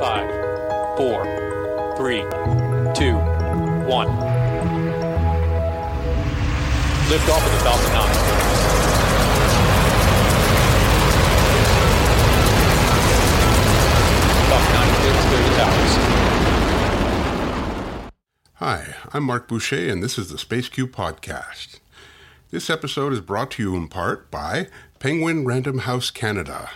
Five, 0.00 0.30
four, 0.96 1.24
three, 1.98 2.22
two, 2.94 3.16
one. 3.86 4.08
Lift 7.10 7.28
off 7.28 7.44
of 7.44 7.52
the 7.52 7.58
Falcon 7.58 7.92
9. 7.92 8.08
Falcon 14.48 14.72
9 14.72 14.94
clear 14.94 15.12
to 15.12 15.20
clear 15.28 15.42
the 15.42 15.52
towers. 15.58 15.92
Hi, 18.54 18.94
I'm 19.12 19.24
Mark 19.24 19.48
Boucher, 19.48 19.90
and 19.90 20.02
this 20.02 20.16
is 20.18 20.30
the 20.30 20.38
Space 20.38 20.70
Cube 20.70 20.92
Podcast. 20.92 21.78
This 22.50 22.70
episode 22.70 23.12
is 23.12 23.20
brought 23.20 23.50
to 23.50 23.62
you 23.62 23.76
in 23.76 23.88
part 23.88 24.30
by 24.30 24.68
Penguin 24.98 25.44
Random 25.44 25.80
House 25.80 26.10
Canada. 26.10 26.70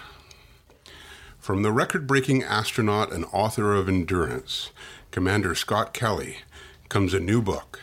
From 1.45 1.63
the 1.63 1.73
record 1.73 2.07
breaking 2.07 2.43
astronaut 2.43 3.13
and 3.13 3.27
author 3.31 3.75
of 3.75 3.87
Endurance, 3.87 4.71
Commander 5.11 5.55
Scott 5.55 5.93
Kelly, 5.93 6.39
comes 6.89 7.13
a 7.13 7.21
new 7.21 7.43
book. 7.43 7.81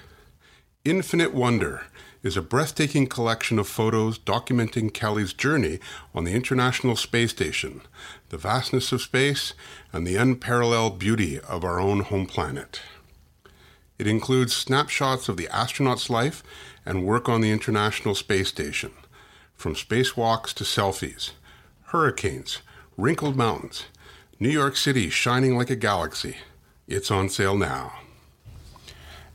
Infinite 0.84 1.32
Wonder 1.32 1.84
is 2.24 2.36
a 2.36 2.42
breathtaking 2.42 3.05
collection 3.05 3.60
of 3.60 3.68
photos 3.68 4.18
documenting 4.18 4.92
Kelly's 4.92 5.32
journey 5.32 5.80
on 6.16 6.24
the 6.24 6.34
International 6.34 6.96
Space 6.96 7.30
Station, 7.30 7.82
the 8.30 8.38
vastness 8.40 8.92
of 8.92 9.04
space, 9.04 9.54
and 9.94 10.08
the 10.08 10.16
unparalleled 10.16 10.98
beauty 10.98 11.40
of 11.40 11.64
our 11.64 11.80
own 11.80 12.00
home 12.00 12.26
planet. 12.26 12.82
It 14.00 14.08
includes 14.08 14.55
snapshots 14.55 15.30
of 15.30 15.38
the 15.38 15.50
astronaut's 15.50 16.10
life 16.10 16.41
and 16.84 17.05
work 17.05 17.30
on 17.30 17.41
the 17.41 17.52
International 17.52 18.16
Space 18.16 18.48
Station, 18.48 18.94
from 19.54 19.76
spacewalks 19.76 20.52
to 20.55 20.64
selfies, 20.64 21.34
hurricanes, 21.90 22.64
wrinkled 23.02 23.36
mountains, 23.36 23.86
New 24.40 24.48
York 24.48 24.78
City 24.78 25.10
shining 25.10 25.58
like 25.58 25.72
a 25.72 25.76
galaxy. 25.76 26.38
It's 26.88 27.10
on 27.10 27.30
sale 27.30 27.58
now. 27.58 27.94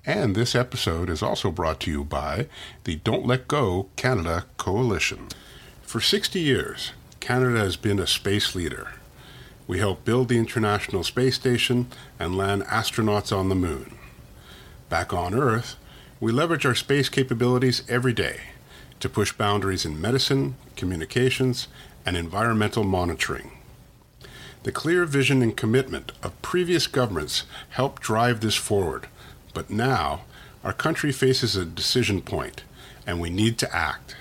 And 0.04 0.36
this 0.36 0.54
episode 0.54 1.10
is 1.10 1.20
also 1.20 1.50
brought 1.50 1.80
to 1.80 1.90
you 1.90 2.04
by 2.04 2.46
the 2.84 2.94
Don't 2.94 3.26
Let 3.26 3.48
Go 3.48 3.88
Canada 3.96 4.44
Coalition. 4.56 5.26
For 5.82 6.00
60 6.00 6.38
years, 6.38 6.92
Canada 7.18 7.58
has 7.58 7.74
been 7.74 7.98
a 7.98 8.06
space 8.06 8.54
leader. 8.54 8.92
We 9.66 9.80
helped 9.80 10.04
build 10.04 10.28
the 10.28 10.38
International 10.38 11.02
Space 11.02 11.34
Station 11.34 11.88
and 12.20 12.36
land 12.36 12.62
astronauts 12.66 13.36
on 13.36 13.48
the 13.48 13.56
moon. 13.56 13.96
Back 14.88 15.12
on 15.12 15.34
Earth, 15.34 15.74
we 16.20 16.30
leverage 16.30 16.64
our 16.64 16.76
space 16.76 17.08
capabilities 17.08 17.82
every 17.88 18.12
day 18.12 18.42
to 19.00 19.08
push 19.08 19.32
boundaries 19.32 19.84
in 19.84 20.00
medicine, 20.00 20.54
communications, 20.76 21.66
and 22.06 22.16
environmental 22.16 22.84
monitoring. 22.84 23.55
The 24.66 24.72
clear 24.72 25.04
vision 25.04 25.42
and 25.42 25.56
commitment 25.56 26.10
of 26.24 26.42
previous 26.42 26.88
governments 26.88 27.44
helped 27.68 28.02
drive 28.02 28.40
this 28.40 28.56
forward, 28.56 29.06
but 29.54 29.70
now 29.70 30.22
our 30.64 30.72
country 30.72 31.12
faces 31.12 31.54
a 31.54 31.64
decision 31.64 32.20
point 32.20 32.64
and 33.06 33.20
we 33.20 33.30
need 33.30 33.58
to 33.58 33.72
act. 33.72 34.16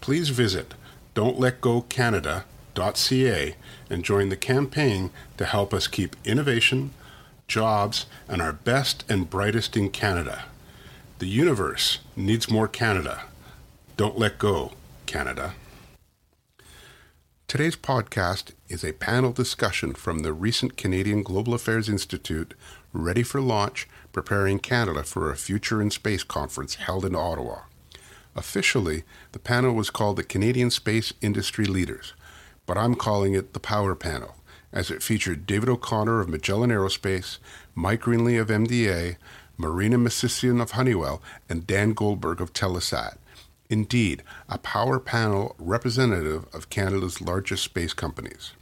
Please 0.00 0.30
visit 0.30 0.72
don'tletgocanada.ca 1.14 3.54
and 3.90 4.02
join 4.02 4.30
the 4.30 4.36
campaign 4.36 5.10
to 5.36 5.44
help 5.44 5.74
us 5.74 5.88
keep 5.88 6.16
innovation, 6.24 6.92
jobs, 7.46 8.06
and 8.28 8.40
our 8.40 8.54
best 8.54 9.04
and 9.10 9.28
brightest 9.28 9.76
in 9.76 9.90
Canada. 9.90 10.46
The 11.18 11.26
universe 11.26 11.98
needs 12.16 12.50
more 12.50 12.66
Canada. 12.66 13.24
Don't 13.98 14.18
let 14.18 14.38
go, 14.38 14.72
Canada. 15.04 15.52
Today's 17.48 17.76
podcast 17.76 18.50
is 18.68 18.82
a 18.82 18.92
panel 18.92 19.30
discussion 19.30 19.94
from 19.94 20.18
the 20.18 20.32
recent 20.32 20.76
Canadian 20.76 21.22
Global 21.22 21.54
Affairs 21.54 21.88
Institute 21.88 22.54
Ready 22.92 23.22
for 23.22 23.40
Launch 23.40 23.88
Preparing 24.12 24.58
Canada 24.58 25.04
for 25.04 25.30
a 25.30 25.36
Future 25.36 25.80
in 25.80 25.92
Space 25.92 26.24
conference 26.24 26.74
held 26.74 27.04
in 27.04 27.14
Ottawa. 27.14 27.60
Officially, 28.34 29.04
the 29.30 29.38
panel 29.38 29.74
was 29.74 29.90
called 29.90 30.16
the 30.16 30.24
Canadian 30.24 30.72
Space 30.72 31.12
Industry 31.20 31.66
Leaders, 31.66 32.14
but 32.66 32.76
I'm 32.76 32.96
calling 32.96 33.34
it 33.34 33.52
the 33.52 33.60
Power 33.60 33.94
Panel, 33.94 34.34
as 34.72 34.90
it 34.90 35.00
featured 35.00 35.46
David 35.46 35.68
O'Connor 35.68 36.18
of 36.18 36.28
Magellan 36.28 36.70
Aerospace, 36.70 37.38
Mike 37.76 38.02
Greenley 38.02 38.40
of 38.40 38.48
MDA, 38.48 39.18
Marina 39.56 39.98
Mississian 39.98 40.60
of 40.60 40.72
Honeywell, 40.72 41.22
and 41.48 41.64
Dan 41.64 41.92
Goldberg 41.92 42.40
of 42.40 42.52
Telesat. 42.52 43.18
Indeed, 43.68 44.22
a 44.48 44.58
power 44.58 45.00
panel 45.00 45.56
representative 45.58 46.46
of 46.54 46.70
Canada's 46.70 47.20
largest 47.20 47.64
space 47.64 47.92
companies. 47.92 48.52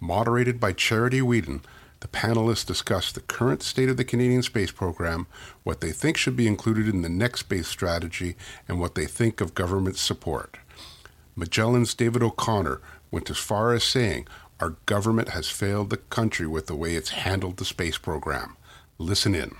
Moderated 0.00 0.58
by 0.58 0.72
Charity 0.72 1.20
Weeden, 1.20 1.62
the 2.00 2.08
panelists 2.08 2.64
discussed 2.64 3.14
the 3.14 3.20
current 3.20 3.62
state 3.62 3.90
of 3.90 3.98
the 3.98 4.04
Canadian 4.04 4.42
space 4.42 4.70
program, 4.70 5.26
what 5.62 5.82
they 5.82 5.92
think 5.92 6.16
should 6.16 6.36
be 6.36 6.46
included 6.46 6.88
in 6.88 7.02
the 7.02 7.10
next 7.10 7.40
space 7.40 7.68
strategy, 7.68 8.36
and 8.66 8.80
what 8.80 8.94
they 8.94 9.04
think 9.04 9.42
of 9.42 9.54
government 9.54 9.96
support. 9.96 10.56
Magellan's 11.36 11.94
David 11.94 12.22
O'Connor 12.22 12.80
went 13.10 13.28
as 13.28 13.36
far 13.36 13.74
as 13.74 13.84
saying, 13.84 14.26
Our 14.60 14.70
government 14.86 15.30
has 15.30 15.50
failed 15.50 15.90
the 15.90 15.98
country 15.98 16.46
with 16.46 16.66
the 16.66 16.74
way 16.74 16.94
it's 16.94 17.10
handled 17.10 17.58
the 17.58 17.66
space 17.66 17.98
program. 17.98 18.56
Listen 18.98 19.34
in. 19.34 19.54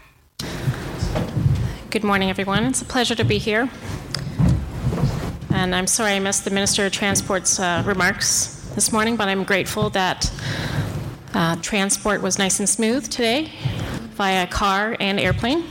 Good 1.90 2.04
morning, 2.04 2.30
everyone. 2.30 2.64
It's 2.64 2.80
a 2.80 2.86
pleasure 2.86 3.14
to 3.14 3.24
be 3.24 3.38
here. 3.38 3.68
And 5.60 5.74
I'm 5.74 5.86
sorry 5.86 6.12
I 6.12 6.20
missed 6.20 6.46
the 6.46 6.50
Minister 6.50 6.86
of 6.86 6.92
Transport's 6.92 7.60
uh, 7.60 7.82
remarks 7.84 8.66
this 8.74 8.92
morning, 8.92 9.16
but 9.16 9.28
I'm 9.28 9.44
grateful 9.44 9.90
that 9.90 10.32
uh, 11.34 11.56
transport 11.56 12.22
was 12.22 12.38
nice 12.38 12.60
and 12.60 12.66
smooth 12.68 13.06
today 13.10 13.52
via 14.14 14.46
car 14.46 14.96
and 14.98 15.20
airplane. 15.20 15.64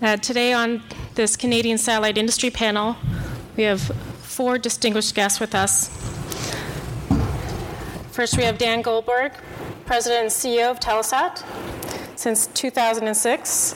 Uh, 0.00 0.16
today, 0.16 0.54
on 0.54 0.82
this 1.14 1.36
Canadian 1.36 1.76
Satellite 1.76 2.16
Industry 2.16 2.48
panel, 2.48 2.96
we 3.54 3.64
have 3.64 3.82
four 3.82 4.56
distinguished 4.56 5.14
guests 5.14 5.38
with 5.38 5.54
us. 5.54 5.88
First, 8.12 8.38
we 8.38 8.44
have 8.44 8.56
Dan 8.56 8.80
Goldberg, 8.80 9.32
President 9.84 10.22
and 10.22 10.30
CEO 10.30 10.70
of 10.70 10.80
Telesat 10.80 11.44
since 12.16 12.46
2006. 12.46 13.74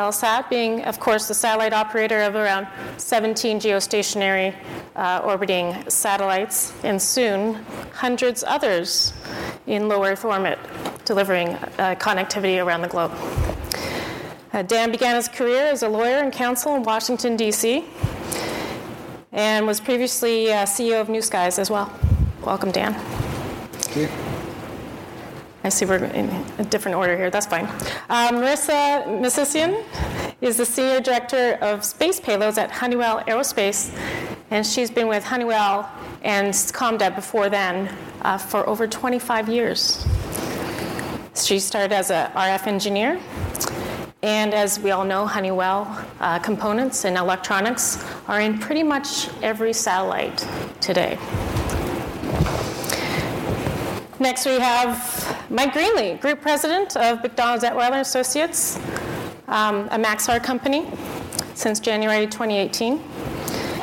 Telesat 0.00 0.48
being, 0.48 0.82
of 0.84 0.98
course, 0.98 1.28
the 1.28 1.34
satellite 1.34 1.74
operator 1.74 2.22
of 2.22 2.34
around 2.34 2.66
17 2.96 3.60
geostationary 3.60 4.54
uh, 4.96 5.20
orbiting 5.22 5.76
satellites, 5.90 6.72
and 6.82 7.00
soon 7.00 7.54
hundreds 7.92 8.42
others 8.42 9.12
in 9.66 9.88
low 9.88 10.02
Earth 10.02 10.24
orbit, 10.24 10.58
delivering 11.04 11.48
uh, 11.48 11.96
connectivity 11.98 12.64
around 12.64 12.80
the 12.80 12.88
globe. 12.88 13.12
Uh, 14.54 14.62
Dan 14.62 14.90
began 14.90 15.16
his 15.16 15.28
career 15.28 15.66
as 15.66 15.82
a 15.82 15.88
lawyer 15.88 16.16
and 16.16 16.32
counsel 16.32 16.74
in 16.76 16.82
Washington, 16.82 17.36
D.C., 17.36 17.84
and 19.32 19.66
was 19.66 19.80
previously 19.80 20.50
uh, 20.50 20.64
CEO 20.64 20.98
of 21.02 21.10
New 21.10 21.20
Skies 21.20 21.58
as 21.58 21.68
well. 21.70 21.92
Welcome, 22.42 22.70
Dan. 22.70 22.94
Thank 22.94 23.96
you. 23.96 24.29
I 25.62 25.68
see 25.68 25.84
we're 25.84 26.04
in 26.04 26.30
a 26.58 26.64
different 26.64 26.96
order 26.96 27.16
here. 27.16 27.28
That's 27.28 27.46
fine. 27.46 27.66
Um, 28.08 28.40
Marissa 28.40 29.04
Mississian 29.20 29.84
is 30.40 30.56
the 30.56 30.64
Senior 30.64 31.00
Director 31.00 31.58
of 31.60 31.84
Space 31.84 32.18
Payloads 32.18 32.56
at 32.56 32.70
Honeywell 32.70 33.20
Aerospace, 33.24 33.94
and 34.50 34.66
she's 34.66 34.90
been 34.90 35.06
with 35.06 35.22
Honeywell 35.22 35.90
and 36.22 36.54
ComDev 36.54 37.14
before 37.14 37.50
then 37.50 37.94
uh, 38.22 38.38
for 38.38 38.66
over 38.66 38.86
25 38.86 39.50
years. 39.50 40.06
She 41.34 41.58
started 41.58 41.92
as 41.92 42.10
a 42.10 42.32
RF 42.34 42.66
engineer, 42.66 43.20
and 44.22 44.54
as 44.54 44.80
we 44.80 44.92
all 44.92 45.04
know, 45.04 45.26
Honeywell 45.26 46.06
uh, 46.20 46.38
components 46.38 47.04
and 47.04 47.18
electronics 47.18 48.02
are 48.28 48.40
in 48.40 48.58
pretty 48.58 48.82
much 48.82 49.28
every 49.42 49.74
satellite 49.74 50.46
today. 50.80 51.18
Next, 54.18 54.44
we 54.44 54.58
have 54.58 55.19
Mike 55.52 55.72
Greenley, 55.72 56.20
Group 56.20 56.40
President 56.40 56.96
of 56.96 57.24
MacDonald 57.24 57.60
Dettwiler 57.60 57.98
Associates, 57.98 58.76
um, 59.48 59.88
a 59.90 59.98
Maxar 59.98 60.40
company, 60.40 60.86
since 61.54 61.80
January 61.80 62.24
2018. 62.28 63.02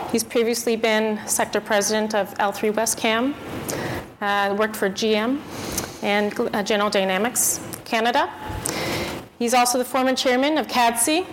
He's 0.09 0.24
previously 0.24 0.77
been 0.77 1.19
Sector 1.27 1.59
President 1.59 2.15
of 2.15 2.33
L3 2.36 2.71
Wescam, 2.71 3.33
uh, 4.21 4.56
worked 4.56 4.77
for 4.77 4.89
GM 4.89 5.41
and 6.03 6.33
uh, 6.56 6.63
General 6.63 6.89
Dynamics 6.89 7.59
Canada. 7.83 8.31
He's 9.38 9.53
also 9.53 9.77
the 9.77 9.86
former 9.86 10.15
chairman 10.15 10.57
of 10.57 10.68
CADSI, 10.68 11.25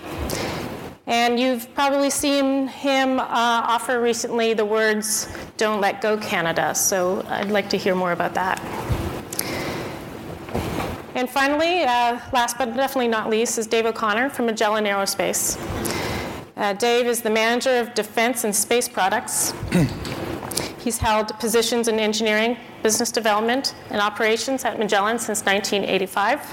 and 1.06 1.38
you've 1.38 1.72
probably 1.76 2.10
seen 2.10 2.66
him 2.66 3.20
uh, 3.20 3.24
offer 3.28 4.00
recently 4.00 4.52
the 4.52 4.64
words, 4.64 5.28
Don't 5.58 5.80
Let 5.80 6.00
Go 6.00 6.16
Canada. 6.16 6.74
So 6.74 7.24
I'd 7.28 7.52
like 7.52 7.70
to 7.70 7.76
hear 7.76 7.94
more 7.94 8.10
about 8.10 8.34
that. 8.34 8.83
And 11.14 11.30
finally, 11.30 11.84
uh, 11.84 12.18
last 12.32 12.58
but 12.58 12.74
definitely 12.74 13.06
not 13.06 13.30
least, 13.30 13.56
is 13.56 13.68
Dave 13.68 13.86
O'Connor 13.86 14.30
from 14.30 14.46
Magellan 14.46 14.84
Aerospace. 14.84 15.56
Uh, 16.56 16.72
Dave 16.72 17.06
is 17.06 17.22
the 17.22 17.30
manager 17.30 17.78
of 17.78 17.94
defense 17.94 18.42
and 18.42 18.54
space 18.54 18.88
products. 18.88 19.54
he's 20.80 20.98
held 20.98 21.28
positions 21.38 21.86
in 21.86 22.00
engineering, 22.00 22.56
business 22.82 23.12
development, 23.12 23.76
and 23.90 24.00
operations 24.00 24.64
at 24.64 24.76
Magellan 24.76 25.20
since 25.20 25.44
1985. 25.44 26.52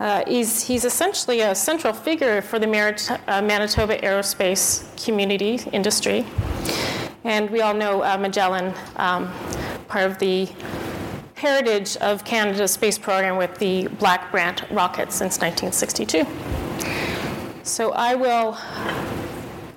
Uh, 0.00 0.24
he's, 0.26 0.66
he's, 0.66 0.84
essentially 0.84 1.40
a 1.40 1.54
central 1.54 1.92
figure 1.92 2.42
for 2.42 2.58
the 2.58 2.66
Merit, 2.66 3.08
uh, 3.28 3.42
Manitoba 3.42 3.98
aerospace 3.98 4.84
community 5.04 5.60
industry. 5.72 6.24
And 7.24 7.50
we 7.50 7.60
all 7.60 7.74
know 7.74 8.02
uh, 8.02 8.16
Magellan, 8.16 8.72
um, 8.96 9.32
part 9.88 10.10
of 10.10 10.18
the 10.18 10.48
heritage 11.38 11.96
of 11.98 12.24
Canada's 12.24 12.72
space 12.72 12.98
program 12.98 13.36
with 13.36 13.56
the 13.58 13.86
Black 14.00 14.30
Brant 14.32 14.64
rocket 14.70 15.12
since 15.12 15.38
1962. 15.38 16.26
So 17.62 17.92
I 17.92 18.16
will 18.16 18.54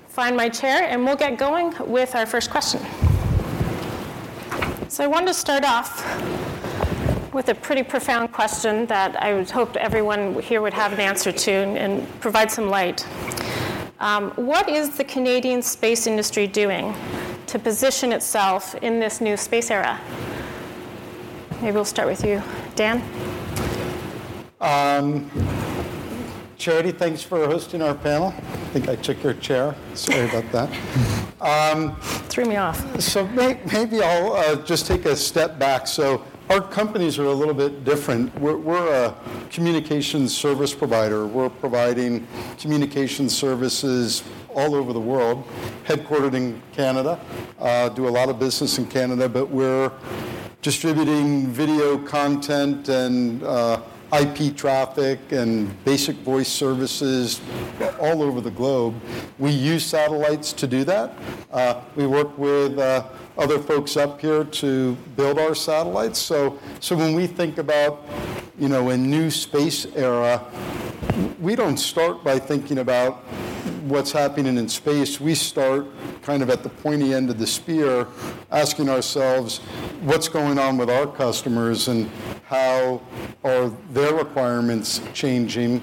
find 0.08 0.36
my 0.36 0.48
chair 0.48 0.82
and 0.82 1.04
we'll 1.04 1.16
get 1.16 1.38
going 1.38 1.72
with 1.86 2.16
our 2.16 2.26
first 2.26 2.50
question. 2.50 2.80
So 4.88 5.04
I 5.04 5.06
wanted 5.06 5.28
to 5.28 5.34
start 5.34 5.64
off 5.64 6.04
with 7.32 7.48
a 7.48 7.54
pretty 7.54 7.84
profound 7.84 8.32
question 8.32 8.84
that 8.86 9.22
I 9.22 9.32
would 9.32 9.48
hope 9.48 9.76
everyone 9.76 10.40
here 10.42 10.60
would 10.60 10.74
have 10.74 10.92
an 10.92 11.00
answer 11.00 11.30
to 11.30 11.50
and, 11.50 11.78
and 11.78 12.20
provide 12.20 12.50
some 12.50 12.68
light. 12.68 13.06
Um, 14.00 14.32
what 14.32 14.68
is 14.68 14.96
the 14.96 15.04
Canadian 15.04 15.62
space 15.62 16.08
industry 16.08 16.48
doing 16.48 16.92
to 17.46 17.58
position 17.58 18.10
itself 18.10 18.74
in 18.82 18.98
this 18.98 19.20
new 19.20 19.36
space 19.36 19.70
era? 19.70 20.00
Maybe 21.62 21.76
we'll 21.76 21.84
start 21.84 22.08
with 22.08 22.24
you, 22.24 22.42
Dan. 22.74 23.00
Um, 24.60 25.30
Charity, 26.58 26.90
thanks 26.90 27.22
for 27.22 27.46
hosting 27.46 27.80
our 27.82 27.94
panel. 27.94 28.34
I 28.36 28.56
think 28.72 28.88
I 28.88 28.96
took 28.96 29.22
your 29.22 29.34
chair. 29.34 29.76
Sorry 29.94 30.28
about 30.28 30.50
that. 30.50 30.68
Um, 31.40 31.94
Threw 32.28 32.46
me 32.46 32.56
off. 32.56 33.00
So 33.00 33.28
may, 33.28 33.60
maybe 33.72 34.02
I'll 34.02 34.32
uh, 34.32 34.56
just 34.56 34.88
take 34.88 35.04
a 35.04 35.14
step 35.14 35.56
back. 35.60 35.86
So 35.86 36.24
our 36.50 36.60
companies 36.60 37.16
are 37.20 37.26
a 37.26 37.32
little 37.32 37.54
bit 37.54 37.84
different. 37.84 38.36
We're, 38.40 38.56
we're 38.56 38.92
a 38.92 39.14
communications 39.48 40.36
service 40.36 40.74
provider. 40.74 41.28
We're 41.28 41.48
providing 41.48 42.26
communication 42.58 43.28
services 43.28 44.24
all 44.54 44.74
over 44.74 44.92
the 44.92 45.00
world, 45.00 45.44
headquartered 45.84 46.34
in 46.34 46.60
Canada, 46.72 47.18
uh, 47.58 47.88
do 47.90 48.08
a 48.08 48.10
lot 48.10 48.28
of 48.28 48.38
business 48.38 48.78
in 48.78 48.86
Canada, 48.86 49.28
but 49.28 49.50
we're 49.50 49.90
distributing 50.62 51.48
video 51.48 51.98
content 51.98 52.88
and 52.88 53.42
uh, 53.42 53.80
IP 54.12 54.54
traffic 54.54 55.18
and 55.30 55.84
basic 55.84 56.16
voice 56.16 56.48
services 56.48 57.40
all 57.98 58.22
over 58.22 58.40
the 58.40 58.50
globe. 58.50 58.94
We 59.38 59.50
use 59.50 59.86
satellites 59.86 60.52
to 60.54 60.66
do 60.66 60.84
that. 60.84 61.14
Uh, 61.50 61.80
we 61.96 62.06
work 62.06 62.36
with 62.36 62.78
uh, 62.78 63.06
other 63.38 63.58
folks 63.58 63.96
up 63.96 64.20
here 64.20 64.44
to 64.44 64.94
build 65.16 65.38
our 65.38 65.54
satellites. 65.54 66.18
So, 66.18 66.58
so 66.80 66.94
when 66.94 67.14
we 67.14 67.26
think 67.26 67.56
about, 67.56 68.04
you 68.58 68.68
know, 68.68 68.90
a 68.90 68.96
new 68.96 69.30
space 69.30 69.86
era, 69.96 70.44
we 71.40 71.56
don't 71.56 71.78
start 71.78 72.22
by 72.22 72.38
thinking 72.38 72.78
about 72.78 73.24
what's 73.82 74.12
happening 74.12 74.56
in 74.56 74.68
space. 74.68 75.20
We 75.20 75.34
start 75.34 75.86
kind 76.22 76.42
of 76.42 76.50
at 76.50 76.62
the 76.62 76.68
pointy 76.68 77.14
end 77.14 77.30
of 77.30 77.38
the 77.38 77.46
spear, 77.46 78.06
asking 78.50 78.88
ourselves 78.88 79.58
what's 80.02 80.28
going 80.28 80.58
on 80.58 80.76
with 80.76 80.90
our 80.90 81.06
customers 81.06 81.88
and 81.88 82.10
how 82.44 83.00
are 83.44 83.68
their 83.90 84.14
requirements 84.14 85.00
changing. 85.12 85.82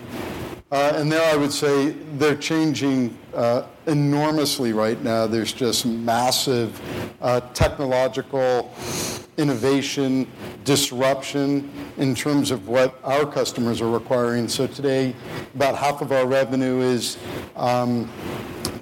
Uh, 0.72 0.94
and 0.96 1.12
there 1.12 1.34
I 1.34 1.36
would 1.36 1.52
say 1.52 1.92
they're 2.18 2.36
changing 2.36 3.18
uh, 3.34 3.64
enormously 3.90 4.72
right 4.72 5.02
now. 5.04 5.28
There's 5.28 5.52
just 5.52 5.86
massive 5.86 6.80
uh, 7.22 7.42
technological 7.54 8.72
innovation, 9.38 10.28
disruption 10.64 11.72
in 11.98 12.14
terms 12.14 12.52
of 12.52 12.68
what 12.68 13.00
our 13.04 13.26
customers 13.26 13.82
are 13.82 13.90
requiring. 13.90 14.48
So 14.48 14.68
today, 14.68 15.16
about 15.56 15.76
half 15.76 16.02
of 16.02 16.12
our 16.12 16.28
revenue 16.28 16.82
is 16.82 17.18
um, 17.56 18.12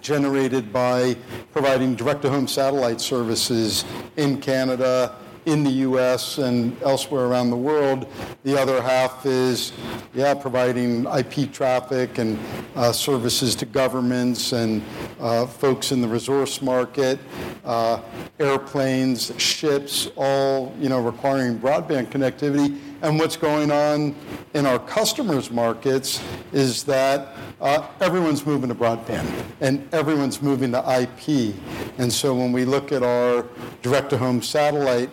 generated 0.02 0.74
by 0.74 1.16
providing 1.54 1.96
direct-to-home 1.96 2.48
satellite 2.48 3.00
services 3.00 3.86
in 4.18 4.42
Canada, 4.42 5.16
in 5.48 5.64
the 5.64 5.72
US 5.72 6.40
and 6.40 6.80
elsewhere 6.84 7.26
around 7.26 7.50
the 7.50 7.56
world. 7.56 8.06
The 8.44 8.60
other 8.60 8.82
half 8.82 9.26
is, 9.26 9.72
yeah, 10.14 10.34
providing 10.34 11.06
IP 11.06 11.54
traffic 11.54 12.18
and 12.18 12.38
uh, 12.76 12.92
services 12.92 13.56
to 13.56 13.66
governments 13.66 14.52
and 14.52 14.84
folks 15.18 15.92
in 15.92 16.02
the 16.02 16.08
resource 16.08 16.62
market, 16.62 17.20
uh, 17.66 18.02
airplanes, 18.40 19.32
ships, 19.40 20.10
all, 20.16 20.74
you 20.80 20.90
know, 20.90 21.02
requiring 21.02 21.58
broadband 21.60 22.08
connectivity. 22.08 22.78
And 23.02 23.20
what's 23.20 23.38
going 23.38 23.72
on 23.72 24.16
in 24.54 24.66
our 24.66 24.80
customers' 24.80 25.52
markets 25.52 26.22
is 26.52 26.84
that 26.86 27.36
uh, 27.62 27.88
everyone's 28.00 28.46
moving 28.46 28.70
to 28.70 28.76
broadband 28.76 29.28
and 29.62 29.88
everyone's 29.94 30.42
moving 30.42 30.72
to 30.72 30.80
IP. 31.02 31.56
And 31.98 32.12
so 32.12 32.34
when 32.34 32.52
we 32.52 32.66
look 32.66 32.92
at 32.92 33.04
our 33.04 33.46
direct 33.82 34.10
to 34.12 34.18
home 34.18 34.42
satellite 34.42 35.10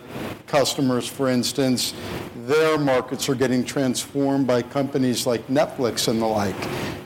customers, 0.47 1.07
for 1.07 1.29
instance, 1.29 1.93
their 2.45 2.77
markets 2.77 3.27
are 3.27 3.35
getting 3.35 3.63
transformed 3.65 4.45
by 4.45 4.61
companies 4.61 5.25
like 5.25 5.45
Netflix 5.47 6.07
and 6.07 6.21
the 6.21 6.25
like. 6.25 6.55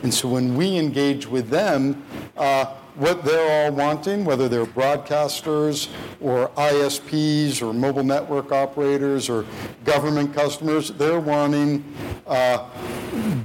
And 0.04 0.14
so 0.14 0.28
when 0.28 0.56
we 0.56 0.78
engage 0.78 1.28
with 1.28 1.50
them, 1.50 2.06
uh, 2.38 2.76
what 3.00 3.24
they're 3.24 3.66
all 3.66 3.72
wanting, 3.72 4.26
whether 4.26 4.50
they're 4.50 4.66
broadcasters 4.66 5.90
or 6.20 6.50
ISPs 6.50 7.62
or 7.62 7.74
mobile 7.74 8.04
network 8.04 8.52
operators 8.52 9.30
or 9.30 9.46
government 9.86 10.34
customers, 10.34 10.92
they're 10.92 11.20
wanting 11.20 11.82
uh, 12.28 12.70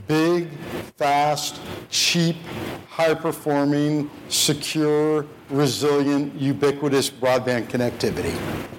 big, 0.09 0.49
fast, 0.97 1.61
cheap, 1.89 2.37
high 2.89 3.15
performing, 3.15 4.11
secure, 4.29 5.25
resilient, 5.51 6.35
ubiquitous 6.35 7.09
broadband 7.09 7.69
connectivity. 7.69 8.37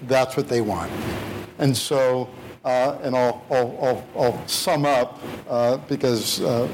That's 0.07 0.35
what 0.35 0.49
they 0.49 0.59
want. 0.59 0.91
And 1.57 1.75
so 1.75 2.29
uh, 2.65 2.97
and 3.03 3.15
I'll, 3.15 3.45
I'll, 3.51 3.77
I'll, 3.81 4.07
I'll, 4.17 4.47
sum 4.47 4.85
up 4.85 5.19
uh, 5.47 5.77
because 5.77 6.41
uh, 6.41 6.67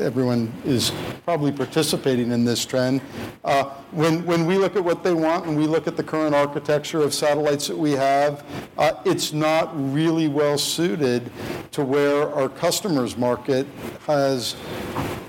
everyone 0.00 0.52
is 0.64 0.92
probably 1.24 1.50
participating 1.50 2.30
in 2.30 2.44
this 2.44 2.64
trend. 2.64 3.00
Uh, 3.44 3.64
when, 3.90 4.24
when 4.24 4.46
we 4.46 4.56
look 4.56 4.76
at 4.76 4.84
what 4.84 5.02
they 5.02 5.12
want 5.12 5.46
and 5.46 5.56
we 5.56 5.66
look 5.66 5.88
at 5.88 5.96
the 5.96 6.02
current 6.02 6.34
architecture 6.34 7.02
of 7.02 7.12
satellites 7.12 7.66
that 7.66 7.76
we 7.76 7.92
have, 7.92 8.44
uh, 8.78 8.92
it's 9.04 9.32
not 9.32 9.70
really 9.92 10.28
well 10.28 10.56
suited 10.56 11.30
to 11.72 11.84
where 11.84 12.32
our 12.32 12.48
customers' 12.48 13.16
market 13.16 13.66
has 14.06 14.54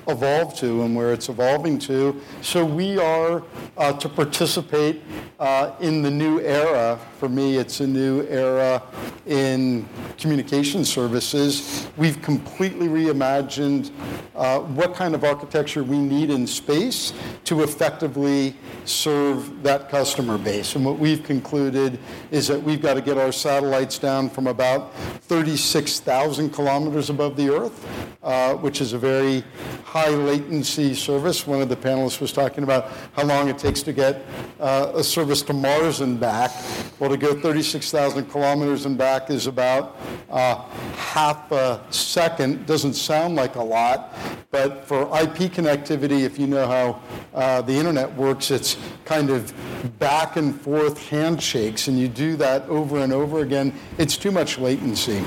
evolved 0.07 0.57
to 0.57 0.83
and 0.83 0.95
where 0.95 1.13
it's 1.13 1.29
evolving 1.29 1.77
to. 1.79 2.19
So 2.41 2.63
we 2.65 2.97
are 2.97 3.43
uh, 3.77 3.93
to 3.93 4.09
participate 4.09 5.01
uh, 5.39 5.73
in 5.79 6.01
the 6.01 6.11
new 6.11 6.39
era. 6.39 6.99
For 7.19 7.29
me, 7.29 7.57
it's 7.57 7.79
a 7.79 7.87
new 7.87 8.25
era 8.27 8.81
in 9.25 9.87
communication 10.17 10.85
services. 10.85 11.87
We've 11.97 12.21
completely 12.21 12.87
reimagined 12.87 13.91
uh, 14.35 14.59
what 14.59 14.95
kind 14.95 15.15
of 15.15 15.23
architecture 15.23 15.83
we 15.83 15.97
need 15.97 16.29
in 16.29 16.47
space 16.47 17.13
to 17.45 17.63
effectively 17.63 18.55
serve 18.85 19.63
that 19.63 19.89
customer 19.89 20.37
base. 20.37 20.75
And 20.75 20.85
what 20.85 20.97
we've 20.97 21.23
concluded 21.23 21.99
is 22.31 22.47
that 22.47 22.61
we've 22.61 22.81
got 22.81 22.93
to 22.93 23.01
get 23.01 23.17
our 23.17 23.31
satellites 23.31 23.97
down 23.99 24.29
from 24.29 24.47
about 24.47 24.93
36,000 25.23 26.51
kilometers 26.51 27.09
above 27.09 27.35
the 27.35 27.49
Earth, 27.49 27.85
uh, 28.23 28.53
which 28.55 28.79
is 28.79 28.93
a 28.93 28.97
very 28.97 29.43
high 29.83 29.96
latency 30.05 30.93
service. 30.93 31.47
One 31.47 31.61
of 31.61 31.69
the 31.69 31.75
panelists 31.75 32.21
was 32.21 32.31
talking 32.31 32.63
about 32.63 32.91
how 33.13 33.23
long 33.23 33.49
it 33.49 33.57
takes 33.57 33.81
to 33.83 33.93
get 33.93 34.25
uh, 34.59 34.91
a 34.95 35.03
service 35.03 35.41
to 35.43 35.53
Mars 35.53 36.01
and 36.01 36.19
back. 36.19 36.51
Well, 36.99 37.09
to 37.09 37.17
go 37.17 37.39
36,000 37.39 38.25
kilometers 38.25 38.85
and 38.85 38.97
back 38.97 39.29
is 39.29 39.47
about 39.47 39.97
uh, 40.29 40.63
half 40.95 41.51
a 41.51 41.83
second. 41.89 42.65
Doesn't 42.65 42.93
sound 42.93 43.35
like 43.35 43.55
a 43.55 43.63
lot, 43.63 44.15
but 44.51 44.85
for 44.85 45.03
IP 45.03 45.51
connectivity, 45.51 46.21
if 46.21 46.39
you 46.39 46.47
know 46.47 46.67
how 46.67 47.01
uh, 47.33 47.61
the 47.61 47.73
internet 47.73 48.13
works, 48.15 48.51
it's 48.51 48.77
kind 49.05 49.29
of 49.29 49.53
back 49.99 50.35
and 50.37 50.59
forth 50.59 51.09
handshakes, 51.09 51.87
and 51.87 51.99
you 51.99 52.07
do 52.07 52.35
that 52.35 52.63
over 52.69 52.99
and 52.99 53.11
over 53.11 53.39
again. 53.39 53.73
It's 53.97 54.17
too 54.17 54.31
much 54.31 54.57
latency. 54.57 55.23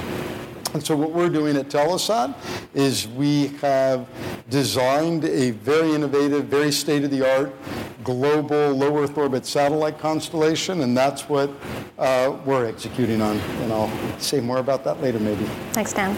And 0.72 0.84
so 0.84 0.94
what 0.96 1.10
we're 1.10 1.28
doing 1.28 1.56
at 1.56 1.68
Telesat 1.68 2.34
is 2.74 3.08
we 3.08 3.48
have 3.58 4.06
designed 4.48 5.24
a 5.24 5.50
very 5.50 5.94
innovative, 5.94 6.44
very 6.44 6.70
state-of-the-art 6.70 7.52
global 8.04 8.70
low 8.72 8.98
Earth 8.98 9.16
orbit 9.18 9.44
satellite 9.44 9.98
constellation, 9.98 10.82
and 10.82 10.96
that's 10.96 11.28
what 11.28 11.50
uh, 11.98 12.36
we're 12.44 12.66
executing 12.66 13.20
on. 13.20 13.36
And 13.36 13.72
I'll 13.72 14.18
say 14.18 14.40
more 14.40 14.58
about 14.58 14.84
that 14.84 15.02
later, 15.02 15.18
maybe. 15.18 15.44
Thanks, 15.72 15.92
Dan. 15.92 16.16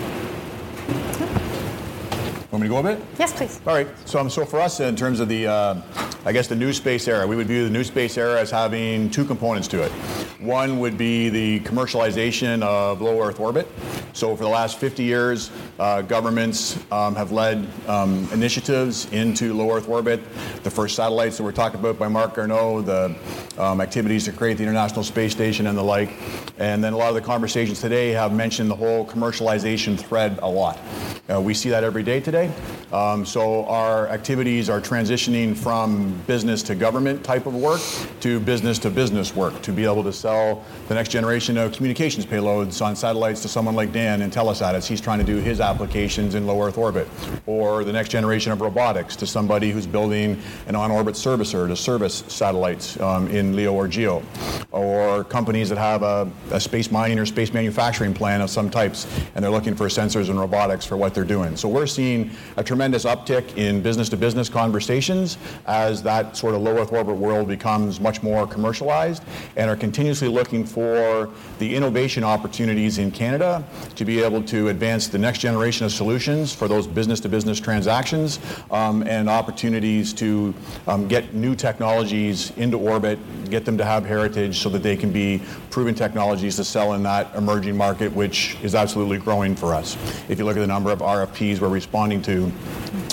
Want 2.51 2.61
me 2.61 2.69
to 2.69 2.75
go 2.75 2.81
a 2.81 2.83
bit? 2.83 3.03
Yes, 3.19 3.33
please. 3.33 3.61
All 3.67 3.75
right. 3.75 3.89
So, 4.07 4.19
um, 4.19 4.29
so 4.29 4.45
for 4.45 4.61
us, 4.61 4.79
in 4.81 4.95
terms 4.95 5.21
of 5.21 5.29
the, 5.31 5.47
uh, 5.47 5.81
I 6.27 6.33
guess 6.33 6.49
the 6.49 6.55
new 6.55 6.75
space 6.75 7.09
era, 7.09 7.27
we 7.27 7.35
would 7.35 7.47
view 7.47 7.65
the 7.65 7.71
new 7.71 7.83
space 7.83 8.19
era 8.19 8.39
as 8.39 8.51
having 8.51 9.09
two 9.09 9.25
components 9.25 9.69
to 9.69 9.83
it. 9.83 9.91
One 10.39 10.79
would 10.81 10.99
be 10.99 11.31
the 11.31 11.61
commercialization 11.61 12.63
of 12.63 13.01
low 13.01 13.23
Earth 13.23 13.41
orbit. 13.41 13.67
So 14.15 14.37
for 14.37 14.43
the 14.43 14.51
last 14.51 14.79
50 14.79 15.03
years, 15.03 15.51
uh, 15.79 16.03
governments 16.03 16.79
um, 16.93 17.15
have 17.15 17.33
led 17.33 17.67
um, 17.89 18.29
initiatives 18.33 19.11
into 19.11 19.55
low 19.55 19.75
Earth 19.75 19.89
orbit. 19.89 20.21
The 20.65 20.71
first 20.71 20.97
satellites 20.97 21.39
that 21.39 21.45
were 21.45 21.53
talked 21.53 21.75
about 21.75 21.99
by 21.99 22.09
Marc 22.09 22.35
Garneau, 22.35 22.83
the 22.83 23.17
um, 23.59 23.81
activities 23.81 24.25
to 24.27 24.33
create 24.33 24.59
the 24.59 24.65
International 24.65 25.03
Space 25.03 25.33
Station 25.33 25.67
and 25.67 25.79
the 25.79 25.83
like. 25.83 26.13
And 26.59 26.85
then 26.85 26.93
a 26.93 26.97
lot 26.97 27.09
of 27.09 27.15
the 27.15 27.23
conversations 27.23 27.81
today 27.81 28.11
have 28.11 28.35
mentioned 28.35 28.71
the 28.71 28.77
whole 28.77 29.07
commercialization 29.07 29.99
thread 29.99 30.39
a 30.43 30.49
lot. 30.49 30.79
Uh, 31.33 31.41
we 31.41 31.55
see 31.55 31.71
that 31.71 31.83
every 31.83 32.03
day 32.03 32.21
today. 32.21 32.53
Um, 32.93 33.25
so 33.25 33.65
our 33.65 34.09
activities 34.09 34.69
are 34.69 34.81
transitioning 34.81 35.57
from 35.57 36.13
business 36.27 36.63
to 36.65 36.75
government 36.75 37.25
type 37.25 37.47
of 37.47 37.55
work 37.55 37.81
to 38.21 38.39
business 38.41 38.79
to 38.81 38.91
business 38.91 39.35
work 39.35 39.63
to 39.63 39.73
be 39.73 39.85
able 39.85 40.03
to 40.03 40.13
sell 40.13 40.65
the 40.89 40.95
next 40.95 41.09
generation 41.11 41.57
of 41.57 41.73
communications 41.73 42.27
payloads 42.27 42.85
on 42.85 42.95
satellites 42.95 43.41
to 43.43 43.49
someone 43.49 43.75
like 43.75 43.93
Dan 43.93 44.02
in 44.03 44.31
Telesat 44.31 44.75
as 44.75 44.87
he's 44.87 45.01
trying 45.01 45.19
to 45.19 45.25
do 45.25 45.37
his 45.37 45.61
applications 45.61 46.35
in 46.35 46.47
low 46.47 46.61
Earth 46.63 46.79
orbit, 46.79 47.09
or 47.47 47.85
the 47.85 47.93
next 47.93 48.09
generation 48.09 48.53
of 48.53 48.61
robotics 48.61 49.15
to 49.17 49.27
somebody 49.27 49.71
who's 49.71 49.87
building 49.87 50.41
an 50.67 50.75
on-orbit 50.75 51.15
servicer 51.15 51.69
to 51.69 51.77
service 51.77 52.25
satellites 52.29 53.01
um, 53.01 53.29
in 53.29 53.55
LEO 53.55 53.75
or 53.75 53.89
GEO, 53.89 54.23
or 54.71 55.25
companies 55.25 55.69
that 55.69 55.79
have 55.79 56.03
a, 56.03 56.31
a 56.51 56.61
space 56.61 56.91
mining 56.91 57.19
or 57.19 57.27
space 57.27 57.53
manufacturing 57.53 58.13
plan 58.13 58.41
of 58.41 58.51
some 58.51 58.69
types, 58.69 59.07
and 59.35 59.45
they're 59.45 59.51
looking 59.51 59.75
for 59.75 59.87
sensors 59.87 60.29
and 60.29 60.39
robotics 60.39 60.85
for 60.85 60.97
what 60.97 61.15
they're 61.15 61.25
doing. 61.25 61.57
So 61.57 61.69
we're 61.69 61.87
seeing 61.87 62.31
a 62.57 62.65
tremendous 62.65 63.05
uptick 63.05 63.57
in 63.57 63.83
business-to-business 63.83 64.49
conversations 64.49 65.39
as 65.67 66.03
that 66.03 66.37
sort 66.37 66.55
of 66.55 66.63
low 66.63 66.79
Earth 66.79 66.93
orbit 66.93 67.17
world 67.17 67.49
becomes 67.49 68.01
much 68.01 68.23
more 68.23 68.47
commercialized, 68.47 69.23
and 69.57 69.71
are 69.71 69.77
continuously 69.77 70.29
looking 70.29 70.65
for 70.65 71.31
the 71.59 71.75
innovation 71.75 72.25
opportunities 72.25 72.99
in 72.99 73.11
Canada 73.11 73.65
to 73.97 74.05
be 74.05 74.23
able 74.23 74.43
to 74.43 74.69
advance 74.69 75.09
the 75.09 75.19
next 75.19 75.39
generation 75.39 75.87
of 75.87 75.93
solutions 75.93 76.55
for 76.55 76.69
those 76.69 76.87
business-to-business 76.87 77.61
transactions 77.61 78.39
um, 78.71 79.03
and 79.05 79.29
opportunities 79.29 80.13
to 80.13 80.55
um, 80.87 81.09
get 81.09 81.35
new 81.35 81.55
technologies 81.55 82.53
into 82.57 82.79
orbit, 82.79 83.19
get 83.51 83.65
them 83.65 83.77
to 83.79 83.85
have 83.85 84.05
heritage 84.05 84.59
so 84.59 84.69
that 84.69 84.83
they 84.83 84.97
can 84.97 85.13
be 85.13 85.41
proven 85.71 85.95
technologies 85.95 86.57
to 86.57 86.65
sell 86.65 86.95
in 86.95 87.03
that 87.03 87.35
emerging 87.35 87.77
market, 87.77 88.13
which 88.13 88.57
is 88.63 88.75
absolutely 88.75 89.19
growing 89.19 89.55
for 89.55 89.75
us. 89.75 89.97
If 90.29 90.39
you 90.39 90.45
look 90.45 90.57
at 90.57 90.61
the 90.61 90.67
number 90.67 90.91
of 90.91 91.01
RFPs 91.01 91.61
we're 91.61 91.69
responding 91.69 92.23
to, 92.23 92.51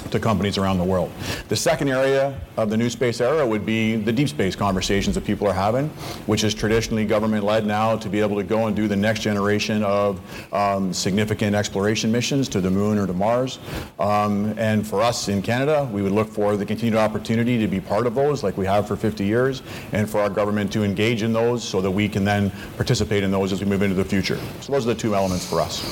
to 0.10 0.20
companies 0.20 0.58
around 0.58 0.78
the 0.78 0.84
world. 0.84 1.12
The 1.48 1.56
second 1.56 1.90
area 1.90 2.40
of 2.58 2.70
the 2.70 2.78
new 2.78 2.90
space 2.90 3.22
era 3.22 3.46
would 3.46 3.66
be 3.66 3.96
the 3.96 4.12
deep 4.12 4.30
space 4.30 4.56
conversations 4.56 5.16
that 5.16 5.26
people 5.26 5.48
are 5.48 5.54
having, 5.54 5.90
which 6.26 6.44
is 6.44 6.54
traditionally 6.54 7.06
government 7.06 7.44
led 7.44 7.66
now 7.66 7.96
to 7.98 8.10
be 8.10 8.20
able 8.20 8.36
to 8.38 8.44
go 8.44 8.68
and 8.68 8.76
do 8.76 8.88
the 8.88 8.96
next 8.96 9.22
generation 9.22 9.84
of 9.84 10.20
um, 10.54 10.94
significant 10.94 11.56
exploration 11.56 12.12
missions 12.12 12.50
to 12.50 12.62
the 12.62 12.70
moon 12.70 12.98
or 12.98 13.08
to 13.08 13.14
Mars. 13.14 13.60
Um, 14.00 14.54
and 14.58 14.86
for 14.86 15.02
us 15.02 15.28
in 15.28 15.42
Canada, 15.42 15.90
we 15.92 16.02
would 16.02 16.12
look 16.12 16.30
for 16.30 16.58
the 16.58 16.66
continued 16.66 16.98
opportunity 16.98 17.58
to 17.60 17.68
be 17.68 17.80
part 17.80 18.08
of 18.08 18.16
those 18.16 18.44
like 18.44 18.58
we 18.58 18.66
have 18.66 18.88
for 18.88 18.96
50 18.96 19.26
years, 19.26 19.62
and 19.92 20.10
for 20.10 20.20
our 20.20 20.30
government 20.30 20.72
to 20.74 20.84
engage 20.84 21.24
in 21.24 21.34
those 21.34 21.64
so 21.64 21.82
that 21.82 21.92
we 21.92 22.10
can 22.10 22.24
then 22.24 22.52
participate 22.76 23.24
in 23.24 23.32
those 23.32 23.52
as 23.52 23.62
we 23.62 23.66
move 23.66 23.82
into 23.82 23.96
the 23.96 24.06
future. 24.06 24.38
So 24.62 24.74
those 24.74 24.86
are 24.86 24.94
the 24.94 25.00
two 25.00 25.16
elements 25.16 25.46
for 25.46 25.62
us. 25.62 25.84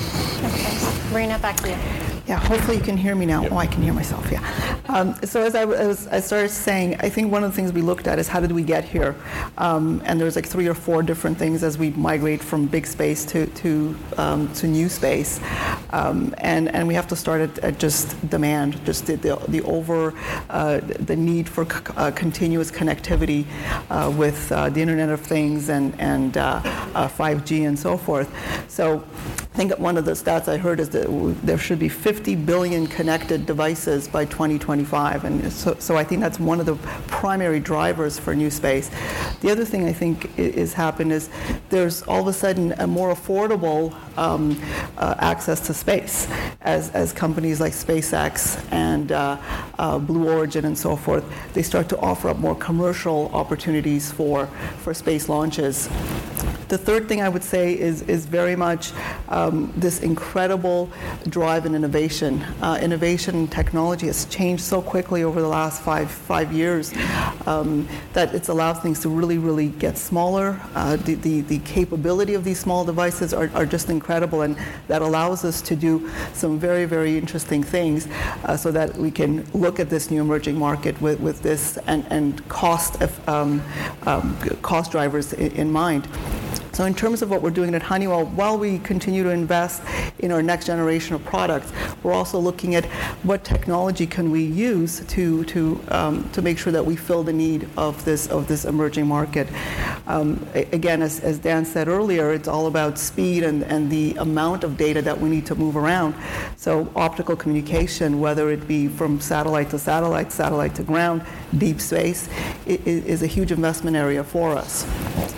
Okay. 0.44 1.12
Marina, 1.12 1.38
back 1.38 1.56
to 1.58 1.70
you. 1.70 2.17
Yeah, 2.28 2.38
hopefully 2.38 2.76
you 2.76 2.82
can 2.82 2.98
hear 2.98 3.14
me 3.14 3.24
now. 3.24 3.40
Yep. 3.44 3.52
Oh, 3.52 3.56
I 3.56 3.66
can 3.66 3.80
hear 3.80 3.94
myself, 3.94 4.30
yeah. 4.30 4.44
Um, 4.88 5.14
so 5.24 5.42
as 5.42 5.54
I, 5.54 5.64
was, 5.64 6.06
I 6.08 6.20
started 6.20 6.50
saying, 6.50 6.96
I 7.00 7.08
think 7.08 7.32
one 7.32 7.42
of 7.42 7.50
the 7.50 7.56
things 7.56 7.72
we 7.72 7.80
looked 7.80 8.06
at 8.06 8.18
is 8.18 8.28
how 8.28 8.38
did 8.38 8.52
we 8.52 8.62
get 8.62 8.84
here? 8.84 9.16
Um, 9.56 10.02
and 10.04 10.20
there's 10.20 10.36
like 10.36 10.44
three 10.46 10.66
or 10.68 10.74
four 10.74 11.02
different 11.02 11.38
things 11.38 11.62
as 11.62 11.78
we 11.78 11.88
migrate 11.92 12.42
from 12.42 12.66
big 12.66 12.86
space 12.86 13.24
to, 13.26 13.46
to, 13.46 13.96
um, 14.18 14.52
to 14.54 14.66
new 14.66 14.90
space. 14.90 15.40
Um, 15.88 16.34
and, 16.36 16.68
and 16.68 16.86
we 16.86 16.92
have 16.92 17.08
to 17.08 17.16
start 17.16 17.40
at, 17.40 17.58
at 17.60 17.78
just 17.78 18.28
demand, 18.28 18.84
just 18.84 19.06
the, 19.06 19.16
the, 19.16 19.36
the 19.48 19.62
over, 19.62 20.12
uh, 20.50 20.80
the 20.80 21.16
need 21.16 21.48
for 21.48 21.64
c- 21.64 21.80
uh, 21.96 22.10
continuous 22.10 22.70
connectivity 22.70 23.46
uh, 23.88 24.10
with 24.14 24.52
uh, 24.52 24.68
the 24.68 24.82
Internet 24.82 25.08
of 25.08 25.20
Things 25.20 25.70
and, 25.70 25.98
and 25.98 26.36
uh, 26.36 26.60
uh, 26.94 27.08
5G 27.08 27.66
and 27.66 27.78
so 27.78 27.96
forth. 27.96 28.30
So 28.70 29.02
I 29.54 29.56
think 29.56 29.78
one 29.78 29.96
of 29.96 30.04
the 30.04 30.12
stats 30.12 30.46
I 30.46 30.58
heard 30.58 30.78
is 30.78 30.90
that 30.90 31.08
there 31.42 31.58
should 31.58 31.78
be 31.78 31.88
50 31.88 32.17
billion 32.24 32.86
connected 32.86 33.46
devices 33.46 34.08
by 34.08 34.24
2025, 34.24 35.24
and 35.24 35.52
so, 35.52 35.74
so 35.78 35.96
I 35.96 36.04
think 36.04 36.20
that's 36.20 36.38
one 36.38 36.60
of 36.60 36.66
the 36.66 36.76
primary 37.06 37.60
drivers 37.60 38.18
for 38.18 38.34
new 38.34 38.50
space. 38.50 38.90
The 39.40 39.50
other 39.50 39.64
thing 39.64 39.84
I 39.84 39.92
think 39.92 40.38
is 40.38 40.74
happened 40.74 41.12
is 41.12 41.30
there's 41.70 42.02
all 42.02 42.20
of 42.22 42.26
a 42.28 42.32
sudden 42.32 42.72
a 42.78 42.86
more 42.86 43.14
affordable 43.14 43.94
um, 44.18 44.60
uh, 44.96 45.14
access 45.18 45.66
to 45.66 45.74
space 45.74 46.28
as, 46.62 46.90
as 46.90 47.12
companies 47.12 47.60
like 47.60 47.72
SpaceX 47.72 48.60
and 48.72 49.12
uh, 49.12 49.36
uh, 49.78 49.98
Blue 49.98 50.28
Origin 50.28 50.64
and 50.64 50.76
so 50.76 50.96
forth, 50.96 51.24
they 51.54 51.62
start 51.62 51.88
to 51.88 51.98
offer 51.98 52.28
up 52.28 52.38
more 52.38 52.54
commercial 52.54 53.30
opportunities 53.32 54.10
for, 54.10 54.46
for 54.78 54.92
space 54.92 55.28
launches. 55.28 55.88
The 56.68 56.76
third 56.76 57.08
thing 57.08 57.22
I 57.22 57.30
would 57.30 57.42
say 57.42 57.78
is, 57.78 58.02
is 58.02 58.26
very 58.26 58.54
much 58.54 58.92
um, 59.30 59.72
this 59.74 60.00
incredible 60.00 60.90
drive 61.28 61.64
in 61.64 61.74
innovation. 61.74 62.42
Uh, 62.60 62.78
innovation 62.82 63.34
and 63.36 63.50
technology 63.50 64.06
has 64.06 64.26
changed 64.26 64.62
so 64.62 64.82
quickly 64.82 65.24
over 65.24 65.40
the 65.40 65.48
last 65.48 65.80
five, 65.80 66.10
five 66.10 66.52
years 66.52 66.92
um, 67.46 67.88
that 68.12 68.34
it's 68.34 68.48
allowed 68.48 68.74
things 68.74 69.00
to 69.00 69.08
really, 69.08 69.38
really 69.38 69.68
get 69.68 69.96
smaller. 69.96 70.60
Uh, 70.74 70.96
the, 70.96 71.14
the, 71.14 71.40
the 71.42 71.58
capability 71.60 72.34
of 72.34 72.44
these 72.44 72.60
small 72.60 72.84
devices 72.84 73.32
are, 73.32 73.50
are 73.54 73.64
just 73.64 73.88
incredible, 73.88 74.42
and 74.42 74.58
that 74.88 75.00
allows 75.00 75.46
us 75.46 75.62
to 75.62 75.74
do 75.74 76.10
some 76.34 76.58
very, 76.58 76.84
very 76.84 77.16
interesting 77.16 77.62
things 77.62 78.06
uh, 78.44 78.56
so 78.56 78.70
that 78.70 78.94
we 78.96 79.10
can 79.10 79.42
look 79.54 79.80
at 79.80 79.88
this 79.88 80.10
new 80.10 80.20
emerging 80.20 80.58
market 80.58 81.00
with, 81.00 81.18
with 81.20 81.40
this 81.42 81.78
and, 81.86 82.04
and 82.10 82.46
cost, 82.48 83.00
um, 83.26 83.62
um, 84.02 84.36
cost 84.60 84.92
drivers 84.92 85.32
in, 85.32 85.50
in 85.52 85.72
mind. 85.72 86.06
So 86.72 86.84
in 86.84 86.94
terms 86.94 87.22
of 87.22 87.30
what 87.30 87.42
we're 87.42 87.50
doing 87.50 87.74
at 87.74 87.82
Honeywell, 87.82 88.26
while 88.26 88.56
we 88.58 88.78
continue 88.78 89.22
to 89.24 89.30
invest 89.30 89.82
in 90.20 90.30
our 90.30 90.42
next 90.42 90.66
generation 90.66 91.14
of 91.14 91.24
products, 91.24 91.72
we're 92.02 92.12
also 92.12 92.38
looking 92.38 92.74
at 92.76 92.84
what 93.24 93.42
technology 93.44 94.06
can 94.06 94.30
we 94.30 94.44
use 94.44 95.00
to 95.08 95.44
to 95.44 95.80
um, 95.88 96.28
to 96.30 96.42
make 96.42 96.58
sure 96.58 96.72
that 96.72 96.84
we 96.84 96.94
fill 96.96 97.22
the 97.24 97.32
need 97.32 97.68
of 97.76 98.04
this 98.04 98.28
of 98.28 98.46
this 98.46 98.64
emerging 98.64 99.06
market. 99.06 99.48
Um, 100.06 100.46
again, 100.54 101.02
as, 101.02 101.20
as 101.20 101.38
Dan 101.38 101.64
said 101.64 101.88
earlier, 101.88 102.32
it's 102.32 102.48
all 102.48 102.66
about 102.66 102.98
speed 102.98 103.42
and, 103.42 103.62
and 103.64 103.90
the 103.90 104.14
amount 104.14 104.64
of 104.64 104.76
data 104.76 105.02
that 105.02 105.20
we 105.20 105.28
need 105.28 105.46
to 105.46 105.54
move 105.54 105.76
around. 105.76 106.14
So 106.56 106.90
optical 106.96 107.36
communication, 107.36 108.20
whether 108.20 108.50
it 108.50 108.66
be 108.66 108.88
from 108.88 109.20
satellite 109.20 109.70
to 109.70 109.78
satellite, 109.78 110.32
satellite 110.32 110.74
to 110.76 110.82
ground, 110.82 111.22
deep 111.58 111.80
space, 111.80 112.28
i- 112.66 112.70
i- 112.70 112.78
is 112.86 113.22
a 113.22 113.26
huge 113.26 113.52
investment 113.52 113.96
area 113.96 114.24
for 114.24 114.56
us. 114.56 114.86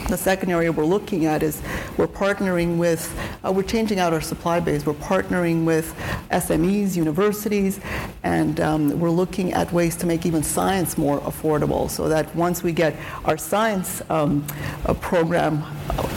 The 0.08 0.16
second 0.16 0.50
area 0.50 0.70
we're 0.70 0.84
looking 0.84 1.19
at 1.26 1.42
is 1.42 1.62
we're 1.96 2.06
partnering 2.06 2.78
with, 2.78 3.16
uh, 3.44 3.52
we're 3.52 3.62
changing 3.62 3.98
out 3.98 4.12
our 4.12 4.20
supply 4.20 4.60
base. 4.60 4.86
We're 4.86 4.94
partnering 4.94 5.64
with 5.64 5.94
SMEs, 6.30 6.96
universities, 6.96 7.80
and 8.22 8.60
um, 8.60 8.98
we're 9.00 9.10
looking 9.10 9.52
at 9.52 9.72
ways 9.72 9.96
to 9.96 10.06
make 10.06 10.26
even 10.26 10.42
science 10.42 10.96
more 10.98 11.20
affordable 11.20 11.88
so 11.90 12.08
that 12.08 12.34
once 12.36 12.62
we 12.62 12.72
get 12.72 12.94
our 13.24 13.36
science 13.38 14.02
um, 14.10 14.46
uh, 14.86 14.94
program 14.94 15.62
uh, 15.90 16.08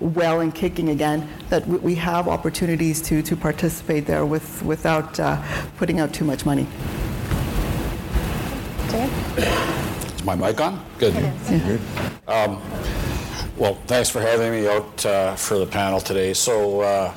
well 0.00 0.40
and 0.40 0.54
kicking 0.54 0.90
again, 0.90 1.28
that 1.48 1.66
we- 1.66 1.78
we 1.78 1.94
have 1.94 2.28
opportunities 2.28 3.00
to, 3.02 3.22
to 3.22 3.36
participate 3.36 4.06
there 4.06 4.26
with, 4.26 4.62
without 4.62 5.18
uh, 5.20 5.40
putting 5.78 6.00
out 6.00 6.12
too 6.12 6.24
much 6.24 6.44
money. 6.44 6.66
Dan? 8.88 9.10
Is 9.38 10.24
my 10.24 10.34
mic 10.34 10.60
on? 10.60 10.84
Good. 10.98 11.14
Um, 12.28 12.60
Well, 13.58 13.74
thanks 13.86 14.10
for 14.10 14.20
having 14.20 14.52
me 14.52 14.68
out 14.68 15.06
uh, 15.06 15.34
for 15.34 15.56
the 15.56 15.64
panel 15.64 15.98
today. 15.98 16.34
So 16.34 16.80
uh, 16.80 17.14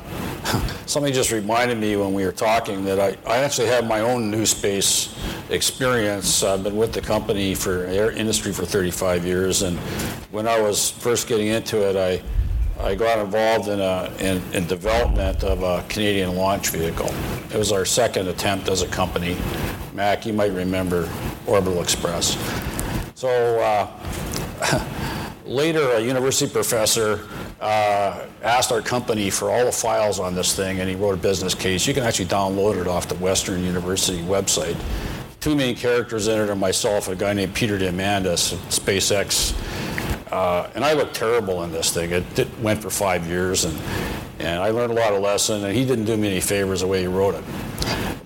somebody 0.86 1.14
just 1.14 1.34
reminded 1.34 1.78
me 1.78 1.98
when 1.98 2.14
we 2.14 2.24
were 2.24 2.32
talking 2.32 2.86
that 2.86 2.98
I, 2.98 3.18
I 3.30 3.40
actually 3.40 3.68
have 3.68 3.86
my 3.86 4.00
own 4.00 4.32
new 4.32 4.46
space 4.46 5.14
experience. 5.50 6.42
I've 6.42 6.64
been 6.64 6.78
with 6.78 6.94
the 6.94 7.02
company 7.02 7.56
for 7.56 7.84
air 7.88 8.12
industry 8.12 8.54
for 8.54 8.64
35 8.64 9.26
years, 9.26 9.64
and 9.64 9.78
when 10.32 10.48
I 10.48 10.62
was 10.62 10.92
first 10.92 11.28
getting 11.28 11.48
into 11.48 11.86
it, 11.86 11.98
I 11.98 12.24
I 12.82 12.96
got 12.96 13.20
involved 13.20 13.68
in 13.68 13.82
a 13.82 14.10
in, 14.20 14.42
in 14.54 14.66
development 14.66 15.44
of 15.44 15.62
a 15.62 15.84
Canadian 15.90 16.38
launch 16.38 16.70
vehicle. 16.70 17.14
It 17.54 17.58
was 17.58 17.74
our 17.74 17.84
second 17.84 18.30
attempt 18.30 18.70
as 18.70 18.82
a 18.82 18.88
company. 18.88 19.36
Mac, 19.94 20.26
you 20.26 20.32
might 20.32 20.54
remember 20.54 21.10
Orbital 21.48 21.82
Express. 21.82 22.38
So. 23.16 23.28
Uh, 23.60 25.16
later 25.50 25.82
a 25.94 26.00
university 26.00 26.52
professor 26.52 27.28
uh, 27.60 28.26
asked 28.44 28.72
our 28.72 28.82
company 28.82 29.30
for 29.32 29.50
all 29.50 29.66
the 29.66 29.72
files 29.72 30.20
on 30.20 30.36
this 30.36 30.56
thing, 30.56 30.80
and 30.80 30.88
he 30.88 30.96
wrote 30.96 31.16
a 31.16 31.22
business 31.22 31.56
case. 31.56 31.88
You 31.88 31.94
can 31.94 32.04
actually 32.04 32.28
download 32.28 32.80
it 32.80 32.88
off 32.88 33.08
the 33.08 33.16
Western 33.16 33.64
University 33.64 34.22
website. 34.22 34.78
Two 35.40 35.56
main 35.56 35.76
characters 35.76 36.28
in 36.28 36.40
it 36.40 36.50
are 36.50 36.56
myself 36.56 37.08
a 37.08 37.16
guy 37.16 37.34
named 37.34 37.56
Peter 37.56 37.80
Diamandis, 37.80 38.54
SpaceX. 38.70 39.56
Uh, 40.32 40.70
and 40.76 40.86
I 40.86 40.94
looked 40.94 41.16
terrible 41.16 41.64
in 41.64 41.72
this 41.72 41.92
thing. 41.92 42.12
It, 42.12 42.38
it 42.38 42.60
went 42.60 42.82
for 42.82 42.92
five 42.92 43.26
years, 43.26 43.66
and, 43.66 43.78
and 44.38 44.62
I 44.62 44.70
learned 44.70 44.92
a 44.92 44.96
lot 44.96 45.14
of 45.14 45.22
lessons, 45.22 45.64
and 45.64 45.76
he 45.76 45.84
didn't 45.84 46.06
do 46.06 46.16
me 46.16 46.30
any 46.30 46.42
favors 46.42 46.82
the 46.82 46.88
way 46.88 47.02
he 47.02 47.08
wrote 47.08 47.34
it. 47.34 47.44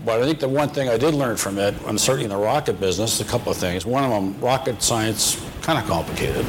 But 0.03 0.21
I 0.21 0.25
think 0.25 0.39
the 0.39 0.49
one 0.49 0.67
thing 0.67 0.89
I 0.89 0.97
did 0.97 1.13
learn 1.13 1.37
from 1.37 1.57
it, 1.57 1.73
and 1.85 1.97
certainly 1.97 2.25
in 2.25 2.31
the 2.31 2.37
rocket 2.37 2.81
business, 2.81 3.21
a 3.21 3.25
couple 3.25 3.53
of 3.53 3.57
things. 3.57 3.85
One 3.85 4.03
of 4.03 4.09
them, 4.09 4.37
rocket 4.41 4.81
science, 4.83 5.41
kind 5.61 5.79
of 5.79 5.85
complicated. 5.85 6.45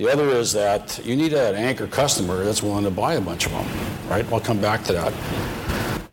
The 0.00 0.10
other 0.10 0.30
is 0.30 0.50
that 0.54 0.98
you 1.04 1.14
need 1.14 1.34
an 1.34 1.54
anchor 1.56 1.86
customer 1.86 2.42
that's 2.42 2.62
willing 2.62 2.84
to 2.84 2.90
buy 2.90 3.16
a 3.16 3.20
bunch 3.20 3.44
of 3.44 3.52
them, 3.52 3.66
right? 4.08 4.24
I'll 4.32 4.40
come 4.40 4.58
back 4.58 4.82
to 4.84 4.94
that. 4.94 5.12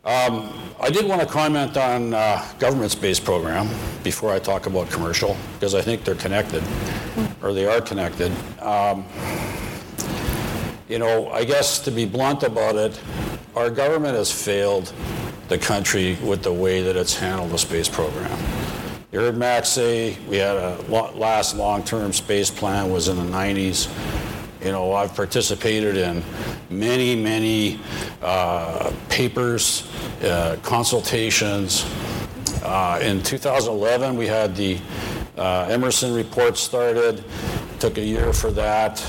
Um, 0.04 0.74
I 0.82 0.90
did 0.90 1.08
want 1.08 1.22
to 1.22 1.26
comment 1.26 1.78
on 1.78 2.14
uh, 2.14 2.46
government 2.60 2.92
space 2.92 3.18
program 3.18 3.70
before 4.04 4.34
I 4.34 4.40
talk 4.40 4.66
about 4.66 4.90
commercial, 4.90 5.38
because 5.54 5.74
I 5.74 5.82
think 5.82 6.04
they're 6.04 6.16
connected, 6.16 6.66
or 7.42 7.54
they 7.54 7.66
are 7.66 7.80
connected. 7.80 8.30
Um, 8.62 9.06
you 10.90 11.00
know, 11.00 11.30
I 11.30 11.46
guess 11.46 11.80
to 11.86 11.90
be 11.90 12.04
blunt 12.04 12.44
about 12.44 12.76
it, 12.76 13.00
our 13.56 13.70
government 13.70 14.18
has 14.18 14.30
failed 14.30 14.92
the 15.48 15.58
country 15.58 16.18
with 16.26 16.44
the 16.44 16.52
way 16.52 16.82
that 16.82 16.98
it's 16.98 17.16
handled 17.16 17.52
the 17.52 17.58
space 17.58 17.88
program. 17.88 18.67
You 19.18 19.24
heard 19.24 19.36
Mac 19.36 19.66
say 19.66 20.16
we 20.30 20.38
had 20.38 20.56
a 20.58 20.80
last 21.16 21.56
long-term 21.56 22.14
space 22.14 22.52
plan 22.52 22.92
was 22.92 23.08
in 23.08 23.18
the 23.18 23.24
90s. 23.24 23.90
You 24.64 24.72
know, 24.72 24.94
I've 24.94 25.16
participated 25.16 25.98
in 25.98 26.24
many, 26.70 27.16
many 27.16 27.80
uh, 28.22 28.94
papers, 29.10 29.92
uh, 30.22 30.58
consultations. 30.62 31.84
Uh, 32.62 33.00
in 33.02 33.24
2011, 33.24 34.18
we 34.18 34.28
had 34.28 34.56
the 34.56 34.78
uh, 35.36 35.66
Emerson 35.68 36.14
report 36.14 36.56
started. 36.56 37.24
Took 37.80 37.98
a 37.98 38.06
year 38.06 38.32
for 38.34 38.52
that. 38.52 39.04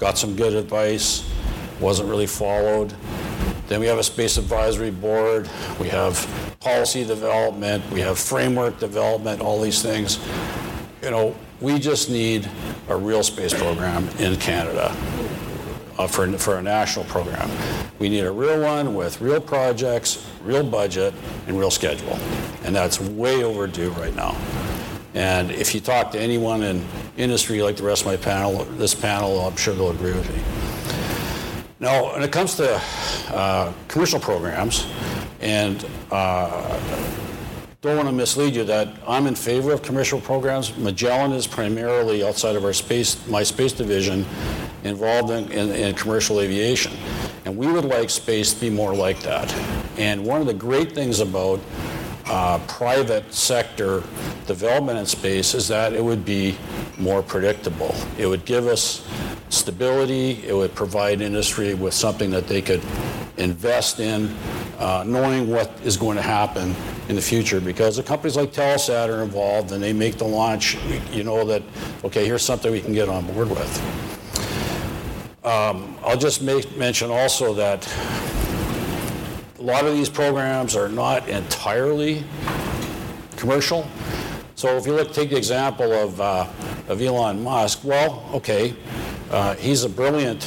Got 0.00 0.18
some 0.18 0.34
good 0.34 0.54
advice. 0.54 1.30
Wasn't 1.78 2.08
really 2.08 2.26
followed. 2.26 2.92
Then 3.68 3.78
we 3.78 3.86
have 3.86 3.98
a 3.98 4.02
space 4.02 4.36
advisory 4.36 4.90
board. 4.90 5.48
We 5.78 5.88
have 5.90 6.47
policy 6.60 7.04
development. 7.04 7.88
We 7.90 8.00
have 8.00 8.18
framework 8.18 8.78
development, 8.78 9.40
all 9.40 9.60
these 9.60 9.80
things. 9.80 10.18
You 11.02 11.10
know, 11.10 11.36
we 11.60 11.78
just 11.78 12.10
need 12.10 12.48
a 12.88 12.96
real 12.96 13.22
space 13.22 13.54
program 13.54 14.08
in 14.18 14.36
Canada 14.36 14.94
uh, 15.98 16.06
for, 16.06 16.30
for 16.38 16.58
a 16.58 16.62
national 16.62 17.04
program. 17.04 17.48
We 17.98 18.08
need 18.08 18.24
a 18.24 18.32
real 18.32 18.62
one 18.62 18.94
with 18.94 19.20
real 19.20 19.40
projects, 19.40 20.26
real 20.42 20.64
budget, 20.64 21.14
and 21.46 21.58
real 21.58 21.70
schedule. 21.70 22.18
And 22.64 22.74
that's 22.74 23.00
way 23.00 23.44
overdue 23.44 23.90
right 23.90 24.14
now. 24.14 24.36
And 25.14 25.50
if 25.50 25.74
you 25.74 25.80
talk 25.80 26.10
to 26.12 26.20
anyone 26.20 26.62
in 26.62 26.84
industry 27.16 27.62
like 27.62 27.76
the 27.76 27.82
rest 27.84 28.02
of 28.02 28.06
my 28.06 28.16
panel, 28.16 28.64
this 28.76 28.94
panel, 28.94 29.40
I'm 29.40 29.56
sure 29.56 29.74
they'll 29.74 29.90
agree 29.90 30.12
with 30.12 30.28
me. 30.34 30.42
Now, 31.80 32.12
when 32.12 32.22
it 32.22 32.32
comes 32.32 32.56
to 32.56 32.80
uh, 33.28 33.72
commercial 33.86 34.18
programs, 34.18 34.86
and 35.40 35.86
uh, 36.10 36.80
don't 37.80 37.96
want 37.96 38.08
to 38.08 38.14
mislead 38.14 38.56
you 38.56 38.64
that 38.64 38.88
I'm 39.06 39.28
in 39.28 39.36
favor 39.36 39.72
of 39.72 39.82
commercial 39.82 40.20
programs. 40.20 40.76
Magellan 40.76 41.30
is 41.30 41.46
primarily 41.46 42.26
outside 42.26 42.56
of 42.56 42.64
our 42.64 42.72
space, 42.72 43.24
my 43.28 43.44
space 43.44 43.72
division, 43.72 44.26
involved 44.82 45.30
in, 45.30 45.50
in, 45.52 45.70
in 45.70 45.94
commercial 45.94 46.40
aviation. 46.40 46.92
And 47.44 47.56
we 47.56 47.68
would 47.68 47.84
like 47.84 48.10
space 48.10 48.52
to 48.54 48.60
be 48.60 48.68
more 48.68 48.94
like 48.94 49.20
that. 49.20 49.54
And 49.96 50.24
one 50.24 50.40
of 50.40 50.48
the 50.48 50.54
great 50.54 50.92
things 50.92 51.20
about 51.20 51.60
uh, 52.26 52.58
private 52.66 53.32
sector 53.32 54.02
development 54.46 54.98
in 54.98 55.06
space 55.06 55.54
is 55.54 55.68
that 55.68 55.92
it 55.92 56.02
would 56.02 56.24
be 56.24 56.58
more 56.98 57.22
predictable. 57.22 57.94
It 58.18 58.26
would 58.26 58.44
give 58.44 58.66
us 58.66 59.08
stability. 59.50 60.44
It 60.46 60.52
would 60.52 60.74
provide 60.74 61.20
industry 61.20 61.74
with 61.74 61.94
something 61.94 62.30
that 62.30 62.48
they 62.48 62.60
could 62.60 62.82
invest 63.38 64.00
in, 64.00 64.34
uh, 64.78 65.04
knowing 65.06 65.48
what 65.48 65.70
is 65.84 65.96
going 65.96 66.16
to 66.16 66.22
happen 66.22 66.74
in 67.08 67.16
the 67.16 67.22
future. 67.22 67.60
Because 67.60 67.96
the 67.96 68.02
companies 68.02 68.36
like 68.36 68.52
Telesat 68.52 69.08
are 69.08 69.22
involved 69.22 69.72
and 69.72 69.82
they 69.82 69.92
make 69.92 70.18
the 70.18 70.24
launch, 70.24 70.76
you 71.12 71.24
know 71.24 71.44
that, 71.44 71.62
okay, 72.04 72.26
here's 72.26 72.42
something 72.42 72.70
we 72.70 72.80
can 72.80 72.92
get 72.92 73.08
on 73.08 73.26
board 73.32 73.50
with. 73.50 74.04
Um, 75.44 75.96
I'll 76.04 76.18
just 76.18 76.42
make, 76.42 76.76
mention 76.76 77.10
also 77.10 77.54
that 77.54 77.86
a 79.58 79.62
lot 79.62 79.86
of 79.86 79.94
these 79.94 80.08
programs 80.08 80.76
are 80.76 80.88
not 80.88 81.28
entirely 81.28 82.24
commercial. 83.36 83.88
So 84.56 84.76
if 84.76 84.86
you 84.86 84.94
look, 84.94 85.12
take 85.12 85.30
the 85.30 85.36
example 85.36 85.92
of, 85.92 86.20
uh, 86.20 86.46
of 86.88 87.00
Elon 87.00 87.42
Musk, 87.42 87.84
well, 87.84 88.28
okay, 88.34 88.74
uh, 89.30 89.54
he's 89.56 89.84
a 89.84 89.88
brilliant 89.88 90.42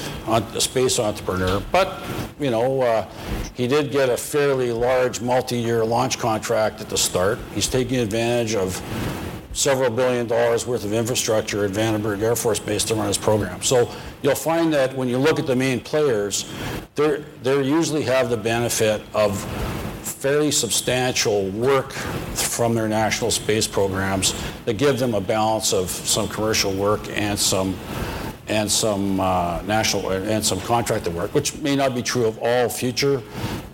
space 0.60 1.00
entrepreneur, 1.00 1.62
but 1.72 2.02
you 2.40 2.50
know 2.50 2.82
uh, 2.82 3.08
he 3.54 3.68
did 3.68 3.92
get 3.92 4.10
a 4.10 4.18
fairly 4.18 4.72
large 4.72 5.22
multi-year 5.22 5.86
launch 5.86 6.18
contract 6.18 6.82
at 6.82 6.90
the 6.90 6.98
start. 6.98 7.38
He's 7.54 7.68
taking 7.68 8.00
advantage 8.00 8.56
of 8.56 8.82
several 9.54 9.90
billion 9.90 10.28
dollars 10.28 10.66
worth 10.66 10.86
of 10.86 10.94
infrastructure 10.94 11.66
at 11.66 11.72
Vandenberg 11.72 12.22
Air 12.22 12.36
Force 12.36 12.60
Base 12.60 12.84
to 12.86 12.96
run 12.96 13.08
his 13.08 13.18
program. 13.18 13.62
So 13.62 13.92
you'll 14.22 14.36
find 14.36 14.74
that 14.74 14.96
when 14.96 15.10
you 15.10 15.18
look 15.18 15.40
at 15.40 15.46
the 15.46 15.56
main 15.56 15.80
players, 15.80 16.52
they 16.96 17.24
they 17.44 17.62
usually 17.64 18.04
have 18.04 18.30
the 18.30 18.38
benefit 18.38 19.02
of 19.14 19.40
fairly 20.02 20.52
substantial 20.52 21.50
work 21.50 21.94
from 22.34 22.76
their 22.76 22.88
national 22.88 23.32
space 23.32 23.68
programs 23.68 24.34
that 24.66 24.78
give 24.78 25.00
them 25.00 25.14
a 25.14 25.22
balance 25.22 25.74
of 25.74 25.90
some 25.90 26.28
commercial 26.28 26.72
work 26.74 27.02
and 27.10 27.38
some 27.38 27.76
and 28.48 28.70
some 28.70 29.20
uh, 29.20 29.62
national 29.64 30.10
and 30.10 30.44
some 30.44 30.60
contracted 30.62 31.14
work, 31.14 31.34
which 31.34 31.56
may 31.60 31.76
not 31.76 31.94
be 31.96 32.02
true 32.02 32.26
of 32.26 32.40
all 32.42 32.70
future 32.70 33.22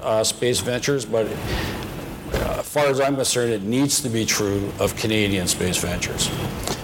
uh, 0.01 0.23
space 0.23 0.59
ventures, 0.59 1.05
but 1.05 1.25
uh, 1.25 2.59
as 2.59 2.69
far 2.69 2.85
as 2.87 2.99
I'm 2.99 3.15
concerned, 3.15 3.51
it 3.51 3.63
needs 3.63 4.01
to 4.01 4.09
be 4.09 4.25
true 4.25 4.71
of 4.79 4.95
Canadian 4.95 5.47
space 5.47 5.77
ventures. 5.77 6.29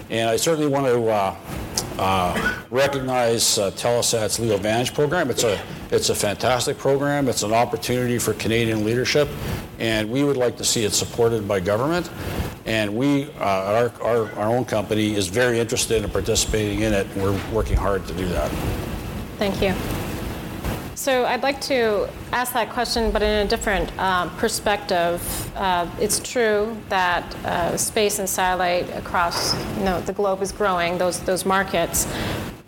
And 0.10 0.30
I 0.30 0.38
certainly 0.38 0.68
want 0.68 0.86
to 0.86 1.00
uh, 2.00 2.64
recognize 2.70 3.58
uh, 3.58 3.72
Telesat's 3.72 4.38
Vantage 4.38 4.94
program. 4.94 5.30
It's 5.30 5.44
a 5.44 5.62
it's 5.92 6.10
a 6.10 6.16
fantastic 6.16 6.78
program. 6.78 7.28
It's 7.28 7.44
an 7.44 7.54
opportunity 7.54 8.18
for 8.18 8.34
Canadian 8.34 8.84
leadership, 8.84 9.30
and 9.80 10.10
we 10.10 10.24
would 10.24 10.38
like 10.38 10.58
to 10.58 10.64
see 10.64 10.86
it 10.86 10.94
supported 10.94 11.48
by 11.48 11.60
government. 11.60 12.10
And 12.66 12.96
we, 12.96 13.26
uh, 13.34 13.44
our, 13.44 14.02
our, 14.02 14.32
our 14.40 14.56
own 14.56 14.66
company, 14.66 15.14
is 15.16 15.28
very 15.28 15.60
interested 15.60 16.04
in 16.04 16.10
participating 16.10 16.82
in 16.82 16.94
it, 16.94 17.06
and 17.08 17.22
we're 17.22 17.40
working 17.52 17.76
hard 17.76 18.08
to 18.08 18.14
do 18.14 18.26
that. 18.30 18.50
Thank 19.38 19.62
you. 19.62 20.03
So 20.96 21.26
I'd 21.26 21.42
like 21.42 21.60
to 21.62 22.08
ask 22.32 22.54
that 22.54 22.70
question, 22.70 23.12
but 23.12 23.24
in 23.24 23.46
a 23.46 23.50
different 23.50 23.92
uh, 23.98 24.30
perspective. 24.38 25.22
Uh, 25.56 25.90
it's 26.00 26.20
true 26.20 26.78
that 26.90 27.36
uh, 27.46 27.76
space 27.78 28.20
and 28.20 28.30
satellite 28.30 28.90
across 28.96 29.56
you 29.78 29.86
know, 29.86 30.02
the 30.02 30.14
globe 30.14 30.42
is 30.42 30.52
growing, 30.52 31.00
those, 31.00 31.20
those 31.22 31.46
markets. 31.46 32.08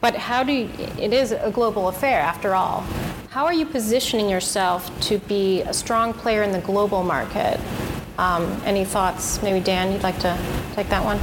But 0.01 0.15
how 0.15 0.43
do 0.43 0.51
you, 0.51 0.69
it 0.99 1.13
is 1.13 1.33
a 1.33 1.51
global 1.51 1.87
affair 1.87 2.19
after 2.19 2.55
all. 2.55 2.81
How 3.29 3.45
are 3.45 3.53
you 3.53 3.65
positioning 3.65 4.29
yourself 4.29 4.89
to 5.01 5.19
be 5.19 5.61
a 5.61 5.73
strong 5.73 6.13
player 6.13 6.41
in 6.41 6.51
the 6.51 6.61
global 6.61 7.03
market? 7.03 7.59
Um, 8.17 8.45
any 8.65 8.85
thoughts? 8.85 9.43
Maybe 9.43 9.59
Dan, 9.59 9.91
you'd 9.91 10.03
like 10.03 10.19
to 10.19 10.37
take 10.73 10.89
that 10.89 11.03
one? 11.03 11.19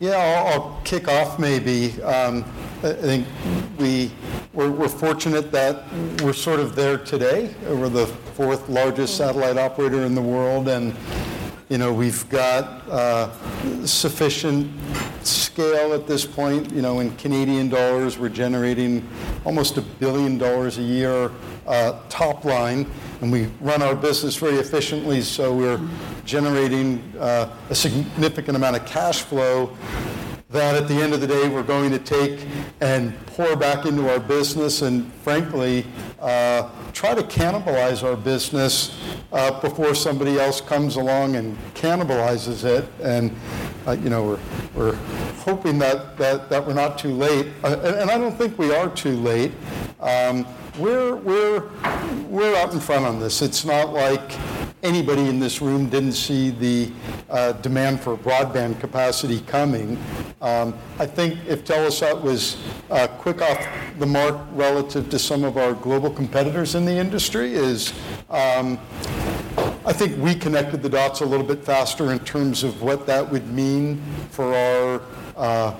Yeah, 0.00 0.16
I'll, 0.16 0.46
I'll 0.46 0.80
kick 0.84 1.08
off 1.08 1.38
maybe. 1.38 2.02
Um, 2.02 2.44
I 2.82 2.94
think 2.94 3.26
we 3.78 4.10
we're, 4.54 4.70
we're, 4.70 4.88
fortunate 4.88 5.52
that 5.52 5.84
we're 6.22 6.32
sort 6.32 6.60
of 6.60 6.74
there 6.74 6.96
today. 6.96 7.54
We're 7.68 7.90
the 7.90 8.06
fourth 8.06 8.70
largest 8.70 9.18
satellite 9.18 9.58
operator 9.58 10.04
in 10.04 10.14
the 10.14 10.22
world, 10.22 10.66
and 10.66 10.96
you 11.68 11.76
know 11.76 11.92
we've 11.92 12.26
got 12.30 12.88
uh, 12.88 13.84
sufficient 13.84 14.72
scale 15.22 15.92
at 15.92 16.06
this 16.06 16.24
point. 16.24 16.72
You 16.72 16.80
know, 16.80 17.00
in 17.00 17.14
Canadian 17.16 17.68
dollars, 17.68 18.16
we're 18.18 18.30
generating 18.30 19.06
almost 19.44 19.76
a 19.76 19.82
billion 19.82 20.38
dollars 20.38 20.78
a 20.78 20.82
year 20.82 21.32
uh, 21.66 22.00
top 22.08 22.46
line, 22.46 22.90
and 23.20 23.30
we 23.30 23.50
run 23.60 23.82
our 23.82 23.94
business 23.94 24.36
very 24.36 24.56
efficiently. 24.56 25.20
So 25.20 25.54
we're 25.54 25.80
generating 26.24 27.02
uh, 27.18 27.54
a 27.68 27.74
significant 27.74 28.56
amount 28.56 28.76
of 28.76 28.86
cash 28.86 29.20
flow 29.20 29.76
that 30.50 30.74
at 30.74 30.88
the 30.88 30.94
end 30.94 31.14
of 31.14 31.20
the 31.20 31.26
day 31.26 31.48
we're 31.48 31.62
going 31.62 31.90
to 31.92 31.98
take 31.98 32.44
and 32.80 33.14
pour 33.26 33.54
back 33.54 33.86
into 33.86 34.10
our 34.10 34.18
business 34.18 34.82
and 34.82 35.12
frankly 35.14 35.86
uh, 36.18 36.68
try 36.92 37.14
to 37.14 37.22
cannibalize 37.22 38.02
our 38.02 38.16
business 38.16 39.00
uh, 39.32 39.60
before 39.60 39.94
somebody 39.94 40.40
else 40.40 40.60
comes 40.60 40.96
along 40.96 41.36
and 41.36 41.56
cannibalizes 41.74 42.64
it. 42.64 42.84
And 43.00 43.34
uh, 43.86 43.92
you 43.92 44.10
know 44.10 44.24
we're, 44.24 44.40
we're 44.74 44.96
hoping 45.44 45.78
that, 45.78 46.16
that, 46.18 46.50
that 46.50 46.66
we're 46.66 46.74
not 46.74 46.98
too 46.98 47.12
late. 47.12 47.46
Uh, 47.62 47.80
and, 47.84 47.96
and, 47.96 48.10
I 48.10 48.18
don't 48.18 48.36
think 48.36 48.58
we 48.58 48.74
are 48.74 48.88
too 48.90 49.16
late. 49.16 49.52
Um, 50.00 50.46
we're, 50.78 51.14
we're, 51.14 51.70
we're 52.28 52.56
out 52.56 52.72
in 52.72 52.80
front 52.80 53.06
on 53.06 53.20
this. 53.20 53.40
It's 53.40 53.64
not 53.64 53.92
like 53.92 54.32
anybody 54.82 55.28
in 55.28 55.38
this 55.38 55.60
room 55.60 55.88
didn't 55.88 56.12
see 56.12 56.50
the 56.50 56.90
uh, 57.28 57.52
demand 57.52 58.00
for 58.00 58.16
broadband 58.16 58.80
capacity 58.80 59.40
coming. 59.40 59.98
Um, 60.40 60.76
I 60.98 61.06
think 61.06 61.38
if 61.46 61.64
Telesat 61.64 62.20
was 62.20 62.56
uh, 62.90 63.06
quick 63.06 63.42
off 63.42 63.66
the 63.98 64.06
mark 64.06 64.38
relative 64.52 65.10
to 65.10 65.18
some 65.18 65.44
of 65.44 65.56
our 65.56 65.74
global 65.74 66.10
competitors 66.10 66.74
in 66.74 66.84
the 66.84 66.94
industry 66.94 67.54
is 67.54 67.92
um, 68.30 68.78
I 69.84 69.92
think 69.92 70.22
we 70.22 70.34
connected 70.34 70.82
the 70.82 70.88
dots 70.88 71.20
a 71.20 71.26
little 71.26 71.46
bit 71.46 71.64
faster 71.64 72.12
in 72.12 72.18
terms 72.20 72.62
of 72.62 72.82
what 72.82 73.06
that 73.06 73.28
would 73.30 73.48
mean 73.48 74.00
for 74.30 74.54
our 74.54 75.02
uh, 75.40 75.74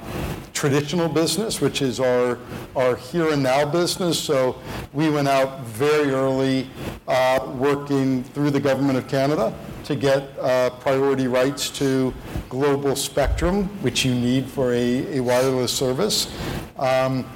traditional 0.55 1.09
business, 1.09 1.61
which 1.61 1.83
is 1.83 2.01
our, 2.01 2.39
our 2.75 2.97
here 2.97 3.31
and 3.33 3.43
now 3.43 3.65
business. 3.71 4.19
So 4.19 4.57
we 4.93 5.11
went 5.11 5.29
out 5.29 5.61
very 5.61 6.11
early 6.11 6.69
uh, 7.07 7.47
working 7.57 8.25
through 8.25 8.51
the 8.51 8.61
Government 8.61 8.99
of 8.99 9.07
Canada 9.07 9.55
to 9.85 9.95
get 9.95 10.39
uh, 10.39 10.71
priority 10.71 11.27
rights 11.27 11.69
to 11.71 12.15
global 12.49 12.97
spectrum, 12.97 13.65
which 13.83 14.05
you 14.05 14.15
need 14.15 14.47
for 14.47 14.73
a, 14.73 15.19
a 15.19 15.21
wireless 15.21 15.73
service. 15.73 16.33
Um, 16.79 17.27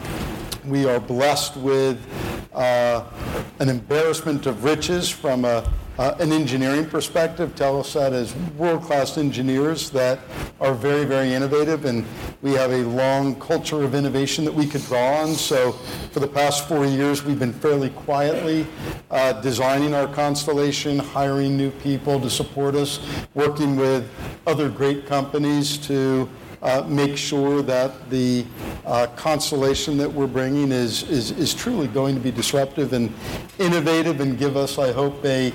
we 0.64 0.86
are 0.86 1.00
blessed 1.00 1.56
with 1.58 1.98
uh, 2.54 3.04
an 3.58 3.68
embarrassment 3.68 4.46
of 4.46 4.64
riches 4.64 5.10
from 5.10 5.44
a 5.44 5.70
uh, 5.98 6.14
an 6.18 6.32
engineering 6.32 6.86
perspective, 6.86 7.54
Telesat 7.54 8.12
is 8.12 8.34
world-class 8.56 9.16
engineers 9.16 9.90
that 9.90 10.18
are 10.60 10.74
very, 10.74 11.04
very 11.04 11.32
innovative, 11.32 11.84
and 11.84 12.04
we 12.42 12.52
have 12.52 12.72
a 12.72 12.82
long 12.82 13.34
culture 13.36 13.82
of 13.84 13.94
innovation 13.94 14.44
that 14.44 14.52
we 14.52 14.66
could 14.66 14.82
draw 14.82 15.22
on. 15.22 15.34
So 15.34 15.72
for 16.12 16.20
the 16.20 16.26
past 16.26 16.66
four 16.66 16.84
years, 16.84 17.24
we've 17.24 17.38
been 17.38 17.52
fairly 17.52 17.90
quietly 17.90 18.66
uh, 19.10 19.40
designing 19.40 19.94
our 19.94 20.08
constellation, 20.08 20.98
hiring 20.98 21.56
new 21.56 21.70
people 21.70 22.20
to 22.20 22.28
support 22.28 22.74
us, 22.74 22.98
working 23.34 23.76
with 23.76 24.10
other 24.46 24.68
great 24.68 25.06
companies 25.06 25.78
to 25.86 26.28
uh, 26.64 26.82
make 26.88 27.16
sure 27.16 27.60
that 27.60 28.08
the 28.08 28.44
uh, 28.86 29.06
constellation 29.16 29.98
that 29.98 30.10
we're 30.10 30.26
bringing 30.26 30.72
is, 30.72 31.02
is, 31.10 31.30
is 31.32 31.52
truly 31.52 31.86
going 31.86 32.14
to 32.14 32.20
be 32.20 32.30
disruptive 32.30 32.94
and 32.94 33.12
innovative 33.58 34.20
and 34.20 34.38
give 34.38 34.56
us, 34.56 34.78
I 34.78 34.90
hope, 34.90 35.22
a 35.26 35.52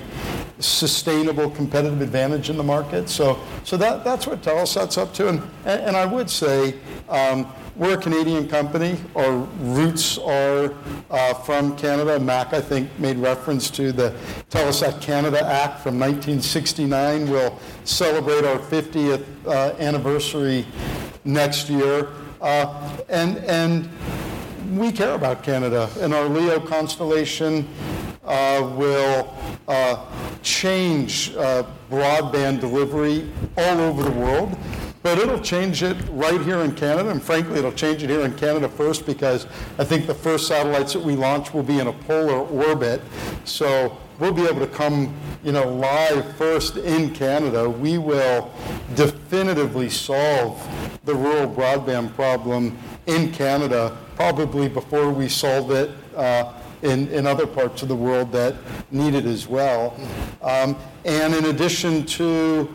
sustainable 0.60 1.50
competitive 1.50 2.00
advantage 2.00 2.50
in 2.50 2.56
the 2.56 2.62
market. 2.62 3.08
So, 3.08 3.38
so 3.64 3.76
that, 3.76 4.04
that's 4.04 4.26
what 4.26 4.42
Telesat's 4.42 4.98
up 4.98 5.12
to. 5.14 5.28
And, 5.28 5.42
and 5.64 5.96
I 5.96 6.06
would 6.06 6.30
say 6.30 6.74
um, 7.08 7.50
we're 7.76 7.94
a 7.94 8.00
Canadian 8.00 8.48
company. 8.48 8.98
Our 9.16 9.32
roots 9.32 10.18
are 10.18 10.74
uh, 11.10 11.34
from 11.34 11.76
Canada. 11.76 12.20
Mac, 12.20 12.52
I 12.52 12.60
think, 12.60 12.90
made 12.98 13.16
reference 13.16 13.70
to 13.70 13.92
the 13.92 14.14
Telesat 14.50 15.00
Canada 15.00 15.42
Act 15.44 15.80
from 15.80 15.98
1969. 15.98 17.30
We'll 17.30 17.58
celebrate 17.84 18.44
our 18.44 18.58
50th 18.58 19.24
uh, 19.46 19.74
anniversary 19.78 20.66
next 21.24 21.70
year. 21.70 22.08
Uh, 22.42 22.98
and, 23.08 23.38
and 23.38 23.88
we 24.76 24.92
care 24.92 25.14
about 25.14 25.42
Canada, 25.42 25.90
and 26.00 26.14
our 26.14 26.28
LEO 26.28 26.60
constellation 26.60 27.66
uh, 28.24 28.72
will 28.76 29.34
uh, 29.68 30.06
change 30.42 31.34
uh, 31.36 31.64
broadband 31.90 32.60
delivery 32.60 33.30
all 33.56 33.80
over 33.80 34.02
the 34.02 34.10
world. 34.10 34.56
But 35.02 35.16
it'll 35.18 35.40
change 35.40 35.82
it 35.82 35.96
right 36.10 36.40
here 36.42 36.58
in 36.58 36.74
Canada, 36.74 37.08
and 37.08 37.22
frankly, 37.22 37.58
it'll 37.58 37.72
change 37.72 38.02
it 38.02 38.10
here 38.10 38.20
in 38.20 38.34
Canada 38.34 38.68
first 38.68 39.06
because 39.06 39.46
I 39.78 39.84
think 39.84 40.06
the 40.06 40.14
first 40.14 40.46
satellites 40.46 40.92
that 40.92 41.02
we 41.02 41.16
launch 41.16 41.54
will 41.54 41.62
be 41.62 41.78
in 41.78 41.86
a 41.86 41.92
polar 41.92 42.46
orbit. 42.48 43.00
So 43.44 43.96
we'll 44.18 44.34
be 44.34 44.46
able 44.46 44.60
to 44.60 44.66
come, 44.66 45.14
you 45.42 45.52
know, 45.52 45.66
live 45.72 46.36
first 46.36 46.76
in 46.76 47.14
Canada. 47.14 47.68
We 47.68 47.96
will 47.96 48.52
definitively 48.94 49.88
solve 49.88 50.62
the 51.06 51.14
rural 51.14 51.48
broadband 51.48 52.14
problem 52.14 52.76
in 53.06 53.32
Canada, 53.32 53.96
probably 54.16 54.68
before 54.68 55.10
we 55.10 55.30
solve 55.30 55.70
it 55.70 55.90
uh, 56.14 56.59
in, 56.82 57.08
in 57.08 57.26
other 57.26 57.46
parts 57.46 57.82
of 57.82 57.88
the 57.88 57.96
world 57.96 58.32
that 58.32 58.56
need 58.90 59.14
it 59.14 59.26
as 59.26 59.46
well. 59.46 59.98
Um, 60.42 60.76
and 61.04 61.34
in 61.34 61.46
addition 61.46 62.04
to, 62.06 62.72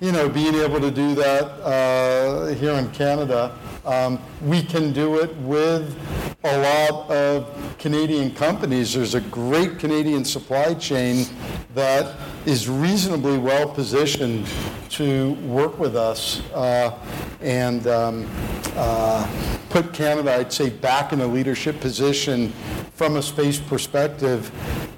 you 0.00 0.12
know, 0.12 0.28
being 0.28 0.54
able 0.54 0.80
to 0.80 0.90
do 0.90 1.14
that 1.14 1.44
uh, 1.62 2.46
here 2.54 2.74
in 2.74 2.90
Canada, 2.90 3.56
um, 3.84 4.20
we 4.42 4.62
can 4.62 4.92
do 4.92 5.18
it 5.18 5.34
with 5.38 5.96
a 6.44 6.58
lot 6.90 7.10
of 7.10 7.76
Canadian 7.78 8.32
companies. 8.34 8.94
There's 8.94 9.14
a 9.14 9.20
great 9.20 9.78
Canadian 9.78 10.24
supply 10.24 10.74
chain 10.74 11.26
that 11.74 12.16
is 12.46 12.68
reasonably 12.68 13.38
well 13.38 13.68
positioned 13.68 14.48
to 14.90 15.32
work 15.46 15.78
with 15.78 15.96
us 15.96 16.42
uh, 16.52 16.98
and 17.40 17.86
um, 17.86 18.28
uh, 18.76 19.26
put 19.72 19.94
Canada, 19.94 20.34
I'd 20.34 20.52
say, 20.52 20.68
back 20.68 21.14
in 21.14 21.22
a 21.22 21.26
leadership 21.26 21.80
position 21.80 22.52
from 22.94 23.16
a 23.16 23.22
space 23.22 23.58
perspective. 23.58 24.52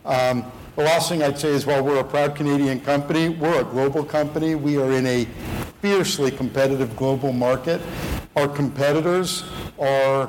Um, 0.04 0.50
the 0.74 0.82
last 0.82 1.08
thing 1.08 1.22
I'd 1.22 1.38
say 1.38 1.50
is 1.50 1.64
while 1.64 1.80
we're 1.84 2.00
a 2.00 2.04
proud 2.04 2.34
Canadian 2.34 2.80
company, 2.80 3.28
we're 3.28 3.60
a 3.60 3.64
global 3.64 4.04
company. 4.04 4.56
We 4.56 4.76
are 4.78 4.90
in 4.90 5.06
a 5.06 5.26
fiercely 5.80 6.32
competitive 6.32 6.96
global 6.96 7.32
market. 7.32 7.80
Our 8.34 8.48
competitors 8.48 9.44
are 9.78 10.28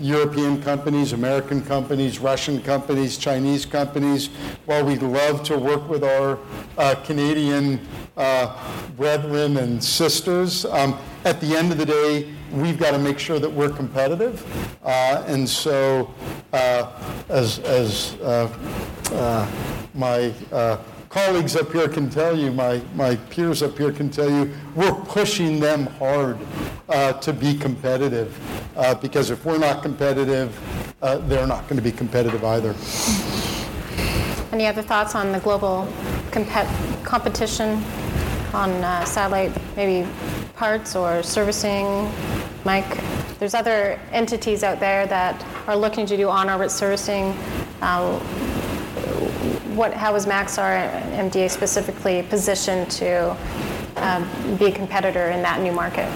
European 0.00 0.60
companies, 0.60 1.12
American 1.12 1.62
companies, 1.62 2.18
Russian 2.18 2.60
companies, 2.62 3.18
Chinese 3.18 3.64
companies. 3.64 4.30
While 4.64 4.84
we 4.84 4.96
love 4.96 5.44
to 5.44 5.56
work 5.56 5.88
with 5.88 6.02
our 6.02 6.40
uh, 6.76 6.96
Canadian 7.04 7.86
uh, 8.16 8.58
brethren 8.96 9.58
and 9.58 9.82
sisters, 9.82 10.64
um, 10.64 10.98
at 11.24 11.40
the 11.40 11.56
end 11.56 11.70
of 11.70 11.78
the 11.78 11.86
day, 11.86 12.34
we've 12.52 12.78
got 12.78 12.92
to 12.92 12.98
make 12.98 13.18
sure 13.18 13.38
that 13.38 13.50
we're 13.50 13.70
competitive. 13.70 14.44
Uh, 14.84 15.24
and 15.26 15.48
so, 15.48 16.12
uh, 16.52 16.90
as, 17.28 17.58
as 17.60 18.14
uh, 18.22 18.52
uh, 19.12 19.50
my 19.94 20.32
colleagues 21.10 21.56
up 21.56 21.70
here 21.72 21.88
can 21.88 22.08
tell 22.08 22.38
you, 22.38 22.52
my, 22.52 22.80
my 22.94 23.16
peers 23.16 23.62
up 23.62 23.76
here 23.76 23.92
can 23.92 24.08
tell 24.08 24.30
you, 24.30 24.50
we're 24.76 24.94
pushing 24.94 25.58
them 25.58 25.86
hard 25.98 26.38
uh, 26.88 27.12
to 27.14 27.32
be 27.32 27.52
competitive. 27.54 28.38
Uh, 28.76 28.94
because 28.94 29.30
if 29.30 29.44
we're 29.44 29.58
not 29.58 29.82
competitive, 29.82 30.56
uh, 31.02 31.18
they're 31.18 31.46
not 31.46 31.64
going 31.64 31.76
to 31.76 31.82
be 31.82 31.92
competitive 31.92 32.44
either. 32.44 32.74
Any 34.52 34.66
other 34.66 34.82
thoughts 34.82 35.14
on 35.14 35.32
the 35.32 35.40
global 35.40 35.86
compet- 36.30 37.04
competition 37.04 37.82
on 38.54 38.70
uh, 38.70 39.04
satellite, 39.04 39.52
maybe 39.76 40.08
parts 40.54 40.94
or 40.94 41.22
servicing? 41.22 42.10
Mike, 42.64 42.98
there's 43.38 43.54
other 43.54 43.98
entities 44.12 44.62
out 44.62 44.80
there 44.80 45.06
that 45.06 45.42
are 45.66 45.76
looking 45.76 46.04
to 46.06 46.16
do 46.16 46.28
on-orbit 46.28 46.70
servicing. 46.70 47.32
Uh, 47.80 48.18
what, 49.74 49.94
how 49.94 50.14
is 50.14 50.26
Maxar 50.26 50.90
MDA 51.12 51.50
specifically 51.50 52.22
positioned 52.24 52.90
to 52.90 53.36
um, 53.96 54.28
be 54.58 54.66
a 54.66 54.72
competitor 54.72 55.30
in 55.30 55.40
that 55.42 55.60
new 55.62 55.72
market? 55.72 56.06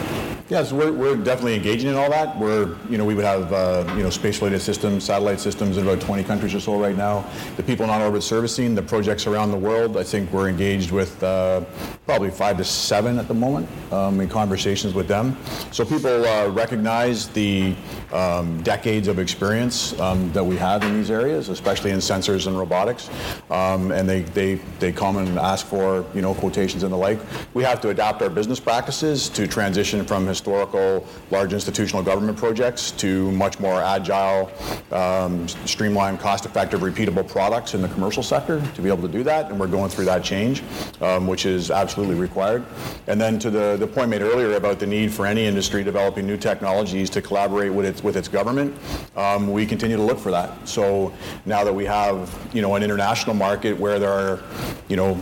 Yes, 0.51 0.73
we're, 0.73 0.93
we're 0.93 1.17
definitely 1.17 1.55
engaging 1.55 1.89
in 1.89 1.97
all 1.97 2.11
that. 2.11 2.39
We're, 2.39 2.77
you 2.91 2.99
know, 2.99 3.07
we 3.07 3.15
would 3.15 3.25
have, 3.25 3.51
uh, 3.51 3.91
you 3.97 4.03
know, 4.03 4.11
space-related 4.11 4.61
systems, 4.61 5.03
satellite 5.03 5.41
systems 5.41 5.79
in 5.79 5.89
about 5.89 6.03
20 6.03 6.23
countries 6.23 6.55
or 6.55 6.61
so 6.61 6.79
right 6.79 6.95
now. 6.95 7.25
The 7.57 7.63
people 7.63 7.85
in 7.85 7.91
on-orbit 7.91 8.23
servicing, 8.23 8.75
the 8.75 8.83
projects 8.83 9.27
around 9.27 9.53
the 9.53 9.57
world, 9.57 9.97
I 9.97 10.03
think 10.03 10.31
we're 10.31 10.51
engaged 10.51 10.91
with 10.91 11.23
uh, 11.23 11.63
probably 12.05 12.31
five 12.31 12.59
to 12.59 12.65
seven 12.65 13.19
at 13.19 13.27
the 13.27 13.33
moment 13.33 13.71
um, 13.91 14.21
in 14.21 14.29
conversations 14.29 14.93
with 14.93 15.09
them. 15.09 15.35
So 15.73 15.83
people 15.83 16.27
uh, 16.27 16.49
recognize 16.49 17.29
the 17.29 17.75
um, 18.13 18.63
decades 18.63 19.09
of 19.09 19.19
experience 19.19 19.99
um, 19.99 20.31
that 20.33 20.45
we 20.45 20.59
have 20.59 20.83
in 20.85 20.93
these 20.93 21.11
areas, 21.11 21.49
especially 21.49 21.91
in 21.91 22.01
sensors 22.01 22.47
and 22.47 22.59
robotics, 22.59 23.09
um, 23.51 23.93
and 23.93 24.07
they, 24.07 24.21
they, 24.21 24.57
they 24.79 24.93
come 24.93 25.17
and 25.17 25.39
ask 25.39 25.65
for, 25.65 26.05
you 26.15 26.21
know, 26.21 26.35
quotations 26.35 26.83
and 26.83 26.93
the 26.93 26.99
like. 26.99 27.19
We 27.55 27.63
have 27.63 27.81
to 27.81 27.89
adapt 27.89 28.21
our 28.21 28.29
business 28.29 28.61
practices 28.61 29.31
to 29.31 29.47
transition 29.47 30.05
from 30.05 30.34
historical 30.35 31.07
large 31.31 31.53
institutional 31.53 32.03
government 32.03 32.37
projects 32.37 32.91
to 32.91 33.31
much 33.33 33.61
more 33.61 33.81
agile, 33.81 34.51
um, 34.91 35.47
streamlined, 35.47 36.19
cost-effective, 36.19 36.81
repeatable 36.81 37.27
products 37.27 37.75
in 37.75 37.81
the 37.81 37.89
commercial 37.89 38.23
sector 38.23 38.61
to 38.75 38.83
be 38.83 38.89
able 38.89 39.03
to 39.03 39.09
do 39.19 39.23
that. 39.23 39.49
And 39.49 39.61
we're 39.61 39.69
going 39.69 39.91
through 39.91 40.07
that 40.07 40.25
change, 40.25 40.63
um, 41.01 41.29
which 41.29 41.47
is 41.47 41.71
absolutely 41.71 42.17
required. 42.17 42.65
And 43.07 43.21
then 43.21 43.39
to 43.39 43.49
the, 43.49 43.77
the 43.79 43.87
point 43.87 44.11
made 44.11 44.23
earlier 44.23 44.55
about 44.55 44.81
the 44.81 44.87
need 44.87 45.13
for 45.13 45.25
any 45.25 45.47
industry 45.47 45.85
developing 45.85 46.27
new 46.27 46.37
technologies 46.37 47.09
to 47.11 47.23
collaborate 47.23 47.73
with 47.73 47.87
its, 47.87 48.03
with 48.03 48.17
its 48.17 48.27
government, 48.27 48.75
um, 49.15 49.53
we 49.53 49.65
continue 49.65 49.97
to 49.97 50.03
look 50.03 50.19
for 50.19 50.33
that. 50.33 50.69
So 50.69 51.13
now 51.47 51.63
that 51.63 51.73
we 51.73 51.85
have, 51.85 52.37
you 52.53 52.61
know, 52.61 52.75
an 52.75 52.83
international 52.83 53.37
market 53.37 53.79
where 53.79 54.01
there 54.01 54.13
are, 54.13 54.43
you 54.89 54.97
know, 54.97 55.17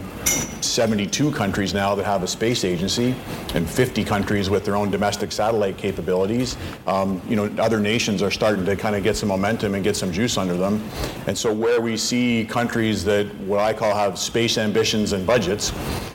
72 0.62 1.30
countries 1.32 1.74
now 1.74 1.94
that 1.94 2.04
have 2.04 2.22
a 2.22 2.26
space 2.26 2.64
agency 2.64 3.14
and 3.54 3.68
50 3.68 4.04
countries 4.04 4.48
with 4.48 4.64
their 4.64 4.76
own 4.76 4.90
domestic 4.90 5.01
satellite 5.02 5.76
capabilities. 5.76 6.56
Um, 6.86 7.20
you 7.28 7.36
know, 7.36 7.46
other 7.58 7.80
nations 7.80 8.22
are 8.22 8.30
starting 8.30 8.64
to 8.66 8.76
kind 8.76 8.96
of 8.96 9.02
get 9.02 9.16
some 9.16 9.28
momentum 9.28 9.74
and 9.74 9.84
get 9.84 9.96
some 9.96 10.12
juice 10.12 10.36
under 10.36 10.56
them. 10.56 10.82
And 11.26 11.36
so 11.36 11.52
where 11.52 11.80
we 11.80 11.96
see 11.96 12.46
countries 12.48 13.04
that 13.04 13.26
what 13.40 13.60
I 13.60 13.72
call 13.72 13.94
have 13.94 14.18
space 14.18 14.58
ambitions 14.58 15.12
and 15.12 15.26
budgets, 15.26 15.72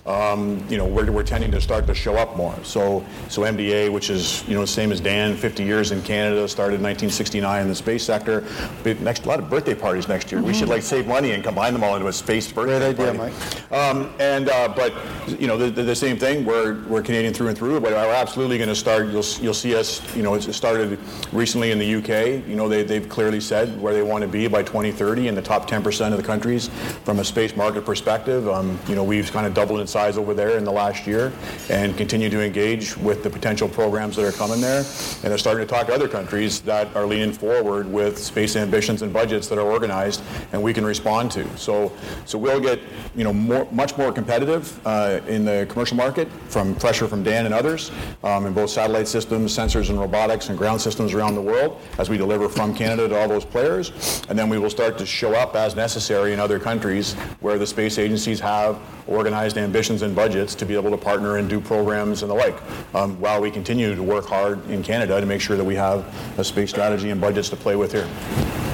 um, 0.08 0.66
you 0.70 0.78
know, 0.78 0.86
we're, 0.86 1.12
we're 1.12 1.24
tending 1.24 1.52
to 1.52 1.60
start 1.60 1.86
to 1.88 1.94
show 1.94 2.16
up 2.16 2.38
more. 2.38 2.56
So, 2.64 3.06
so 3.28 3.42
MDA, 3.42 3.92
which 3.92 4.10
is, 4.10 4.48
you 4.48 4.56
know, 4.56 4.62
the 4.62 4.68
same 4.68 4.92
as 4.92 5.02
DAN, 5.02 5.36
50 5.36 5.64
years 5.64 5.92
in 5.92 6.02
Canada, 6.02 6.48
started 6.48 6.76
in 6.76 6.84
1969 6.84 7.62
in 7.62 7.68
the 7.68 7.76
space 7.76 8.04
sector. 8.04 8.46
But 8.84 9.02
next, 9.02 9.26
a 9.26 9.28
lot 9.28 9.40
of 9.40 9.50
birthday 9.50 9.76
parties 9.76 10.08
next 10.08 10.32
year. 10.32 10.40
Mm-hmm. 10.40 10.48
We 10.48 10.54
should 10.54 10.70
like 10.70 10.82
save 10.82 11.08
money 11.08 11.32
and 11.32 11.44
combine 11.44 11.74
them 11.74 11.84
all 11.84 11.96
into 11.96 12.08
a 12.08 12.14
space 12.14 12.50
birthday 12.50 12.94
Great 12.94 13.08
idea, 13.08 13.20
party. 13.20 13.36
Mike. 13.70 13.72
Um, 13.72 14.14
and, 14.20 14.50
uh, 14.50 14.70
but, 14.70 14.94
you 15.40 15.48
know, 15.48 15.58
the, 15.58 15.70
the, 15.70 15.84
the, 15.84 15.96
same 15.98 16.18
thing, 16.18 16.46
we're, 16.46 16.84
we're 16.88 17.02
Canadian 17.02 17.34
through 17.34 17.50
and 17.50 17.58
through, 17.58 17.80
but 17.82 17.92
we're 17.92 18.14
absolutely 18.14 18.58
going 18.58 18.70
to 18.70 18.76
start, 18.78 19.08
you'll, 19.08 19.26
you'll 19.42 19.54
see 19.54 19.76
us, 19.76 20.02
you 20.16 20.24
know, 20.24 20.36
it 20.36 20.42
started 20.54 21.00
recently 21.32 21.72
in 21.72 21.80
the 21.80 21.96
UK. 21.96 22.48
You 22.48 22.56
know, 22.56 22.70
they, 22.70 22.84
they've 22.84 23.08
clearly 23.08 23.40
said 23.40 23.80
where 23.82 23.94
they 23.94 24.02
want 24.02 24.22
to 24.22 24.28
be 24.28 24.48
by 24.48 24.64
2030 24.64 25.28
in 25.28 25.36
the 25.36 25.42
top 25.42 25.70
10% 25.70 26.12
of 26.12 26.18
the 26.18 26.24
countries 26.24 26.70
from 27.04 27.20
a 27.20 27.24
space 27.24 27.56
market 27.56 27.86
perspective. 27.86 28.48
Um, 28.48 28.80
you 28.88 28.96
know, 28.96 29.04
we've 29.04 29.32
kind 29.32 29.46
of 29.46 29.54
doubled 29.54 29.80
in 29.80 29.88
size 29.88 30.18
over 30.18 30.34
there 30.34 30.58
in 30.58 30.64
the 30.64 30.72
last 30.72 31.08
year 31.08 31.34
and 31.70 31.98
continue 31.98 32.30
to 32.30 32.42
engage 32.42 32.98
with 32.98 33.24
the 33.24 33.30
potential 33.30 33.68
programs 33.68 34.16
that 34.16 34.26
are 34.26 34.32
coming 34.32 34.62
there. 34.62 34.80
And 34.80 35.32
they're 35.32 35.38
starting 35.38 35.66
to 35.66 35.72
talk 35.72 35.88
to 35.88 35.94
other 35.94 36.08
countries 36.08 36.62
that 36.62 36.96
are 36.96 37.06
leaning 37.06 37.34
forward 37.34 37.92
with 37.92 38.18
space 38.18 38.56
ambitions 38.56 39.02
and 39.02 39.12
budgets 39.12 39.48
that 39.48 39.58
are 39.58 39.70
organized 39.70 40.22
and 40.52 40.62
we 40.62 40.74
can 40.74 40.86
respond 40.86 41.32
to. 41.32 41.58
So, 41.58 41.92
so 42.26 42.38
we'll 42.38 42.60
get, 42.60 42.80
you 43.16 43.24
know, 43.24 43.34
more, 43.34 43.68
much 43.72 43.98
more 43.98 44.12
competitive 44.12 44.80
uh, 44.86 45.20
in 45.28 45.46
the 45.46 45.66
commercial 45.70 45.98
market 45.98 46.28
from 46.50 46.76
pressure 46.76 47.08
from 47.08 47.24
Dan 47.24 47.46
and 47.46 47.54
others 47.54 47.92
um, 48.24 48.46
in 48.46 48.54
both 48.54 48.67
satellite 48.68 49.08
systems, 49.08 49.56
sensors 49.56 49.90
and 49.90 50.00
robotics 50.00 50.50
and 50.50 50.58
ground 50.58 50.82
systems 50.82 51.14
around 51.14 51.36
the 51.36 51.42
world 51.42 51.80
as 51.98 52.10
we 52.10 52.18
deliver 52.18 52.50
from 52.50 52.74
Canada 52.74 53.08
to 53.08 53.18
all 53.18 53.28
those 53.28 53.46
players. 53.46 54.24
And 54.30 54.38
then 54.38 54.50
we 54.50 54.58
will 54.58 54.70
start 54.70 54.98
to 54.98 55.06
show 55.06 55.34
up 55.34 55.56
as 55.56 55.76
necessary 55.76 56.34
in 56.34 56.40
other 56.40 56.60
countries 56.60 57.14
where 57.42 57.58
the 57.58 57.68
space 57.68 57.98
agencies 57.98 58.40
have 58.40 58.80
organized 59.08 59.58
ambitions 59.58 60.02
and 60.02 60.16
budgets 60.16 60.56
to 60.56 60.66
be 60.66 60.76
able 60.76 60.92
to 60.92 60.98
partner 60.98 61.38
and 61.38 61.50
do 61.50 61.62
programs 61.62 62.22
and 62.22 62.32
the 62.32 62.36
like, 62.36 62.58
um, 62.94 63.20
while 63.20 63.42
we 63.42 63.50
continue 63.50 63.96
to 63.96 64.04
work 64.04 64.26
hard 64.26 64.64
in 64.70 64.84
Canada 64.84 65.20
to 65.20 65.26
make 65.26 65.42
sure 65.42 65.58
that 65.58 65.66
we 65.66 65.76
have 65.76 66.06
a 66.38 66.44
space 66.44 66.70
strategy 66.70 67.10
and 67.10 67.22
budgets 67.22 67.50
to 67.50 67.56
play 67.56 67.76
with 67.76 67.92
here. 67.92 68.67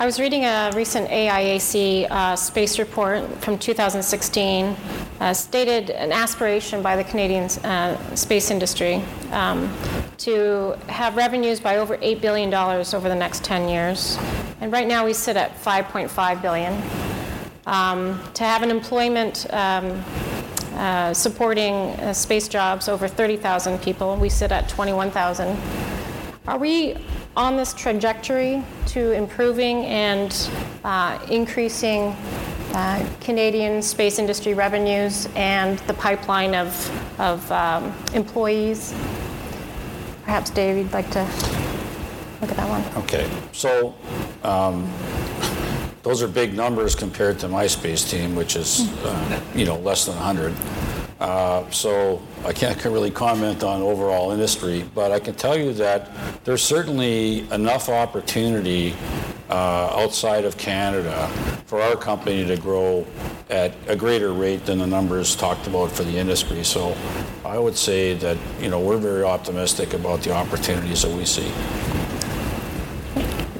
I 0.00 0.06
was 0.06 0.18
reading 0.18 0.46
a 0.46 0.72
recent 0.74 1.10
AIAC 1.10 2.10
uh, 2.10 2.34
space 2.34 2.78
report 2.78 3.22
from 3.42 3.58
2016, 3.58 4.74
uh, 5.20 5.34
stated 5.34 5.90
an 5.90 6.10
aspiration 6.10 6.80
by 6.80 6.96
the 6.96 7.04
Canadian 7.04 7.44
uh, 7.44 8.16
space 8.16 8.50
industry 8.50 9.02
um, 9.30 9.70
to 10.16 10.78
have 10.88 11.16
revenues 11.18 11.60
by 11.60 11.76
over 11.76 11.98
$8 11.98 12.22
billion 12.22 12.52
over 12.54 13.10
the 13.10 13.14
next 13.14 13.44
10 13.44 13.68
years. 13.68 14.16
And 14.62 14.72
right 14.72 14.88
now 14.88 15.04
we 15.04 15.12
sit 15.12 15.36
at 15.36 15.54
5.5 15.62 16.40
billion. 16.40 16.82
Um, 17.66 18.18
to 18.32 18.44
have 18.44 18.62
an 18.62 18.70
employment 18.70 19.52
um, 19.52 20.02
uh, 20.76 21.12
supporting 21.12 21.74
uh, 21.74 22.14
space 22.14 22.48
jobs 22.48 22.88
over 22.88 23.06
30,000 23.06 23.78
people, 23.82 24.16
we 24.16 24.30
sit 24.30 24.50
at 24.50 24.66
21,000. 24.66 25.89
Are 26.50 26.58
we 26.58 26.96
on 27.36 27.56
this 27.56 27.72
trajectory 27.72 28.64
to 28.86 29.12
improving 29.12 29.86
and 29.86 30.50
uh, 30.82 31.16
increasing 31.30 32.08
uh, 32.74 33.08
Canadian 33.20 33.80
space 33.80 34.18
industry 34.18 34.52
revenues 34.52 35.28
and 35.36 35.78
the 35.80 35.94
pipeline 35.94 36.56
of, 36.56 37.20
of 37.20 37.52
um, 37.52 37.94
employees? 38.14 38.92
Perhaps 40.24 40.50
Dave, 40.50 40.76
you'd 40.76 40.92
like 40.92 41.08
to 41.12 41.22
look 42.40 42.50
at 42.50 42.56
that 42.56 42.68
one. 42.68 43.04
Okay, 43.04 43.30
so 43.52 43.94
um, 44.42 44.92
those 46.02 46.20
are 46.20 46.26
big 46.26 46.52
numbers 46.52 46.96
compared 46.96 47.38
to 47.38 47.46
my 47.48 47.68
space 47.68 48.10
team, 48.10 48.34
which 48.34 48.56
is 48.56 48.90
uh, 49.04 49.40
you 49.54 49.66
know 49.66 49.78
less 49.78 50.04
than 50.04 50.16
100. 50.16 50.52
Uh, 51.20 51.68
so 51.70 52.20
I 52.46 52.52
can't 52.54 52.82
really 52.86 53.10
comment 53.10 53.62
on 53.62 53.82
overall 53.82 54.32
industry, 54.32 54.88
but 54.94 55.12
I 55.12 55.20
can 55.20 55.34
tell 55.34 55.56
you 55.56 55.74
that 55.74 56.10
there's 56.44 56.62
certainly 56.62 57.40
enough 57.50 57.90
opportunity 57.90 58.94
uh, 59.50 59.90
outside 59.92 60.46
of 60.46 60.56
Canada 60.56 61.28
for 61.66 61.82
our 61.82 61.94
company 61.94 62.46
to 62.46 62.56
grow 62.56 63.06
at 63.50 63.74
a 63.86 63.96
greater 63.96 64.32
rate 64.32 64.64
than 64.64 64.78
the 64.78 64.86
numbers 64.86 65.36
talked 65.36 65.66
about 65.66 65.90
for 65.90 66.04
the 66.04 66.16
industry. 66.16 66.64
So 66.64 66.96
I 67.44 67.58
would 67.58 67.76
say 67.76 68.14
that 68.14 68.38
you 68.60 68.70
know 68.70 68.80
we're 68.80 68.96
very 68.96 69.22
optimistic 69.22 69.92
about 69.92 70.22
the 70.22 70.32
opportunities 70.32 71.02
that 71.02 71.14
we 71.14 71.26
see 71.26 71.52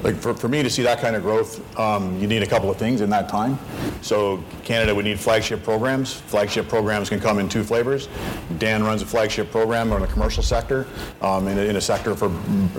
like 0.03 0.15
for, 0.15 0.33
for 0.33 0.47
me 0.47 0.63
to 0.63 0.69
see 0.69 0.81
that 0.83 0.99
kind 0.99 1.15
of 1.15 1.21
growth, 1.21 1.79
um, 1.79 2.19
you 2.19 2.27
need 2.27 2.41
a 2.41 2.47
couple 2.47 2.69
of 2.69 2.77
things 2.77 3.01
in 3.01 3.09
that 3.11 3.29
time. 3.29 3.59
So 4.01 4.43
Canada 4.63 4.95
would 4.95 5.05
need 5.05 5.19
flagship 5.19 5.63
programs. 5.63 6.13
Flagship 6.13 6.67
programs 6.67 7.09
can 7.09 7.19
come 7.19 7.39
in 7.39 7.47
two 7.47 7.63
flavors. 7.63 8.09
Dan 8.57 8.83
runs 8.83 9.01
a 9.01 9.05
flagship 9.05 9.51
program 9.51 9.91
in 9.91 10.01
the 10.01 10.07
commercial 10.07 10.43
sector, 10.43 10.87
um, 11.21 11.47
in, 11.47 11.57
a, 11.57 11.61
in, 11.61 11.75
a, 11.75 11.81
sector 11.81 12.15
for, 12.15 12.29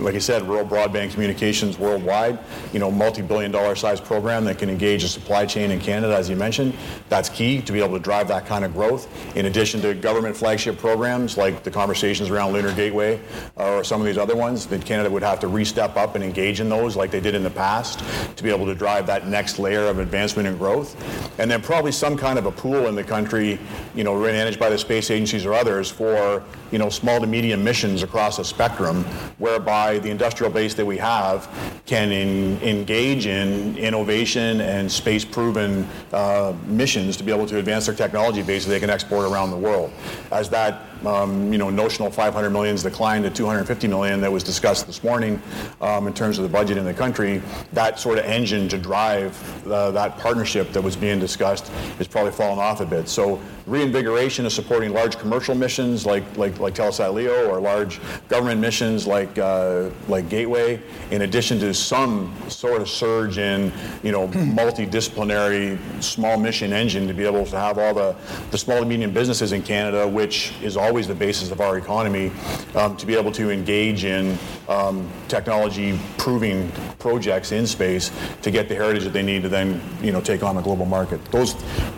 like 0.01 0.15
I 0.15 0.19
said, 0.19 0.43
rural 0.49 0.67
broadband 0.67 1.13
communications 1.13 1.79
worldwide. 1.79 2.39
You 2.73 2.81
know, 2.81 2.91
multi-billion 2.91 3.53
dollar 3.53 3.77
size 3.77 4.01
program 4.01 4.45
that 4.47 4.59
can 4.59 4.69
engage 4.69 5.03
the 5.03 5.09
supply 5.09 5.47
chain 5.47 5.71
in 5.71 5.81
Canada, 5.81 6.17
as 6.17 6.29
you 6.29 6.37
mentioned. 6.37 6.75
That's 7.09 7.29
key 7.29 7.61
to 7.63 7.73
be 7.73 7.81
able 7.81 7.97
to 7.97 8.03
drive 8.03 8.29
that 8.29 8.47
kind 8.47 8.65
of 8.65 8.73
growth. 8.73 9.09
In 9.37 9.47
addition 9.47 9.81
to 9.83 9.95
government 9.95 10.37
flagship 10.37 10.79
programs 10.79 11.37
like 11.37 11.63
the 11.63 11.71
conversations 11.71 12.31
around 12.31 12.53
Lunar 12.53 12.73
Gateway 12.75 13.21
or 13.57 13.85
some 13.85 14.01
of 14.01 14.07
these 14.07 14.19
other 14.19 14.37
ones, 14.37 14.67
that 14.67 14.85
Canada 14.85 15.11
would 15.11 15.23
have 15.23 15.39
to 15.41 15.49
re-step 15.49 15.97
up 15.97 16.15
and 16.15 16.25
engage 16.25 16.61
in 16.61 16.69
those, 16.69 16.97
like 16.97 17.12
they 17.12 17.20
did 17.20 17.35
in 17.35 17.42
the 17.42 17.51
past 17.51 18.03
to 18.37 18.42
be 18.42 18.51
able 18.51 18.66
to 18.66 18.75
drive 18.75 19.07
that 19.07 19.29
next 19.29 19.59
layer 19.59 19.87
of 19.87 19.98
advancement 19.98 20.48
and 20.48 20.59
growth. 20.59 20.96
And 21.38 21.51
then 21.51 21.62
probably 21.62 21.92
some 21.92 22.16
kind 22.16 22.38
of 22.38 22.46
a 22.46 22.53
pool 22.53 22.87
in 22.87 22.94
the 22.94 23.05
country, 23.05 23.59
you 23.94 24.03
know, 24.03 24.18
managed 24.20 24.59
by 24.59 24.70
the 24.70 24.79
space 24.79 25.11
agencies 25.11 25.46
or 25.46 25.53
others 25.53 25.90
for, 25.90 26.42
you 26.70 26.79
know, 26.79 26.88
small 26.88 27.20
to 27.20 27.27
medium 27.27 27.62
missions 27.62 28.03
across 28.03 28.38
a 28.38 28.44
spectrum 28.44 29.05
whereby 29.38 29.98
the 29.98 30.11
industrial 30.11 30.53
base 30.53 30.75
that 30.75 30.87
we 30.87 30.96
have 30.96 31.48
can 31.87 32.11
in, 32.11 32.61
engage 32.62 33.27
in 33.27 33.77
innovation 33.77 34.61
and 34.62 34.90
space 34.90 35.25
proven 35.25 35.87
uh, 36.12 36.53
missions 36.66 37.16
to 37.16 37.25
be 37.25 37.33
able 37.33 37.46
to 37.46 37.59
advance 37.59 37.87
their 37.87 37.94
technology 37.94 38.42
base 38.42 38.64
so 38.64 38.70
they 38.70 38.81
can 38.81 38.90
export 38.90 39.31
around 39.31 39.51
the 39.51 39.57
world. 39.57 39.92
As 40.31 40.48
that 40.51 40.81
um, 41.07 41.53
you 41.53 41.59
know, 41.59 41.71
notional 41.71 42.11
500 42.11 42.51
million 42.51 42.75
has 42.75 42.83
declined 42.83 43.25
to 43.25 43.31
250 43.31 43.88
million 43.88 44.21
that 44.21 44.31
was 44.31 44.43
discussed 44.43 44.87
this 44.87 45.03
morning 45.03 45.41
um, 45.81 46.07
in 46.07 46.15
terms 46.15 46.38
of 46.38 46.45
the 46.45 46.49
budget 46.49 46.77
in 46.77 46.85
the 46.85 46.95
country. 46.95 47.43
That 47.73 47.99
sort 47.99 48.19
of 48.19 48.25
engine 48.25 48.69
to 48.69 48.79
drive 48.79 49.33
that 49.65 50.19
partnership 50.19 50.73
that 50.73 50.83
was 50.83 50.97
being 50.97 51.19
discussed 51.19 51.71
is 51.99 52.07
probably 52.07 52.33
fallen 52.33 52.59
off 52.59 52.81
a 52.81 52.87
bit. 52.87 53.09
So 53.09 53.41
reinvigoration 53.67 54.45
of 54.47 54.53
supporting 54.53 54.93
large 54.93 55.19
commercial 55.19 55.55
missions 55.55 56.05
like 56.05 56.25
like 56.37 56.59
like 56.59 56.75
Telesat 56.75 57.12
Leo 57.12 57.49
or 57.49 57.61
large 57.61 58.01
government 58.29 58.61
missions 58.61 59.07
like 59.07 59.38
uh, 59.38 59.91
like 60.09 60.29
Gateway, 60.29 60.81
in 61.11 61.23
addition 61.23 61.59
to 61.61 61.73
some 61.73 62.35
sort 62.49 62.81
of 62.81 62.88
surge 62.88 63.38
in 63.38 63.73
you 64.03 64.12
know 64.12 64.29
multidisciplinary 64.29 65.79
small 66.03 66.38
mission 66.38 66.73
engine 66.73 67.07
to 67.07 67.15
be 67.15 67.25
able 67.25 67.47
to 67.47 67.59
have 67.59 67.79
all 67.79 67.95
the 67.95 68.17
the 68.51 68.59
small 68.59 68.79
and 68.79 68.88
medium 68.88 69.12
businesses 69.12 69.53
in 69.53 69.62
Canada, 69.62 70.07
which 70.07 70.53
is 70.62 70.77
always 70.77 70.92
the 71.01 71.15
basis 71.15 71.51
of 71.51 71.61
our 71.61 71.79
economy, 71.79 72.31
um, 72.75 72.97
to 72.97 73.07
be 73.07 73.17
able 73.17 73.33
to 73.33 73.51
engage 73.51 74.05
in 74.05 74.39
um, 74.69 75.09
technology 75.29 75.99
proving 76.19 76.71
projects 76.99 77.53
in 77.53 77.67
space 77.67 78.11
to 78.43 78.51
get 78.51 78.69
the 78.69 78.75
heritage 78.75 79.05
that 79.05 79.13
they 79.13 79.23
need 79.23 79.43
to 79.43 79.49
then 79.49 79.81
you 80.03 80.13
know 80.13 80.21
take 80.21 80.43
on 80.43 80.57
the 80.57 80.63
global 80.63 80.87
market. 80.87 81.25
Those 81.27 81.57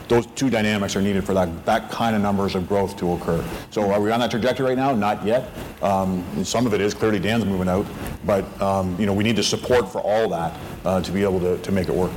those 0.08 0.26
two 0.26 0.50
dynamics 0.50 0.96
are 0.96 1.02
needed 1.02 1.24
for 1.24 1.34
that 1.34 1.64
that 1.66 1.90
kind 1.90 2.14
of 2.14 2.22
numbers 2.22 2.54
of 2.54 2.68
growth 2.68 2.96
to 2.98 3.12
occur. 3.12 3.44
So 3.70 3.90
are 3.90 4.00
we 4.00 4.10
on 4.10 4.20
that 4.20 4.30
trajectory 4.30 4.66
right 4.66 4.76
now? 4.76 4.94
Not 4.94 5.24
yet. 5.24 5.50
Um, 5.82 6.44
some 6.44 6.66
of 6.66 6.74
it 6.74 6.80
is 6.80 6.94
clearly 6.94 7.18
Dan's 7.18 7.44
moving 7.44 7.68
out, 7.68 7.86
but 8.24 8.44
um, 8.62 8.98
you 8.98 9.06
know 9.06 9.12
we 9.12 9.24
need 9.24 9.36
the 9.36 9.42
support 9.42 9.90
for 9.90 10.00
all 10.00 10.28
that 10.28 10.58
uh, 10.84 11.00
to 11.00 11.12
be 11.12 11.22
able 11.22 11.40
to, 11.40 11.58
to 11.58 11.72
make 11.72 11.88
it 11.88 11.94
work. 11.94 12.10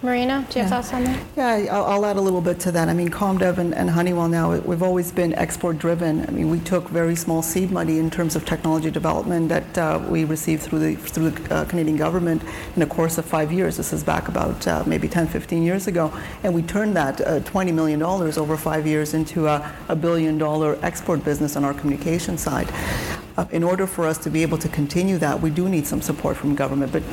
Marina, 0.00 0.46
do 0.48 0.60
you 0.60 0.64
have 0.64 0.70
thoughts 0.70 0.92
on 0.92 1.02
that? 1.02 1.20
Yeah, 1.36 1.74
I'll, 1.74 1.84
I'll, 1.84 2.06
add 2.06 2.16
a 2.16 2.20
little 2.20 2.40
bit 2.40 2.60
to 2.60 2.70
that. 2.70 2.88
I 2.88 2.94
mean, 2.94 3.08
ComDev 3.08 3.58
and, 3.58 3.74
and, 3.74 3.90
Honeywell 3.90 4.28
now, 4.28 4.56
we've 4.58 4.82
always 4.82 5.10
been 5.10 5.34
export 5.34 5.78
driven. 5.78 6.24
I 6.24 6.30
mean, 6.30 6.50
we 6.50 6.60
took 6.60 6.88
very 6.88 7.16
small 7.16 7.42
seed 7.42 7.72
money 7.72 7.98
in 7.98 8.08
terms 8.08 8.36
of 8.36 8.44
technology 8.46 8.92
development 8.92 9.48
that 9.48 9.76
uh, 9.76 10.00
we 10.08 10.22
received 10.22 10.62
through 10.62 10.78
the, 10.78 10.94
through 10.94 11.30
the 11.30 11.54
uh, 11.54 11.64
Canadian 11.64 11.96
government 11.96 12.44
in 12.74 12.80
the 12.80 12.86
course 12.86 13.18
of 13.18 13.24
five 13.24 13.50
years. 13.50 13.76
This 13.76 13.92
is 13.92 14.04
back 14.04 14.28
about 14.28 14.64
uh, 14.68 14.84
maybe 14.86 15.08
10, 15.08 15.26
15 15.26 15.64
years 15.64 15.88
ago. 15.88 16.12
And 16.44 16.54
we 16.54 16.62
turned 16.62 16.94
that 16.94 17.20
uh, 17.20 17.40
$20 17.40 17.74
million 17.74 18.00
over 18.00 18.56
five 18.56 18.86
years 18.86 19.14
into 19.14 19.48
a, 19.48 19.68
a 19.88 19.96
billion 19.96 20.38
dollar 20.38 20.78
export 20.82 21.24
business 21.24 21.56
on 21.56 21.64
our 21.64 21.74
communication 21.74 22.38
side. 22.38 22.72
Uh, 23.38 23.46
in 23.52 23.62
order 23.62 23.86
for 23.86 24.04
us 24.04 24.18
to 24.18 24.30
be 24.30 24.42
able 24.42 24.58
to 24.58 24.68
continue 24.70 25.16
that, 25.16 25.40
we 25.40 25.48
do 25.48 25.68
need 25.68 25.86
some 25.86 26.02
support 26.02 26.36
from 26.36 26.56
government. 26.56 26.90
But 26.90 27.04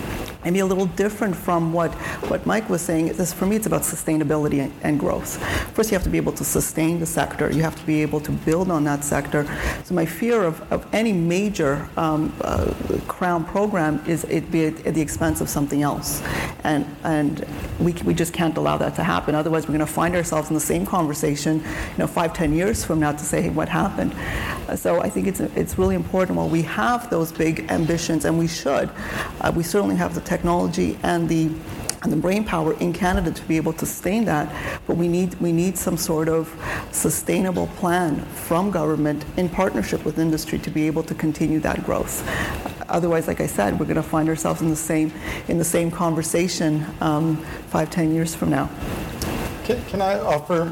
maybe 0.44 0.58
a 0.58 0.66
little 0.66 0.88
different 0.88 1.36
from 1.36 1.72
what, 1.72 1.94
what 2.32 2.48
Mike 2.48 2.68
was 2.68 2.82
saying. 2.82 3.10
This, 3.10 3.32
for 3.32 3.46
me, 3.46 3.58
it's 3.58 3.68
about 3.68 3.84
sustainability 3.84 4.72
and, 4.82 5.00
growth. 5.00 5.38
First, 5.76 5.92
you 5.92 5.96
have 5.96 6.04
to 6.04 6.10
be 6.10 6.18
able 6.18 6.32
to 6.32 6.44
sustain 6.44 7.00
the 7.00 7.06
sector. 7.06 7.52
You 7.52 7.62
have 7.62 7.76
to 7.76 7.86
be 7.86 8.02
able 8.02 8.20
to 8.22 8.32
build 8.32 8.72
on 8.72 8.84
that 8.86 9.04
sector. 9.04 9.46
So 9.84 9.94
my 9.94 10.08
fear 10.08 10.42
of, 10.42 10.56
of 10.74 10.88
any 10.94 11.14
major 11.14 11.88
um, 11.96 12.34
uh, 12.42 12.74
Crown 13.08 13.46
program 13.46 14.02
is 14.08 14.24
it 14.24 14.50
be 14.50 14.66
at 14.66 14.96
the 14.96 15.02
expense 15.02 15.42
of 15.42 15.50
something 15.50 15.84
else. 15.84 16.24
And, 16.64 16.88
and 17.04 17.46
we, 17.80 17.94
we 18.04 18.16
just 18.16 18.34
can't 18.34 18.58
allow 18.58 18.78
that 18.78 18.96
to 18.96 19.04
happen. 19.04 19.36
Otherwise, 19.36 19.68
we're 19.68 19.78
going 19.78 19.88
to 19.88 19.94
find 19.94 20.16
ourselves 20.16 20.50
in 20.50 20.56
the 20.56 20.60
same 20.74 20.88
conversation, 20.88 21.60
you 21.60 21.98
know, 22.00 22.08
five, 22.08 22.34
ten 22.34 22.52
years 22.52 22.84
from 22.84 23.00
now 23.00 23.12
to 23.12 23.24
say, 23.24 23.44
hey, 23.44 23.50
what 23.50 23.70
happened? 23.70 24.16
So 24.76 25.02
I 25.02 25.10
think 25.10 25.28
it's, 25.28 25.40
it's 25.40 25.78
really 25.78 25.94
important 25.94 26.15
while 26.16 26.48
we 26.48 26.62
have 26.62 27.10
those 27.10 27.32
big 27.32 27.70
ambitions, 27.70 28.26
and 28.26 28.40
we 28.40 28.48
should, 28.48 28.90
uh, 29.42 29.52
we 29.54 29.64
certainly 29.64 29.96
have 29.98 30.16
the 30.16 30.22
technology 30.22 30.98
and 31.04 31.28
the 31.28 31.52
and 32.04 32.14
the 32.14 32.18
brain 32.18 32.44
power 32.44 32.74
in 32.80 32.94
Canada 32.94 33.32
to 33.32 33.44
be 33.48 33.58
able 33.58 33.74
to 33.74 33.86
sustain 33.86 34.26
that. 34.26 34.48
But 34.88 34.96
we 34.96 35.08
need 35.08 35.34
we 35.42 35.52
need 35.52 35.78
some 35.78 35.98
sort 35.98 36.30
of 36.30 36.48
sustainable 36.92 37.68
plan 37.80 38.22
from 38.48 38.72
government 38.72 39.26
in 39.38 39.50
partnership 39.50 40.06
with 40.06 40.20
industry 40.20 40.60
to 40.60 40.70
be 40.70 40.88
able 40.88 41.04
to 41.04 41.16
continue 41.16 41.60
that 41.62 41.84
growth. 41.84 42.24
Otherwise, 42.88 43.28
like 43.28 43.42
I 43.42 43.48
said, 43.48 43.80
we're 43.80 43.88
going 43.88 43.96
to 43.96 44.04
find 44.04 44.30
ourselves 44.30 44.62
in 44.62 44.70
the 44.70 44.76
same 44.76 45.12
in 45.48 45.58
the 45.58 45.66
same 45.66 45.92
conversation 45.92 46.86
um, 47.02 47.38
five, 47.68 47.90
ten 47.90 48.14
years 48.14 48.36
from 48.36 48.52
now. 48.52 48.70
Can, 49.66 49.84
can, 49.86 50.00
I 50.00 50.20
offer 50.20 50.72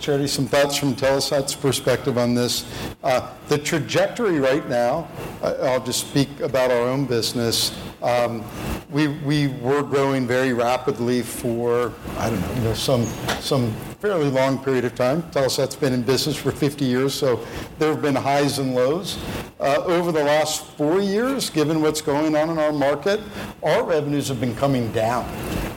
Charity 0.00 0.26
some 0.26 0.46
thoughts 0.46 0.74
from 0.74 0.94
Telesat's 0.94 1.54
perspective 1.54 2.16
on 2.16 2.34
this? 2.34 2.64
Uh, 3.04 3.30
the 3.48 3.58
trajectory 3.58 4.40
right 4.40 4.66
now, 4.70 5.06
I'll 5.42 5.84
just 5.84 6.08
speak 6.08 6.40
about 6.40 6.70
our 6.70 6.80
own 6.80 7.04
business. 7.04 7.78
Um, 8.00 8.42
we, 8.90 9.08
we 9.08 9.48
were 9.48 9.82
growing 9.82 10.26
very 10.26 10.54
rapidly 10.54 11.20
for, 11.20 11.92
I 12.16 12.30
don't 12.30 12.40
know, 12.40 12.54
you 12.54 12.60
know, 12.62 12.74
some, 12.74 13.04
some 13.38 13.70
fairly 14.00 14.30
long 14.30 14.64
period 14.64 14.86
of 14.86 14.94
time. 14.94 15.22
Telesat's 15.24 15.76
been 15.76 15.92
in 15.92 16.00
business 16.00 16.34
for 16.34 16.52
50 16.52 16.86
years, 16.86 17.12
so 17.12 17.46
there 17.78 17.92
have 17.92 18.00
been 18.00 18.14
highs 18.14 18.58
and 18.58 18.74
lows. 18.74 19.18
Uh, 19.60 19.76
over 19.84 20.10
the 20.10 20.24
last 20.24 20.64
four 20.78 21.02
years, 21.02 21.50
given 21.50 21.82
what's 21.82 22.00
going 22.00 22.34
on 22.34 22.48
in 22.48 22.58
our 22.58 22.72
market, 22.72 23.20
our 23.62 23.84
revenues 23.84 24.26
have 24.28 24.40
been 24.40 24.56
coming 24.56 24.90
down. 24.92 25.30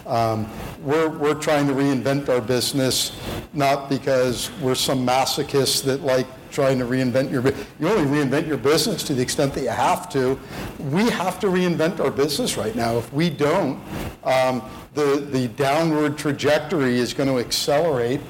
Um, 0.06 0.50
we're, 0.86 1.10
we're 1.10 1.34
trying 1.34 1.68
to 1.68 1.74
reinvent 1.74 2.30
our 2.30 2.40
business, 2.40 3.20
not 3.54 3.90
because 3.90 4.52
we're 4.62 4.76
some 4.76 5.06
masochists 5.06 5.84
that 5.84 6.02
like 6.02 6.28
trying 6.52 6.80
to 6.80 6.86
reinvent 6.86 7.30
your 7.30 7.44
you 7.80 7.90
only 7.90 8.06
reinvent 8.06 8.48
your 8.48 8.58
business 8.58 9.04
to 9.04 9.14
the 9.14 9.22
extent 9.22 9.54
that 9.54 9.64
you 9.64 9.70
have 9.70 10.08
to. 10.10 10.40
We 10.92 11.10
have 11.10 11.40
to 11.42 11.48
reinvent 11.48 12.00
our 12.00 12.12
business 12.12 12.56
right 12.56 12.76
now. 12.76 12.98
If 12.98 13.12
we 13.12 13.30
don't, 13.30 13.84
um, 14.24 14.62
the 14.94 15.28
the 15.32 15.48
downward 15.50 16.18
trajectory 16.18 17.00
is 17.00 17.14
going 17.14 17.30
to 17.30 17.40
accelerate. 17.40 18.22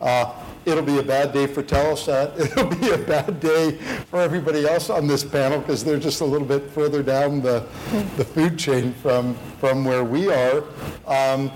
Uh, 0.00 0.32
it'll 0.64 0.82
be 0.82 0.98
a 0.98 1.02
bad 1.02 1.32
day 1.32 1.46
for 1.46 1.62
Telesat. 1.62 2.38
It'll 2.52 2.66
be 2.66 2.90
a 2.90 2.98
bad 2.98 3.40
day 3.40 3.72
for 4.10 4.20
everybody 4.20 4.66
else 4.66 4.90
on 4.90 5.06
this 5.06 5.24
panel 5.24 5.58
because 5.58 5.84
they're 5.84 5.98
just 5.98 6.20
a 6.20 6.24
little 6.24 6.46
bit 6.46 6.70
further 6.70 7.02
down 7.02 7.40
the, 7.40 7.66
the 8.16 8.24
food 8.24 8.58
chain 8.58 8.92
from, 8.94 9.34
from 9.58 9.84
where 9.84 10.04
we 10.04 10.30
are. 10.30 10.64
Um, 11.06 11.50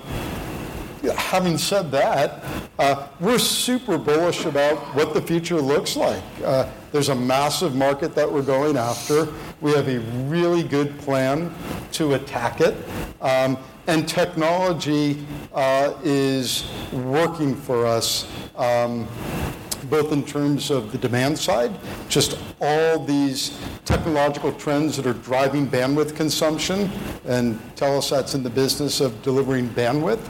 having 1.16 1.58
said 1.58 1.90
that, 1.92 2.44
uh, 2.78 3.08
we're 3.20 3.38
super 3.38 3.98
bullish 3.98 4.44
about 4.44 4.76
what 4.94 5.14
the 5.14 5.22
future 5.22 5.60
looks 5.60 5.96
like. 5.96 6.22
Uh, 6.44 6.68
there's 6.92 7.08
a 7.08 7.14
massive 7.14 7.74
market 7.74 8.14
that 8.14 8.30
we're 8.30 8.42
going 8.42 8.76
after. 8.76 9.28
We 9.60 9.72
have 9.72 9.88
a 9.88 10.00
really 10.28 10.62
good 10.62 10.98
plan 11.00 11.54
to 11.92 12.14
attack 12.14 12.60
it. 12.60 12.74
Um, 13.20 13.58
and 13.86 14.08
technology 14.08 15.24
uh, 15.52 15.94
is 16.02 16.70
working 16.92 17.54
for 17.54 17.86
us. 17.86 18.26
Um, 18.56 19.06
both 19.88 20.12
in 20.12 20.22
terms 20.24 20.70
of 20.70 20.92
the 20.92 20.98
demand 20.98 21.38
side, 21.38 21.72
just 22.08 22.38
all 22.60 22.98
these 23.04 23.58
technological 23.84 24.52
trends 24.52 24.96
that 24.96 25.06
are 25.06 25.14
driving 25.14 25.66
bandwidth 25.66 26.16
consumption, 26.16 26.90
and 27.26 27.58
Telesat's 27.76 28.34
in 28.34 28.42
the 28.42 28.50
business 28.50 29.00
of 29.00 29.20
delivering 29.22 29.68
bandwidth. 29.70 30.24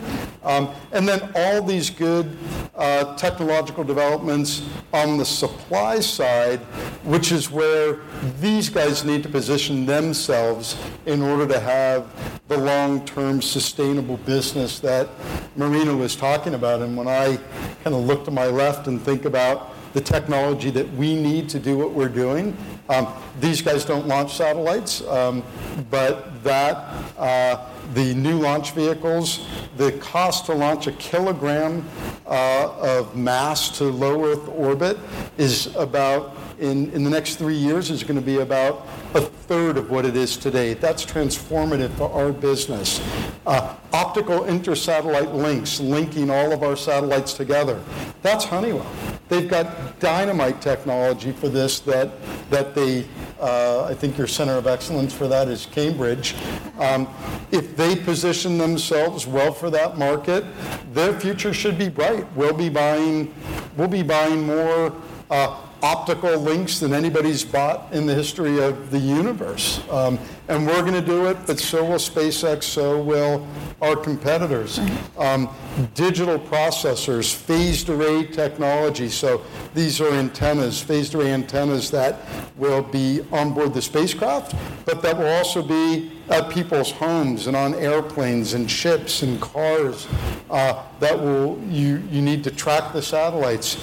Um, 0.45 0.71
and 0.93 1.09
then 1.09 1.31
all 1.35 1.63
these 1.63 1.91
good 1.91 2.37
uh, 2.75 3.17
technological 3.17 3.83
developments 3.83 4.63
on 4.93 5.17
the 5.17 5.25
supply 5.25 6.01
side, 6.01 6.61
which 7.05 7.33
is 7.33 7.51
where 7.51 7.99
these 8.41 8.69
guys 8.69 9.05
need 9.05 9.23
to 9.23 9.29
position 9.29 9.87
themselves 9.87 10.77
in 11.07 11.23
order 11.23 11.49
to 11.49 11.59
have 11.59 12.07
the 12.49 12.57
long-term 12.57 13.43
sustainable 13.43 14.19
business 14.19 14.79
that 14.79 15.09
Marina 15.57 15.95
was 15.97 16.15
talking 16.15 16.55
about. 16.55 16.81
And 16.81 16.97
when 16.97 17.09
I 17.09 17.39
kind 17.83 17.97
of 17.97 18.05
look 18.05 18.25
to 18.27 18.31
my 18.31 18.47
left 18.47 18.87
and 18.87 19.01
think 19.01 19.25
about 19.25 19.46
the 19.93 20.01
technology 20.01 20.71
that 20.71 20.91
we 20.95 21.15
need 21.15 21.49
to 21.49 21.59
do 21.59 21.79
what 21.79 21.93
we're 21.93 22.09
doing, 22.09 22.57
um, 22.89 23.13
these 23.41 23.63
guys 23.63 23.85
don't 23.85 24.07
launch 24.07 24.37
satellites, 24.37 25.03
um, 25.09 25.43
but 25.91 26.43
that 26.45 26.77
uh, 27.19 27.69
the 27.95 28.15
new 28.15 28.39
launch 28.39 28.73
vehicles, 28.73 29.47
the 29.77 29.93
cost 29.93 30.47
to 30.47 30.55
launch 30.55 30.87
a 30.87 30.93
kilogram 30.93 31.85
uh, 32.27 32.73
of 32.79 33.17
mass 33.17 33.77
to 33.79 33.85
low 33.85 34.25
Earth 34.25 34.49
orbit 34.49 34.99
is 35.39 35.75
about 35.77 36.37
in, 36.59 36.91
in 36.93 37.05
the 37.05 37.11
next 37.11 37.37
three 37.37 37.57
years 37.57 37.91
is 37.91 38.03
going 38.03 38.19
to 38.19 38.25
be 38.25 38.39
about 38.39 38.87
a 39.15 39.21
third 39.21 39.77
of 39.77 39.91
what 39.91 40.07
it 40.07 40.17
is 40.17 40.37
today. 40.37 40.75
That's 40.75 41.05
transformative 41.05 41.91
for 41.91 42.11
our 42.13 42.33
business. 42.33 43.01
Uh, 43.47 43.77
optical 43.93 44.41
intersatellite 44.41 45.35
links, 45.35 45.81
linking 45.81 46.31
all 46.31 46.53
of 46.53 46.63
our 46.63 46.77
satellites 46.77 47.35
together. 47.35 47.83
That's 48.23 48.45
Honeywell. 48.45 48.87
They've 49.29 49.49
got 49.49 49.99
dynamite 49.99 50.61
technology 50.61 51.33
for 51.33 51.49
this 51.49 51.81
that, 51.81 52.11
that 52.51 52.75
they, 52.75 53.07
uh, 53.41 53.85
I 53.85 53.95
think 53.95 54.17
your 54.17 54.29
center 54.29 54.53
of 54.53 54.67
excellence 54.67 55.13
for 55.13 55.27
that 55.27 55.49
is 55.49 55.67
Cambridge. 55.67 56.37
Um, 56.79 57.09
if 57.51 57.77
they 57.77 57.97
position 57.97 58.57
themselves 58.57 59.27
well 59.27 59.53
for 59.53 59.69
that 59.71 59.99
market, 59.99 60.45
their 60.93 61.19
future 61.19 61.53
should 61.53 61.77
be 61.77 61.89
bright. 61.89 62.25
We'll 62.37 62.53
be 62.53 62.69
buying, 62.69 63.35
we'll 63.77 63.89
be 63.89 64.05
buying 64.05 64.47
more 64.47 64.95
uh, 65.31 65.66
optical 65.83 66.37
links 66.39 66.81
than 66.81 66.93
anybody's 66.93 67.45
bought 67.45 67.93
in 67.93 68.07
the 68.07 68.15
history 68.15 68.63
of 68.63 68.91
the 68.91 68.99
universe. 68.99 69.81
Um, 69.91 70.19
and 70.49 70.67
we're 70.67 70.81
going 70.81 70.95
to 70.95 71.01
do 71.01 71.27
it, 71.27 71.39
but 71.47 71.59
so 71.59 71.85
will 71.85 71.97
SpaceX, 71.97 72.65
so 72.65 73.01
will 73.01 73.47
our 73.83 73.97
competitors. 73.97 74.81
Um, 75.19 75.49
digital 75.95 76.39
processors, 76.39 77.35
phased 77.35 77.89
array 77.91 78.27
technology. 78.27 79.09
So 79.09 79.43
these 79.75 80.01
are 80.01 80.13
antennas, 80.13 80.81
phased 80.81 81.15
array 81.15 81.33
antennas 81.33 81.91
that 81.91 82.21
will 82.57 82.83
be 82.83 83.25
on 83.33 83.53
board 83.53 83.75
the 83.75 83.83
spacecraft, 83.83 84.55
but 84.85 85.03
that 85.03 85.19
will 85.19 85.29
also 85.29 85.63
be 85.63 86.16
at 86.29 86.51
people's 86.51 86.91
homes 86.91 87.47
and 87.47 87.57
on 87.57 87.75
airplanes 87.75 88.55
and 88.55 88.71
ships 88.71 89.23
and 89.23 89.41
cars 89.41 90.07
uh, 90.51 90.83
that 91.01 91.19
will 91.19 91.61
you, 91.69 92.03
you 92.11 92.23
need 92.23 92.43
to 92.45 92.51
track 92.51 92.93
the 92.93 93.03
satellites. 93.03 93.77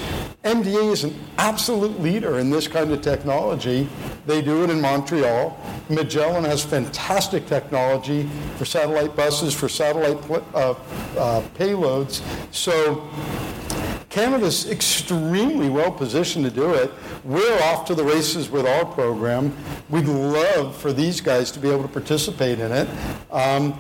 MDA 0.44 0.92
is 0.92 1.04
an 1.04 1.18
absolute 1.38 2.00
leader 2.02 2.40
in 2.40 2.50
this 2.50 2.68
kind 2.68 2.92
of 2.92 3.02
technology. 3.02 3.88
They 4.26 4.42
do 4.42 4.64
it 4.64 4.70
in 4.70 4.82
Montreal. 4.82 5.58
Magellan 5.90 6.44
has 6.44 6.64
fantastic 6.64 7.46
technology 7.46 8.30
for 8.58 8.66
satellite 8.66 9.16
buses, 9.16 9.54
for 9.54 9.70
satellite 9.70 10.18
uh, 10.30 10.72
uh, 11.18 11.42
payloads. 11.56 12.22
So 12.54 13.10
Canada's 14.14 14.70
extremely 14.70 15.72
well 15.72 15.92
positioned 15.92 16.46
to 16.46 16.52
do 16.52 16.76
it. 16.76 16.92
We're 17.24 17.60
off 17.64 17.84
to 17.86 17.96
the 17.96 18.04
races 18.04 18.48
with 18.48 18.68
our 18.68 18.86
program. 18.86 19.58
We'd 19.90 20.06
love 20.06 20.78
for 20.78 20.94
these 20.94 21.20
guys 21.20 21.50
to 21.50 21.60
be 21.60 21.68
able 21.68 21.82
to 21.82 21.88
participate 21.88 22.60
in 22.60 22.72
it. 22.72 22.88
Um, 23.32 23.74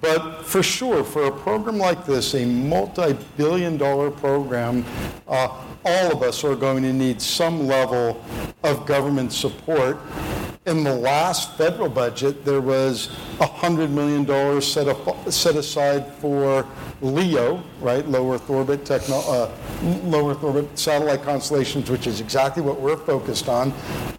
but 0.00 0.44
for 0.44 0.62
sure, 0.62 1.02
for 1.02 1.24
a 1.24 1.32
program 1.32 1.78
like 1.78 2.06
this, 2.06 2.34
a 2.36 2.46
multi 2.46 3.18
billion 3.36 3.76
dollar 3.78 4.12
program, 4.12 4.84
uh, 5.26 5.48
all 5.84 6.12
of 6.12 6.22
us 6.22 6.44
are 6.44 6.54
going 6.54 6.84
to 6.84 6.92
need 6.92 7.20
some 7.20 7.66
level 7.66 8.24
of 8.62 8.86
government 8.86 9.32
support. 9.32 9.98
In 10.70 10.84
the 10.84 10.94
last 10.94 11.56
federal 11.56 11.88
budget, 11.88 12.44
there 12.44 12.60
was 12.60 13.08
$100 13.40 13.90
million 13.90 14.62
set, 14.62 14.86
set 15.32 15.56
aside 15.56 16.06
for 16.14 16.64
LEO, 17.00 17.60
right, 17.80 18.06
low 18.06 18.32
Earth 18.32 18.48
orbit, 18.48 18.84
techno, 18.84 19.16
uh, 19.16 19.50
low 20.04 20.30
Earth 20.30 20.44
orbit 20.44 20.78
satellite 20.78 21.24
constellations, 21.24 21.90
which 21.90 22.06
is 22.06 22.20
exactly 22.20 22.62
what 22.62 22.80
we're 22.80 22.96
focused 22.96 23.48
on. 23.48 23.74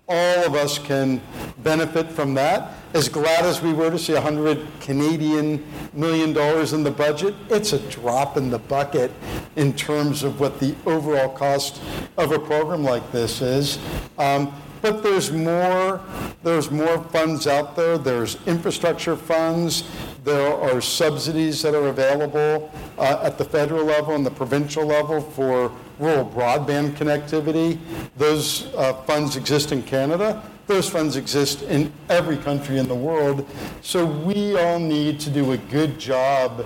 All 0.09 0.45
of 0.45 0.55
us 0.55 0.77
can 0.77 1.21
benefit 1.59 2.11
from 2.11 2.33
that. 2.33 2.73
As 2.93 3.07
glad 3.07 3.45
as 3.45 3.61
we 3.61 3.71
were 3.71 3.89
to 3.89 3.97
see 3.97 4.13
100 4.13 4.67
Canadian 4.81 5.65
million 5.93 6.33
dollars 6.33 6.73
in 6.73 6.83
the 6.83 6.91
budget, 6.91 7.33
it's 7.49 7.71
a 7.71 7.79
drop 7.89 8.35
in 8.35 8.49
the 8.49 8.59
bucket 8.59 9.09
in 9.55 9.71
terms 9.71 10.21
of 10.21 10.41
what 10.41 10.59
the 10.59 10.75
overall 10.85 11.29
cost 11.29 11.81
of 12.17 12.33
a 12.33 12.39
program 12.39 12.83
like 12.83 13.09
this 13.13 13.41
is. 13.41 13.79
Um, 14.17 14.53
But 14.81 15.03
there's 15.03 15.31
more, 15.31 16.01
there's 16.43 16.71
more 16.71 17.03
funds 17.05 17.45
out 17.45 17.75
there. 17.75 17.97
There's 17.97 18.37
infrastructure 18.47 19.15
funds. 19.15 19.83
There 20.23 20.53
are 20.55 20.81
subsidies 20.81 21.63
that 21.63 21.73
are 21.73 21.87
available 21.87 22.71
uh, 22.99 23.21
at 23.23 23.39
the 23.39 23.45
federal 23.45 23.83
level 23.83 24.13
and 24.13 24.23
the 24.23 24.29
provincial 24.29 24.85
level 24.85 25.19
for 25.19 25.71
rural 25.97 26.25
broadband 26.25 26.91
connectivity. 26.91 27.79
Those 28.17 28.71
uh, 28.75 28.93
funds 29.03 29.35
exist 29.35 29.71
in 29.71 29.81
Canada. 29.81 30.43
Those 30.67 30.87
funds 30.87 31.15
exist 31.15 31.63
in 31.63 31.91
every 32.07 32.37
country 32.37 32.77
in 32.77 32.87
the 32.87 32.95
world. 32.95 33.49
So 33.81 34.05
we 34.05 34.57
all 34.57 34.79
need 34.79 35.19
to 35.21 35.31
do 35.31 35.53
a 35.53 35.57
good 35.57 35.99
job 35.99 36.65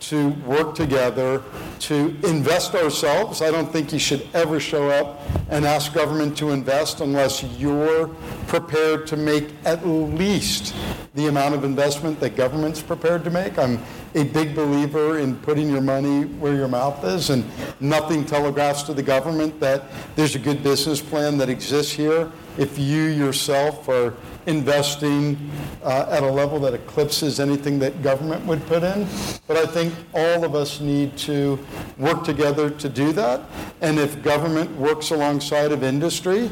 to 0.00 0.30
work 0.44 0.74
together 0.74 1.42
to 1.78 2.14
invest 2.24 2.74
ourselves. 2.74 3.40
I 3.40 3.50
don't 3.50 3.72
think 3.72 3.92
you 3.92 3.98
should 3.98 4.28
ever 4.34 4.58
show 4.60 4.90
up 4.90 5.22
and 5.48 5.64
ask 5.64 5.94
government 5.94 6.36
to 6.38 6.50
invest 6.50 7.00
unless 7.00 7.44
you're 7.56 8.08
prepared 8.48 9.06
to 9.06 9.16
make 9.16 9.50
at 9.64 9.86
least 9.86 10.74
the 11.14 11.28
amount 11.28 11.54
of 11.54 11.64
investment 11.64 12.20
that 12.20 12.36
government's 12.36 12.82
prepared 12.82 12.95
to 13.02 13.30
make. 13.30 13.58
I'm 13.58 13.78
a 14.14 14.24
big 14.24 14.54
believer 14.54 15.18
in 15.18 15.36
putting 15.36 15.70
your 15.70 15.80
money 15.80 16.24
where 16.24 16.54
your 16.54 16.68
mouth 16.68 17.04
is, 17.04 17.30
and 17.30 17.44
nothing 17.80 18.24
telegraphs 18.24 18.82
to 18.84 18.94
the 18.94 19.02
government 19.02 19.60
that 19.60 19.84
there's 20.16 20.34
a 20.34 20.38
good 20.38 20.62
business 20.62 21.00
plan 21.00 21.38
that 21.38 21.48
exists 21.48 21.92
here 21.92 22.30
if 22.58 22.78
you 22.78 23.04
yourself 23.04 23.88
are 23.88 24.14
investing 24.46 25.36
uh, 25.82 26.06
at 26.08 26.22
a 26.22 26.30
level 26.30 26.58
that 26.60 26.72
eclipses 26.72 27.38
anything 27.38 27.78
that 27.78 28.02
government 28.02 28.44
would 28.46 28.64
put 28.66 28.82
in. 28.82 29.06
But 29.46 29.58
I 29.58 29.66
think 29.66 29.92
all 30.14 30.44
of 30.44 30.54
us 30.54 30.80
need 30.80 31.16
to 31.18 31.58
work 31.98 32.24
together 32.24 32.70
to 32.70 32.88
do 32.88 33.12
that. 33.12 33.42
And 33.82 33.98
if 33.98 34.22
government 34.22 34.74
works 34.76 35.10
alongside 35.10 35.72
of 35.72 35.82
industry, 35.82 36.50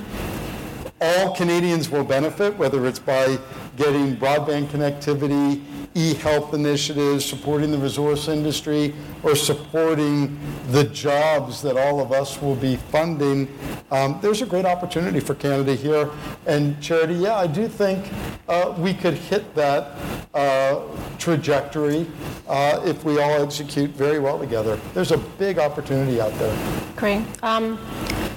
all 1.00 1.34
Canadians 1.34 1.90
will 1.90 2.04
benefit, 2.04 2.56
whether 2.58 2.86
it's 2.86 2.98
by 2.98 3.38
getting 3.76 4.16
broadband 4.16 4.68
connectivity, 4.68 5.62
e-health 5.94 6.54
initiatives, 6.54 7.24
supporting 7.24 7.70
the 7.70 7.78
resource 7.78 8.28
industry, 8.28 8.94
or 9.22 9.36
supporting 9.36 10.38
the 10.70 10.84
jobs 10.84 11.62
that 11.62 11.76
all 11.76 12.00
of 12.00 12.12
us 12.12 12.40
will 12.42 12.56
be 12.56 12.76
funding. 12.76 13.48
Um, 13.90 14.18
there's 14.20 14.42
a 14.42 14.46
great 14.46 14.64
opportunity 14.64 15.20
for 15.20 15.34
Canada 15.34 15.74
here. 15.74 16.10
And 16.46 16.80
Charity, 16.82 17.14
yeah, 17.14 17.36
I 17.36 17.46
do 17.46 17.68
think 17.68 18.08
uh, 18.48 18.74
we 18.76 18.92
could 18.92 19.14
hit 19.14 19.54
that 19.54 19.96
uh, 20.34 20.80
trajectory 21.18 22.06
uh, 22.48 22.80
if 22.84 23.04
we 23.04 23.20
all 23.20 23.42
execute 23.42 23.90
very 23.90 24.18
well 24.18 24.38
together. 24.38 24.80
There's 24.94 25.12
a 25.12 25.18
big 25.18 25.58
opportunity 25.58 26.20
out 26.20 26.32
there. 26.38 26.84
Great. 26.96 27.24
Um, 27.42 27.78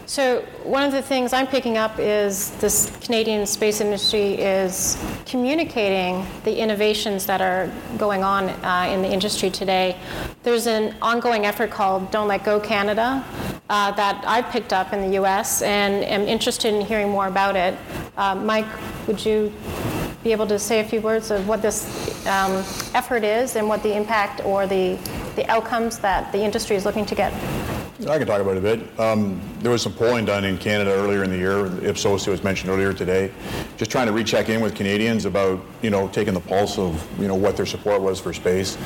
so 0.08 0.42
one 0.64 0.84
of 0.84 0.94
the 0.94 1.02
things 1.02 1.34
I'm 1.34 1.48
picking 1.48 1.78
up 1.78 2.00
is 2.00 2.52
this 2.62 2.90
Canadian 3.02 3.46
space 3.46 3.82
industry 3.82 4.36
is 4.36 4.98
communicating 5.26 6.26
the 6.46 6.58
innovations 6.58 7.26
that 7.26 7.42
are 7.42 7.70
going 7.98 8.24
on 8.24 8.48
uh, 8.64 8.90
in 8.90 9.02
the 9.02 9.12
industry 9.12 9.50
today. 9.50 9.98
There's 10.44 10.66
an 10.66 10.96
ongoing 11.02 11.46
effort 11.46 11.72
called 11.72 12.10
Don't 12.10 12.30
Let 12.30 12.46
Go 12.46 12.58
Canada 12.58 13.22
uh, 13.70 13.92
that 13.92 14.24
I've 14.26 14.50
picked 14.50 14.72
up 14.72 14.94
in 14.94 15.02
the 15.02 15.16
U.S. 15.16 15.62
and 15.62 16.06
am 16.06 16.22
interested 16.22 16.74
in 16.74 16.86
hearing 16.86 17.10
more 17.10 17.28
about 17.28 17.58
it. 17.58 17.78
Uh, 18.16 18.34
Mike, 18.34 18.66
would 19.08 19.24
you 19.26 19.52
be 20.24 20.32
able 20.32 20.48
to 20.48 20.58
say 20.58 20.80
a 20.80 20.86
few 20.86 21.02
words 21.02 21.32
of 21.32 21.50
what 21.50 21.62
this 21.62 22.26
um, 22.28 22.64
effort 22.96 23.26
is 23.26 23.58
and 23.58 23.68
what 23.68 23.84
the 23.84 23.94
impact 23.94 24.40
or 24.46 24.68
the, 24.68 24.98
the 25.36 25.46
outcomes 25.52 26.00
that 26.00 26.32
the 26.32 26.40
industry 26.40 26.78
is 26.78 26.86
looking 26.86 27.06
to 27.06 27.14
get? 27.14 27.34
I 28.06 28.20
can 28.20 28.28
talk 28.28 28.42
about 28.42 28.56
it 28.56 28.60
a 28.60 28.62
bit. 28.62 29.00
Um, 29.00 29.42
there 29.62 29.72
was 29.72 29.82
some 29.82 29.92
polling 29.92 30.24
done 30.24 30.46
in 30.46 30.60
Canada 30.60 30.92
earlier 30.92 31.24
in 31.24 31.32
the 31.32 31.38
year. 31.38 31.66
Ipsos, 31.84 32.28
was 32.28 32.44
mentioned 32.44 32.70
earlier 32.70 32.94
today, 32.94 33.32
just 33.78 33.90
trying 33.90 34.06
to 34.06 34.14
recheck 34.14 34.50
in 34.50 34.62
with 34.62 34.76
Canadians 34.76 35.26
about, 35.26 35.60
you 35.82 35.90
know, 35.90 36.08
taking 36.10 36.36
the 36.36 36.40
pulse 36.40 36.78
of, 36.78 37.04
you 37.20 37.28
know, 37.28 37.34
what 37.34 37.58
their 37.58 37.66
support 37.66 38.04
was 38.04 38.20
for 38.20 38.34
space. 38.34 38.78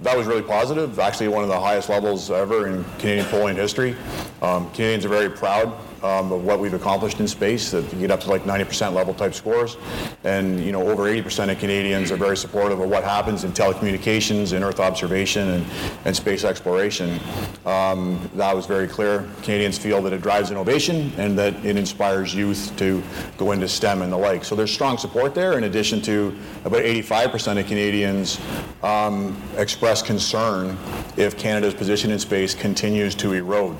That 0.00 0.14
was 0.18 0.26
really 0.26 0.42
positive. 0.42 0.98
Actually, 0.98 1.28
one 1.28 1.42
of 1.42 1.48
the 1.48 1.58
highest 1.58 1.88
levels 1.88 2.30
ever 2.30 2.68
in 2.68 2.84
Canadian 2.98 3.24
polling 3.26 3.56
history. 3.56 3.96
Um, 4.42 4.70
Canadians 4.72 5.06
are 5.06 5.08
very 5.08 5.30
proud 5.30 5.74
um, 6.02 6.32
of 6.32 6.44
what 6.44 6.60
we've 6.60 6.74
accomplished 6.74 7.20
in 7.20 7.28
space, 7.28 7.70
that 7.70 7.92
you 7.92 8.00
get 8.00 8.10
up 8.10 8.20
to 8.20 8.30
like 8.30 8.44
90% 8.44 8.92
level 8.92 9.14
type 9.14 9.34
scores. 9.34 9.76
And, 10.24 10.60
you 10.64 10.72
know, 10.72 10.88
over 10.88 11.04
80% 11.04 11.50
of 11.50 11.58
Canadians 11.58 12.10
are 12.10 12.16
very 12.16 12.36
supportive 12.36 12.80
of 12.80 12.88
what 12.88 13.04
happens 13.04 13.44
in 13.44 13.52
telecommunications, 13.52 14.52
in 14.52 14.62
Earth 14.62 14.80
observation, 14.80 15.48
and, 15.48 15.66
and 16.04 16.14
space 16.14 16.44
exploration. 16.44 17.18
Um, 17.66 18.30
that 18.34 18.54
was 18.54 18.66
very 18.66 18.88
clear. 18.88 19.28
Canadians 19.42 19.78
feel 19.78 20.02
that 20.02 20.12
it 20.12 20.22
drives 20.22 20.50
innovation 20.50 21.12
and 21.16 21.38
that 21.38 21.54
it 21.64 21.76
inspires 21.76 22.34
youth 22.34 22.72
to 22.76 23.02
go 23.36 23.52
into 23.52 23.68
STEM 23.68 24.02
and 24.02 24.12
the 24.12 24.16
like. 24.16 24.44
So 24.44 24.54
there's 24.54 24.72
strong 24.72 24.98
support 24.98 25.34
there, 25.34 25.58
in 25.58 25.64
addition 25.64 26.00
to 26.02 26.36
about 26.64 26.82
85% 26.82 27.60
of 27.60 27.66
Canadians 27.66 28.40
um, 28.82 29.40
express 29.56 30.02
concern 30.02 30.76
if 31.16 31.36
Canada's 31.36 31.74
position 31.74 32.10
in 32.10 32.18
space 32.18 32.54
continues 32.54 33.14
to 33.16 33.32
erode, 33.32 33.76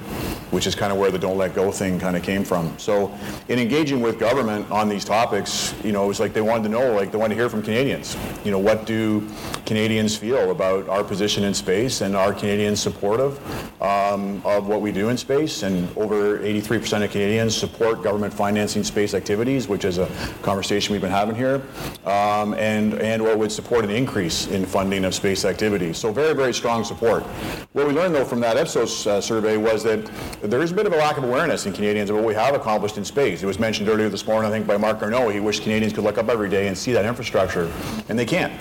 which 0.51 0.66
is 0.66 0.75
kind 0.75 0.93
of 0.93 0.99
where 0.99 1.11
the 1.11 1.19
don't 1.19 1.39
let 1.39 1.55
go 1.55 1.71
thing 1.71 1.99
kind 2.09 2.17
of 2.17 2.23
came 2.23 2.43
from. 2.43 2.73
So 2.79 3.15
in 3.49 3.59
engaging 3.59 4.01
with 4.01 4.19
government 4.19 4.71
on 4.71 4.89
these 4.89 5.05
topics, 5.05 5.75
you 5.85 5.93
know, 5.93 6.05
it 6.05 6.09
was 6.09 6.21
like 6.21 6.33
they 6.33 6.41
wanted 6.41 6.63
to 6.63 6.69
know, 6.71 6.95
like 6.95 7.13
they 7.13 7.19
wanted 7.19 7.35
to 7.35 7.41
hear 7.41 7.51
from 7.51 7.63
Canadians. 7.63 8.17
You 8.45 8.51
know, 8.51 8.59
what 8.59 8.87
do 8.87 9.29
Canadians 9.67 10.17
feel 10.17 10.51
about 10.51 10.89
our 10.89 11.05
position 11.05 11.45
in 11.45 11.53
space 11.53 12.01
and 12.01 12.17
are 12.17 12.33
Canadians 12.33 12.81
supportive 12.81 13.39
um, 13.83 14.41
of 14.47 14.69
what 14.69 14.81
we 14.81 14.91
do 14.91 15.11
in 15.11 15.19
space? 15.19 15.65
And 15.65 15.95
over 15.99 16.39
83% 16.39 17.05
of 17.05 17.11
Canadians 17.11 17.55
support 17.55 18.03
government 18.03 18.33
financing 18.33 18.85
space 18.85 19.13
activities, 19.13 19.69
which 19.69 19.85
is 19.85 19.99
a 19.99 20.07
conversation 20.41 20.95
we've 20.95 21.03
been 21.03 21.11
having 21.11 21.35
here, 21.35 21.61
um, 22.07 22.55
and, 22.55 22.95
and 22.95 23.21
or 23.21 23.37
would 23.37 23.53
support 23.53 23.85
an 23.85 23.91
increase 23.91 24.47
in 24.47 24.65
funding 24.65 25.05
of 25.05 25.15
space 25.15 25.45
activities. 25.45 25.99
So 25.99 26.11
very, 26.11 26.33
very 26.33 26.55
strong 26.55 26.85
support. 26.85 27.23
What 27.75 27.87
we 27.87 27.93
learned 27.93 28.15
though 28.15 28.25
from 28.25 28.41
that 28.41 28.57
Ipsos 28.57 29.07
uh, 29.07 29.21
survey 29.21 29.59
was 29.59 29.83
that 29.85 30.11
there 30.41 30.63
is 30.63 30.73
a 30.73 30.75
bit 30.75 30.87
of 30.87 30.95
a 30.95 30.97
lack 30.97 31.19
of 31.19 31.25
awareness 31.25 31.67
in 31.67 31.75
Canadians 31.75 31.98
Canadians 31.99 32.11
of 32.11 32.17
what 32.17 32.25
we 32.25 32.35
have 32.35 32.55
accomplished 32.55 32.97
in 32.97 33.05
space. 33.05 33.43
It 33.43 33.47
was 33.47 33.59
mentioned 33.59 33.89
earlier 33.89 34.09
this 34.09 34.25
morning, 34.25 34.49
I 34.49 34.55
think, 34.55 34.69
by 34.69 34.77
Marc 34.77 35.01
Garneau. 35.01 35.31
He 35.31 35.41
wished 35.41 35.65
Canadians 35.65 35.93
could 35.93 36.05
look 36.05 36.17
up 36.17 36.29
every 36.29 36.49
day 36.49 36.69
and 36.69 36.79
see 36.79 36.93
that 36.93 37.05
infrastructure, 37.05 37.69
and 38.09 38.17
they 38.17 38.25
can't. 38.25 38.53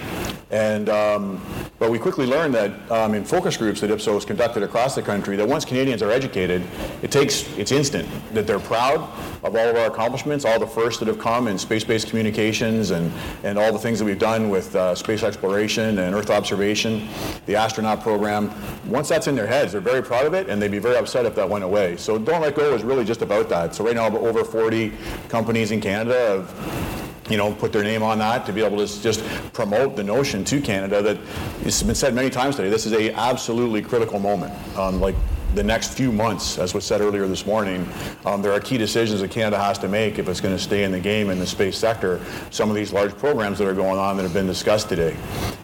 And 0.50 0.90
um, 0.90 1.40
but 1.80 1.92
we 1.92 2.00
quickly 2.00 2.26
learned 2.26 2.56
that 2.56 2.72
um, 2.92 3.14
in 3.14 3.24
focus 3.24 3.56
groups 3.56 3.82
that 3.82 3.92
Ipsos 3.92 4.26
conducted 4.26 4.64
across 4.64 4.96
the 4.96 5.02
country, 5.02 5.36
that 5.36 5.48
once 5.48 5.64
Canadians 5.64 6.02
are 6.02 6.10
educated, 6.10 6.64
it 7.04 7.12
takes 7.12 7.48
it's 7.58 7.72
instant 7.72 8.08
that 8.34 8.48
they're 8.48 8.60
proud 8.60 9.02
of 9.44 9.56
all 9.56 9.68
of 9.68 9.76
our 9.76 9.86
accomplishments, 9.86 10.44
all 10.44 10.60
the 10.60 10.66
firsts 10.66 11.00
that 11.00 11.08
have 11.08 11.20
come 11.20 11.48
in 11.48 11.58
space-based 11.58 12.08
communications, 12.08 12.92
and 12.92 13.12
and 13.44 13.60
all 13.60 13.72
the 13.72 13.80
things 13.80 14.00
that 14.00 14.06
we've 14.06 14.18
done 14.18 14.50
with 14.50 14.76
uh, 14.76 14.96
space 14.96 15.22
exploration 15.22 16.00
and 16.00 16.16
Earth 16.16 16.32
observation, 16.32 17.08
the 17.46 17.56
astronaut 17.56 18.02
program. 18.02 18.52
Once 18.88 19.08
that's 19.10 19.28
in 19.28 19.36
their 19.36 19.48
heads, 19.48 19.72
they're 19.72 19.82
very 19.82 20.02
proud 20.02 20.26
of 20.26 20.34
it, 20.34 20.50
and 20.50 20.60
they'd 20.60 20.72
be 20.72 20.80
very 20.80 20.98
upset 20.98 21.26
if 21.26 21.36
that 21.36 21.48
went 21.48 21.64
away. 21.64 21.96
So 21.98 22.18
Don't 22.18 22.42
Let 22.42 22.56
Go 22.56 22.74
is 22.74 22.84
really 22.84 23.06
just 23.06 23.22
about 23.22 23.50
that. 23.50 23.76
So 23.76 23.86
right 23.86 23.96
now, 23.96 24.08
over 24.18 24.44
40 24.44 24.94
companies 25.30 25.72
in 25.72 25.80
Canada 25.80 26.44
have 26.44 26.87
you 27.30 27.38
know, 27.38 27.54
put 27.54 27.74
their 27.74 27.84
name 27.84 28.04
on 28.04 28.20
that 28.20 28.46
to 28.46 28.54
be 28.54 28.64
able 28.64 28.86
to 28.86 29.02
just 29.02 29.24
promote 29.54 29.96
the 29.96 30.04
notion 30.04 30.44
to 30.46 30.62
Canada 30.62 31.02
that 31.02 31.18
it's 31.62 31.84
been 31.84 31.96
said 31.96 32.14
many 32.14 32.30
times 32.30 32.56
today. 32.56 32.70
This 32.70 32.86
is 32.86 32.94
a 32.94 33.12
absolutely 33.14 33.82
critical 33.82 34.20
moment. 34.20 34.54
Um, 34.78 35.00
like 35.00 35.16
the 35.58 35.64
next 35.64 35.94
few 35.96 36.12
months, 36.12 36.60
as 36.60 36.76
was 36.76 36.86
said 36.86 37.02
earlier 37.02 37.28
this 37.28 37.46
morning, 37.46 37.90
um, 38.26 38.44
there 38.44 38.54
are 38.54 38.60
key 38.60 38.78
decisions 38.78 39.22
that 39.22 39.32
Canada 39.32 39.58
has 39.58 39.80
to 39.80 39.88
make 39.88 40.20
if 40.20 40.30
it's 40.30 40.40
going 40.40 40.56
to 40.56 40.62
stay 40.62 40.84
in 40.84 40.92
the 40.92 41.00
game 41.00 41.32
in 41.32 41.40
the 41.40 41.48
space 41.48 41.78
sector. 41.78 42.22
Some 42.52 42.70
of 42.70 42.76
these 42.76 42.94
large 42.94 43.18
programs 43.18 43.58
that 43.58 43.68
are 43.68 43.74
going 43.74 43.98
on 43.98 44.18
that 44.18 44.24
have 44.24 44.34
been 44.34 44.46
discussed 44.46 44.88
today. 44.88 45.18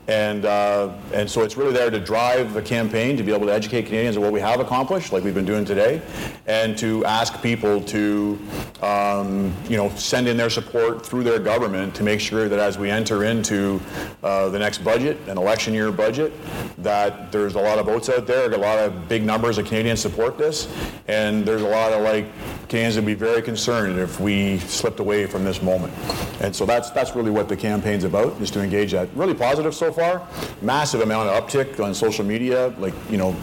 And, 0.08 0.46
uh, 0.46 0.94
and 1.14 1.30
so 1.30 1.44
it's 1.44 1.56
really 1.56 1.72
there 1.72 1.90
to 1.90 2.00
drive 2.00 2.54
the 2.54 2.62
campaign 2.62 3.16
to 3.18 3.24
be 3.24 3.32
able 3.32 3.46
to 3.46 3.54
educate 3.54 3.84
Canadians 3.84 4.18
on 4.18 4.24
what 4.24 4.34
we 4.34 4.42
have 4.42 4.60
accomplished, 4.60 5.14
like 5.14 5.24
we've 5.24 5.34
been 5.34 5.46
doing 5.46 5.64
today, 5.64 6.02
and 6.48 6.78
to 6.80 7.06
ask 7.06 7.42
people 7.42 7.80
to 7.82 8.38
um, 8.82 9.54
you 9.70 9.78
know, 9.78 9.90
send 9.96 10.28
in 10.28 10.36
their 10.36 10.50
support 10.50 11.06
through 11.06 11.24
their 11.24 11.40
government 11.40 11.96
to 11.96 12.04
make 12.04 12.20
sure 12.20 12.50
that 12.50 12.60
as 12.60 12.78
we 12.78 12.90
enter 12.90 13.24
into 13.24 13.80
uh, 14.24 14.50
the 14.50 14.60
next 14.60 14.84
budget, 14.84 15.18
an 15.28 15.38
election 15.38 15.74
year 15.74 15.92
budget, 15.92 16.34
that 16.80 17.32
there's 17.32 17.56
a 17.56 17.62
lot 17.62 17.78
of 17.78 17.86
votes 17.86 18.10
out 18.10 18.28
there, 18.28 18.52
a 18.52 18.58
lot 18.58 18.80
of 18.80 19.08
big 19.08 19.24
numbers 19.24 19.58
of 19.58 19.66
Canadians 19.66 19.83
support 19.96 20.38
this, 20.38 20.68
and 21.08 21.46
there's 21.46 21.62
a 21.62 21.68
lot 21.68 21.92
of 21.94 22.02
like 22.02 22.26
Canadians 22.70 22.96
would 22.96 23.06
be 23.06 23.14
very 23.14 23.42
concerned 23.42 24.00
if 24.00 24.20
we 24.20 24.58
slipped 24.60 25.00
away 25.00 25.28
from 25.28 25.44
this 25.44 25.62
moment. 25.62 25.94
And 26.42 26.56
so 26.56 26.66
that's 26.66 26.90
that's 26.92 27.16
really 27.16 27.32
what 27.32 27.48
the 27.48 27.56
campaign's 27.56 28.04
about, 28.04 28.40
is 28.42 28.50
to 28.52 28.62
engage 28.62 28.94
that. 28.94 29.10
Really 29.16 29.34
positive 29.34 29.76
so 29.76 29.92
far. 29.92 30.28
Massive 30.62 31.02
amount 31.02 31.30
of 31.30 31.44
uptick 31.44 31.84
on 31.84 31.94
social 31.94 32.26
media. 32.26 32.74
Like 32.80 32.94
you 33.10 33.18
know, 33.18 33.36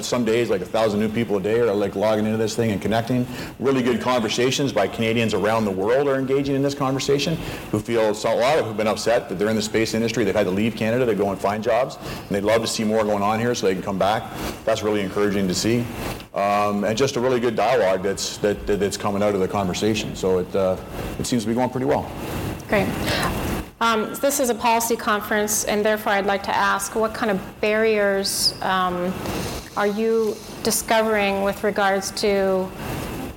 some 0.00 0.24
days 0.24 0.50
like 0.50 0.60
a 0.60 0.66
thousand 0.66 1.00
new 1.00 1.08
people 1.08 1.36
a 1.36 1.40
day 1.40 1.60
are 1.60 1.74
like 1.74 1.96
logging 1.96 2.26
into 2.26 2.38
this 2.38 2.54
thing 2.54 2.70
and 2.70 2.80
connecting. 2.80 3.26
Really 3.58 3.82
good 3.82 4.00
conversations 4.00 4.72
by 4.72 4.86
Canadians 4.86 5.34
around 5.34 5.64
the 5.64 5.70
world 5.70 6.08
are 6.08 6.16
engaging 6.16 6.54
in 6.54 6.62
this 6.62 6.74
conversation. 6.74 7.36
Who 7.70 7.80
feel 7.80 8.10
a 8.10 8.12
lot 8.12 8.58
of 8.58 8.66
who've 8.66 8.76
been 8.76 8.86
upset 8.86 9.28
that 9.28 9.38
they're 9.38 9.48
in 9.48 9.56
the 9.56 9.62
space 9.62 9.94
industry. 9.94 10.24
They've 10.24 10.34
had 10.34 10.46
to 10.46 10.50
leave 10.50 10.76
Canada 10.76 11.06
to 11.06 11.14
go 11.14 11.30
and 11.30 11.40
find 11.40 11.62
jobs, 11.62 11.96
and 11.96 12.28
they'd 12.28 12.44
love 12.44 12.60
to 12.62 12.66
see 12.66 12.84
more 12.84 13.04
going 13.04 13.22
on 13.22 13.40
here 13.40 13.54
so 13.54 13.66
they 13.66 13.74
can 13.74 13.82
come 13.82 13.98
back. 13.98 14.22
That's 14.64 14.82
really 14.82 15.00
encouraging 15.00 15.48
to 15.48 15.54
see, 15.54 15.69
um, 16.34 16.84
and 16.84 16.94
just 16.96 17.16
a 17.16 17.20
really 17.20 17.40
good 17.40 17.56
dialogue 17.56 18.02
that's 18.02 18.38
that, 18.38 18.66
that's 18.66 18.96
coming 18.96 19.22
out 19.22 19.34
of 19.34 19.40
the 19.40 19.48
conversation. 19.48 20.14
So 20.16 20.38
it 20.42 20.54
uh, 20.54 20.76
it 21.18 21.26
seems 21.26 21.42
to 21.44 21.48
be 21.48 21.54
going 21.54 21.70
pretty 21.70 21.86
well. 21.86 22.04
Great. 22.68 22.88
Um, 23.80 24.14
This 24.20 24.40
is 24.40 24.50
a 24.50 24.54
policy 24.54 24.96
conference, 24.96 25.64
and 25.64 25.82
therefore 25.82 26.12
I'd 26.12 26.26
like 26.34 26.42
to 26.44 26.54
ask, 26.54 26.94
what 26.94 27.14
kind 27.14 27.30
of 27.30 27.38
barriers 27.60 28.54
um, 28.60 29.12
are 29.76 29.86
you 30.00 30.36
discovering 30.62 31.42
with 31.42 31.64
regards 31.64 32.10
to 32.22 32.68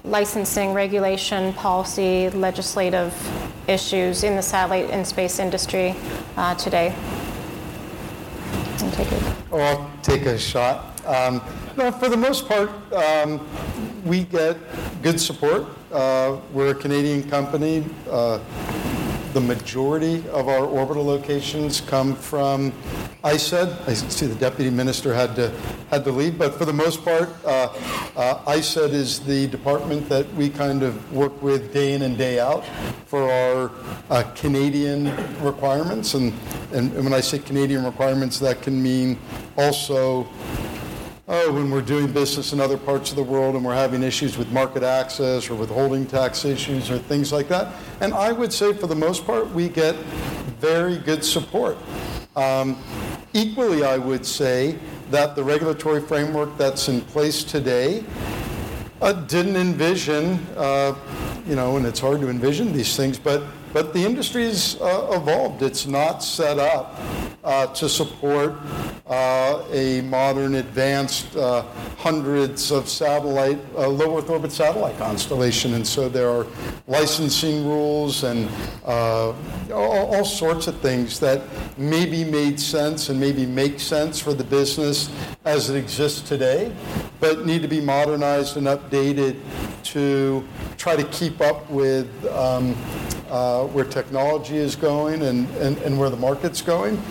licensing, 0.04 0.74
regulation, 0.74 1.54
policy, 1.54 2.30
legislative 2.32 3.14
issues 3.68 4.24
in 4.24 4.36
the 4.36 4.42
satellite 4.42 4.90
and 4.92 5.08
space 5.08 5.40
industry 5.40 5.96
uh, 6.36 6.54
today? 6.56 6.94
And 8.80 8.92
take 8.94 9.12
it. 9.12 9.24
Oh, 9.50 9.60
I'll 9.60 9.92
take 10.02 10.26
a 10.26 10.38
shot. 10.38 10.78
Um, 11.06 11.42
no, 11.78 11.91
for 11.91 12.09
the 12.09 12.17
most 12.17 12.47
part, 12.47 12.69
um, 12.93 13.45
we 14.05 14.24
get 14.26 14.57
good 15.01 15.19
support. 15.19 15.65
Uh, 15.91 16.38
we're 16.51 16.71
a 16.71 16.76
Canadian 16.76 17.28
company. 17.30 17.84
Uh, 18.09 18.39
the 19.34 19.41
majority 19.41 20.28
of 20.30 20.47
our 20.47 20.65
orbital 20.65 21.03
locations 21.03 21.82
come 21.82 22.15
from 22.15 22.71
ISED. 23.24 23.88
I 23.88 23.93
see 23.93 24.28
the 24.28 24.36
deputy 24.36 24.69
minister 24.69 25.13
had 25.13 25.36
to 25.38 25.49
had 25.89 26.03
to 26.03 26.11
leave, 26.11 26.38
but 26.38 26.53
for 26.55 26.65
the 26.65 26.74
most 26.74 27.03
part, 27.03 27.30
uh, 27.45 27.69
uh, 28.15 28.43
ISED 28.45 28.91
is 28.91 29.19
the 29.21 29.47
department 29.47 30.07
that 30.09 30.32
we 30.36 30.49
kind 30.49 30.84
of 30.84 31.11
work 31.11 31.41
with 31.41 31.74
day 31.74 31.93
in 31.93 32.03
and 32.03 32.17
day 32.17 32.39
out 32.39 32.63
for 33.07 33.32
our 33.32 33.71
uh, 34.09 34.24
Canadian 34.36 35.05
requirements. 35.43 36.13
And, 36.13 36.34
and, 36.71 36.91
and 36.93 37.03
when 37.03 37.13
I 37.13 37.21
say 37.21 37.39
Canadian 37.39 37.86
requirements, 37.86 38.39
that 38.39 38.61
can 38.61 38.82
mean 38.82 39.17
also 39.57 40.28
oh, 41.28 41.53
when 41.53 41.71
we're 41.71 41.82
doing 41.82 42.11
business 42.11 42.53
in 42.53 42.59
other 42.59 42.78
parts 42.78 43.09
of 43.11 43.15
the 43.15 43.24
world 43.24 43.55
and 43.55 43.63
we're 43.63 43.74
having 43.74 44.03
issues 44.03 44.38
with 44.38 44.51
market 44.51 44.84
access 44.84 45.49
or 45.49 45.55
withholding 45.55 46.05
tax 46.05 46.43
issues 46.43 46.91
or 46.91 46.97
things 46.97 47.32
like 47.32 47.47
that. 47.47 47.74
And 48.01 48.13
I 48.13 48.32
would 48.32 48.51
say, 48.51 48.74
for 48.74 48.88
the 48.88 48.95
most 48.95 49.26
part, 49.26 49.49
we 49.51 49.69
get 49.69 49.95
very 50.59 50.97
good 50.97 51.24
support. 51.24 51.78
Um, 52.36 52.78
equally, 53.34 53.84
I 53.84 53.97
would 53.97 54.26
say 54.26 54.78
that 55.11 55.36
the 55.36 55.43
regulatory 55.43 56.01
framework 56.01 56.57
that's 56.57 56.88
in 56.89 57.01
place 57.01 57.43
today 57.43 58.03
uh, 59.01 59.13
didn't 59.13 59.55
envision, 59.55 60.39
uh, 60.57 60.95
you 61.45 61.55
know, 61.55 61.78
and 61.78 61.86
it's 61.86 61.99
hard 61.99 62.21
to 62.21 62.30
envision 62.30 62.74
these 62.74 62.95
things, 62.95 63.19
but 63.19 63.43
but 63.74 63.91
the 63.91 63.99
industry's 63.99 64.80
uh, 64.80 65.09
evolved. 65.11 65.63
It's 65.63 65.88
not 65.88 66.24
set 66.24 66.59
up 66.59 66.99
uh, 67.43 67.67
to 67.67 67.89
support 67.89 68.55
uh, 69.07 69.63
a 69.71 70.01
modern, 70.01 70.55
advanced, 70.55 71.36
uh, 71.36 71.63
hundreds 71.97 72.71
of 72.71 72.88
satellite, 72.88 73.59
uh, 73.76 73.88
low 73.88 74.17
Earth 74.17 74.30
orbit 74.30 74.51
satellite 74.51 74.97
constellation. 74.97 75.74
And 75.74 75.86
so 75.86 76.07
there 76.07 76.30
are 76.30 76.47
licensing 76.88 77.65
rules 77.65 78.24
and 78.24 78.47
uh, 78.86 79.34
all, 79.71 80.15
all 80.15 80.26
sorts 80.26 80.67
of 80.67 80.80
things 80.80 81.19
that 81.19 81.41
maybe 81.78 82.24
made 82.24 82.59
sense 82.59 83.09
and 83.09 83.19
maybe 83.19 83.45
make 83.45 83.80
sense 83.80 84.19
for 84.19 84.34
the 84.34 84.43
business 84.43 85.09
as 85.45 85.69
it 85.69 85.76
exists 85.76 86.21
today, 86.21 86.74
but 87.19 87.45
need 87.45 87.61
to 87.61 87.67
be 87.67 87.82
modernized 87.82 88.55
and 88.55 88.67
updated 88.67 89.39
to 89.84 90.47
try 90.78 90.95
to 90.95 91.03
keep 91.05 91.41
up 91.41 91.69
with 91.69 92.07
um, 92.28 92.76
uh, 93.34 93.66
where 93.66 93.84
technology 93.84 94.58
is 94.58 94.76
going 94.76 95.24
and, 95.24 95.50
and, 95.56 95.80
and, 95.80 96.00
where 96.00 96.12
the 96.12 96.18
market's 96.18 96.62
going. 96.62 97.02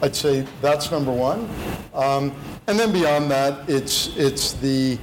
I'd 0.00 0.14
say 0.14 0.46
that's 0.60 0.92
number 0.92 1.10
one. 1.10 1.50
Um, 1.92 2.32
and 2.68 2.78
then 2.78 2.92
beyond 2.92 3.28
that, 3.32 3.68
it's, 3.68 4.16
it's 4.16 4.52
the, 4.52 4.96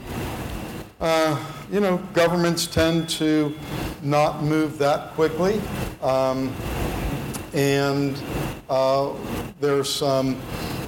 uh, 1.01 1.37
you 1.69 1.81
know, 1.81 1.97
governments 2.13 2.65
tend 2.65 3.09
to 3.09 3.53
not 4.01 4.41
move 4.41 4.77
that 4.77 5.11
quickly. 5.15 5.61
Um, 6.01 6.55
and 7.53 8.17
uh, 8.69 9.13
there's 9.59 9.93
some, 9.93 10.41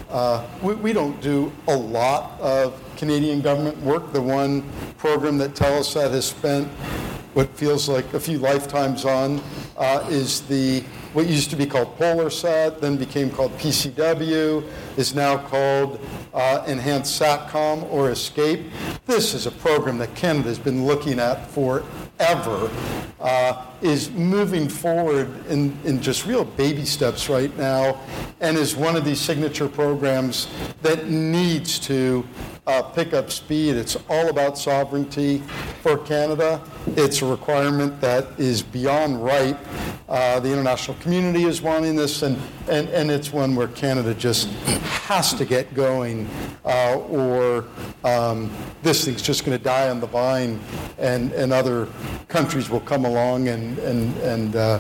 uh, 0.10 0.48
we, 0.62 0.74
we, 0.76 0.94
don't 0.94 1.20
do 1.22 1.52
a 1.68 1.76
lot 1.76 2.40
of 2.40 2.82
Canadian 2.96 3.42
government 3.42 3.78
work. 3.82 4.14
The 4.14 4.22
one 4.22 4.64
program 4.98 5.38
that 5.40 5.54
Telesat 5.54 6.12
has 6.12 6.28
spent 6.28 6.70
what 7.34 7.50
feels 7.58 7.88
like 7.88 8.14
a 8.14 8.20
few 8.20 8.38
lifetimes 8.38 9.06
on 9.06 9.42
uh, 9.78 10.06
is 10.10 10.42
the 10.42 10.84
what 11.14 11.28
used 11.28 11.50
to 11.50 11.58
be 11.58 11.66
called 11.66 11.98
PolarSat, 11.98 12.80
then 12.80 12.96
became 12.96 13.30
called 13.30 13.52
PCW, 13.58 14.66
is 14.96 15.14
now 15.14 15.38
called 15.38 16.00
uh, 16.34 16.64
Enhanced 16.68 17.22
SATCOM 17.22 17.84
or 17.92 18.10
ESCAPE. 18.10 18.70
This 19.06 19.34
is 19.34 19.46
a 19.46 19.52
program 19.52 19.98
that 19.98 20.16
Canada 20.16 20.48
has 20.48 20.58
been 20.58 20.86
looking 20.86 21.20
at 21.20 21.52
forever, 21.52 22.72
uh, 23.20 23.66
is 23.82 24.10
moving 24.12 24.70
forward 24.70 25.46
in, 25.48 25.78
in 25.84 26.02
just 26.02 26.26
real 26.26 26.46
baby 26.46 26.86
steps 26.86 27.28
right 27.28 27.56
now, 27.58 28.00
and 28.40 28.58
is 28.58 28.78
one 28.78 28.96
of 28.96 29.04
these 29.04 29.20
signature 29.20 29.68
programs 29.68 30.48
that 30.82 31.10
needs 31.10 31.78
to 31.80 32.26
uh, 32.68 32.82
pick 32.82 33.12
up 33.14 33.32
speed. 33.32 33.76
It's 33.76 33.98
all 34.10 34.30
about 34.30 34.58
sovereignty 34.58 35.44
for 35.82 35.98
Canada. 35.98 36.62
It's 36.96 37.22
a 37.22 37.26
requirement 37.26 38.00
that 38.02 38.40
is 38.40 38.62
beyond 38.62 39.24
ripe. 39.24 39.58
Uh, 40.08 40.40
the 40.40 40.52
international 40.52 40.98
community 40.98 41.46
is 41.46 41.62
wanting 41.62 41.96
this, 41.96 42.22
and, 42.22 42.38
and, 42.70 42.88
and 42.90 43.10
it's 43.10 43.34
one 43.34 43.56
where 43.56 43.68
Canada 43.70 44.14
just 44.14 44.48
has 45.08 45.34
to 45.34 45.46
get 45.46 45.74
going, 45.74 46.30
uh, 46.66 46.98
or 46.98 47.66
um, 48.04 48.52
this 48.84 49.06
thing's 49.06 49.22
just 49.22 49.44
going 49.46 49.58
to 49.58 49.64
die 49.64 49.90
on 49.90 50.00
the 50.00 50.08
vine, 50.08 50.60
and, 51.00 51.32
and 51.32 51.52
other 51.52 51.88
countries 52.28 52.70
will 52.70 52.82
come 52.82 53.06
along 53.06 53.48
and, 53.48 53.80
and, 53.80 54.16
and 54.18 54.56
uh, 54.56 54.80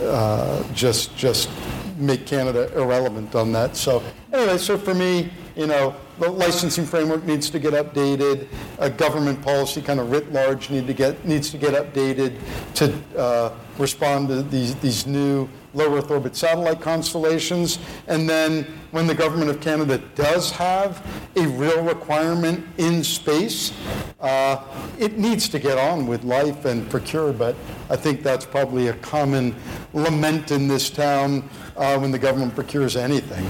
uh, 0.00 0.72
just, 0.72 1.14
just 1.16 1.50
make 1.98 2.24
Canada 2.26 2.72
irrelevant 2.74 3.34
on 3.34 3.52
that. 3.52 3.76
So 3.76 4.02
anyway, 4.32 4.56
so 4.56 4.78
for 4.78 4.94
me, 4.94 5.30
you 5.54 5.66
know, 5.66 5.94
the 6.20 6.30
licensing 6.30 6.84
framework 6.84 7.24
needs 7.24 7.50
to 7.50 7.58
get 7.58 7.72
updated. 7.72 8.46
A 8.78 8.90
government 8.90 9.42
policy, 9.42 9.82
kind 9.82 9.98
of 9.98 10.10
writ 10.10 10.32
large, 10.32 10.70
need 10.70 10.86
to 10.86 10.94
get 10.94 11.24
needs 11.24 11.50
to 11.50 11.58
get 11.58 11.74
updated 11.74 12.38
to 12.74 12.94
uh, 13.18 13.52
respond 13.78 14.28
to 14.28 14.42
these 14.42 14.74
these 14.76 15.06
new 15.06 15.48
low 15.72 15.96
Earth 15.96 16.10
orbit 16.10 16.36
satellite 16.36 16.80
constellations. 16.80 17.78
And 18.08 18.28
then 18.28 18.66
when 18.90 19.06
the 19.06 19.14
government 19.14 19.50
of 19.50 19.60
Canada 19.60 19.98
does 20.14 20.50
have 20.50 21.06
a 21.36 21.46
real 21.46 21.82
requirement 21.84 22.66
in 22.76 23.04
space, 23.04 23.72
uh, 24.20 24.64
it 24.98 25.16
needs 25.16 25.48
to 25.48 25.58
get 25.58 25.78
on 25.78 26.06
with 26.06 26.24
life 26.24 26.64
and 26.64 26.88
procure. 26.90 27.32
But 27.32 27.56
I 27.88 27.96
think 27.96 28.22
that's 28.22 28.44
probably 28.44 28.88
a 28.88 28.94
common 28.94 29.54
lament 29.92 30.50
in 30.50 30.68
this 30.68 30.90
town 30.90 31.48
uh, 31.76 31.98
when 31.98 32.10
the 32.10 32.18
government 32.18 32.54
procures 32.54 32.96
anything. 32.96 33.46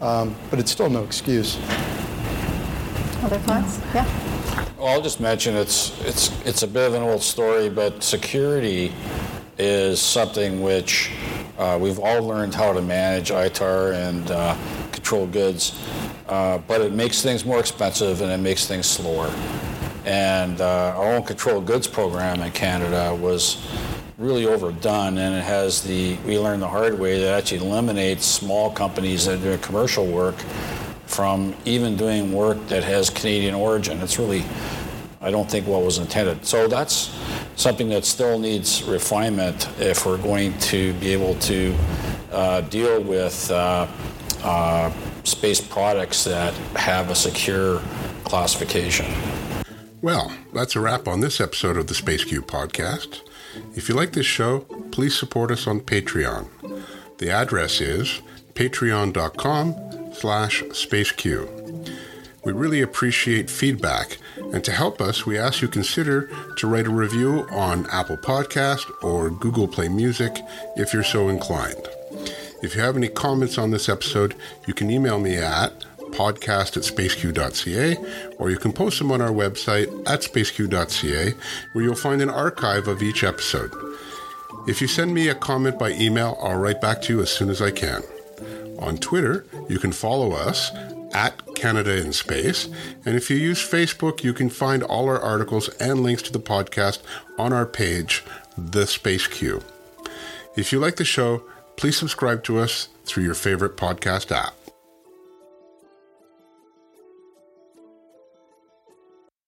Um, 0.00 0.34
but 0.50 0.58
it's 0.58 0.70
still 0.70 0.90
no 0.90 1.02
excuse. 1.02 1.58
Other 3.24 3.38
thoughts? 3.38 3.80
Yeah. 3.94 4.04
Well, 4.76 4.88
I'll 4.88 5.00
just 5.00 5.18
mention 5.18 5.56
it's 5.56 5.98
it's 6.04 6.30
it's 6.44 6.62
a 6.62 6.68
bit 6.68 6.88
of 6.88 6.92
an 6.92 7.02
old 7.02 7.22
story, 7.22 7.70
but 7.70 8.04
security 8.04 8.92
is 9.56 9.98
something 9.98 10.60
which 10.60 11.10
uh, 11.56 11.78
we've 11.80 11.98
all 11.98 12.22
learned 12.22 12.54
how 12.54 12.74
to 12.74 12.82
manage 12.82 13.30
ITAR 13.30 13.94
and 13.94 14.30
uh, 14.30 14.54
control 14.92 15.26
goods, 15.26 15.80
uh, 16.28 16.58
but 16.68 16.82
it 16.82 16.92
makes 16.92 17.22
things 17.22 17.46
more 17.46 17.60
expensive 17.60 18.20
and 18.20 18.30
it 18.30 18.36
makes 18.36 18.66
things 18.66 18.84
slower. 18.84 19.32
And 20.04 20.60
uh, 20.60 20.92
our 20.94 21.14
own 21.14 21.22
control 21.22 21.62
goods 21.62 21.86
program 21.86 22.42
in 22.42 22.52
Canada 22.52 23.14
was 23.14 23.66
really 24.18 24.44
overdone, 24.44 25.16
and 25.16 25.34
it 25.34 25.44
has 25.44 25.82
the, 25.82 26.16
we 26.26 26.38
learned 26.38 26.60
the 26.60 26.68
hard 26.68 26.98
way, 26.98 27.20
that 27.20 27.38
actually 27.38 27.66
eliminates 27.66 28.26
small 28.26 28.70
companies 28.70 29.24
that 29.24 29.40
do 29.40 29.56
commercial 29.58 30.06
work 30.06 30.36
from 31.14 31.54
even 31.64 31.96
doing 31.96 32.32
work 32.32 32.58
that 32.66 32.82
has 32.82 33.08
Canadian 33.08 33.54
origin. 33.54 34.00
It's 34.00 34.18
really, 34.18 34.44
I 35.20 35.30
don't 35.30 35.48
think 35.48 35.66
what 35.66 35.82
was 35.82 35.98
intended. 35.98 36.44
So 36.44 36.66
that's 36.66 37.16
something 37.54 37.88
that 37.90 38.04
still 38.04 38.38
needs 38.38 38.82
refinement 38.82 39.68
if 39.78 40.04
we're 40.04 40.18
going 40.18 40.58
to 40.58 40.92
be 40.94 41.12
able 41.12 41.36
to 41.36 41.74
uh, 42.32 42.62
deal 42.62 43.00
with 43.00 43.48
uh, 43.52 43.86
uh, 44.42 44.92
space 45.22 45.60
products 45.60 46.24
that 46.24 46.52
have 46.76 47.10
a 47.10 47.14
secure 47.14 47.80
classification. 48.24 49.06
Well, 50.02 50.32
that's 50.52 50.74
a 50.74 50.80
wrap 50.80 51.06
on 51.06 51.20
this 51.20 51.40
episode 51.40 51.76
of 51.76 51.86
the 51.86 51.94
Space 51.94 52.24
Q 52.24 52.42
podcast. 52.42 53.20
If 53.76 53.88
you 53.88 53.94
like 53.94 54.12
this 54.12 54.26
show, 54.26 54.60
please 54.90 55.16
support 55.16 55.52
us 55.52 55.68
on 55.68 55.80
Patreon. 55.80 56.48
The 57.18 57.30
address 57.30 57.80
is 57.80 58.20
patreon.com 58.54 60.03
slash 60.14 60.62
spaceq. 60.64 61.24
We 62.44 62.52
really 62.52 62.82
appreciate 62.82 63.48
feedback, 63.48 64.18
and 64.36 64.62
to 64.64 64.72
help 64.72 65.00
us, 65.00 65.24
we 65.24 65.38
ask 65.38 65.62
you 65.62 65.68
consider 65.68 66.28
to 66.56 66.66
write 66.66 66.86
a 66.86 66.90
review 66.90 67.46
on 67.50 67.86
Apple 67.90 68.18
Podcast 68.18 68.90
or 69.02 69.30
Google 69.30 69.66
Play 69.66 69.88
Music 69.88 70.32
if 70.76 70.92
you're 70.92 71.02
so 71.02 71.28
inclined. 71.28 71.88
If 72.62 72.74
you 72.74 72.82
have 72.82 72.96
any 72.96 73.08
comments 73.08 73.56
on 73.56 73.70
this 73.70 73.88
episode, 73.88 74.34
you 74.66 74.74
can 74.74 74.90
email 74.90 75.18
me 75.18 75.36
at 75.36 75.84
podcast 76.14 76.76
at 76.76 76.84
spaceq.ca 76.84 77.96
or 78.38 78.50
you 78.50 78.56
can 78.56 78.72
post 78.72 78.98
them 78.98 79.10
on 79.10 79.20
our 79.20 79.30
website 79.30 79.88
at 80.08 80.20
spaceq.ca 80.20 81.34
where 81.72 81.84
you'll 81.84 81.94
find 81.94 82.22
an 82.22 82.30
archive 82.30 82.86
of 82.88 83.02
each 83.02 83.24
episode. 83.24 83.72
If 84.66 84.80
you 84.80 84.86
send 84.86 85.12
me 85.12 85.28
a 85.28 85.34
comment 85.34 85.78
by 85.78 85.90
email, 85.92 86.38
I'll 86.40 86.56
write 86.56 86.80
back 86.80 87.02
to 87.02 87.12
you 87.14 87.20
as 87.20 87.30
soon 87.30 87.50
as 87.50 87.60
I 87.60 87.70
can. 87.70 88.02
On 88.78 88.96
Twitter, 88.96 89.44
you 89.68 89.78
can 89.78 89.92
follow 89.92 90.32
us 90.32 90.70
at 91.12 91.54
Canada 91.54 91.96
in 91.96 92.12
Space. 92.12 92.68
And 93.04 93.16
if 93.16 93.30
you 93.30 93.36
use 93.36 93.58
Facebook, 93.58 94.24
you 94.24 94.32
can 94.32 94.50
find 94.50 94.82
all 94.82 95.08
our 95.08 95.20
articles 95.20 95.68
and 95.80 96.00
links 96.00 96.22
to 96.22 96.32
the 96.32 96.40
podcast 96.40 97.00
on 97.38 97.52
our 97.52 97.66
page, 97.66 98.24
The 98.58 98.86
Space 98.86 99.26
Q. 99.26 99.62
If 100.56 100.72
you 100.72 100.78
like 100.78 100.96
the 100.96 101.04
show, 101.04 101.42
please 101.76 101.96
subscribe 101.96 102.44
to 102.44 102.58
us 102.58 102.88
through 103.04 103.24
your 103.24 103.34
favorite 103.34 103.76
podcast 103.76 104.30
app. 104.30 104.63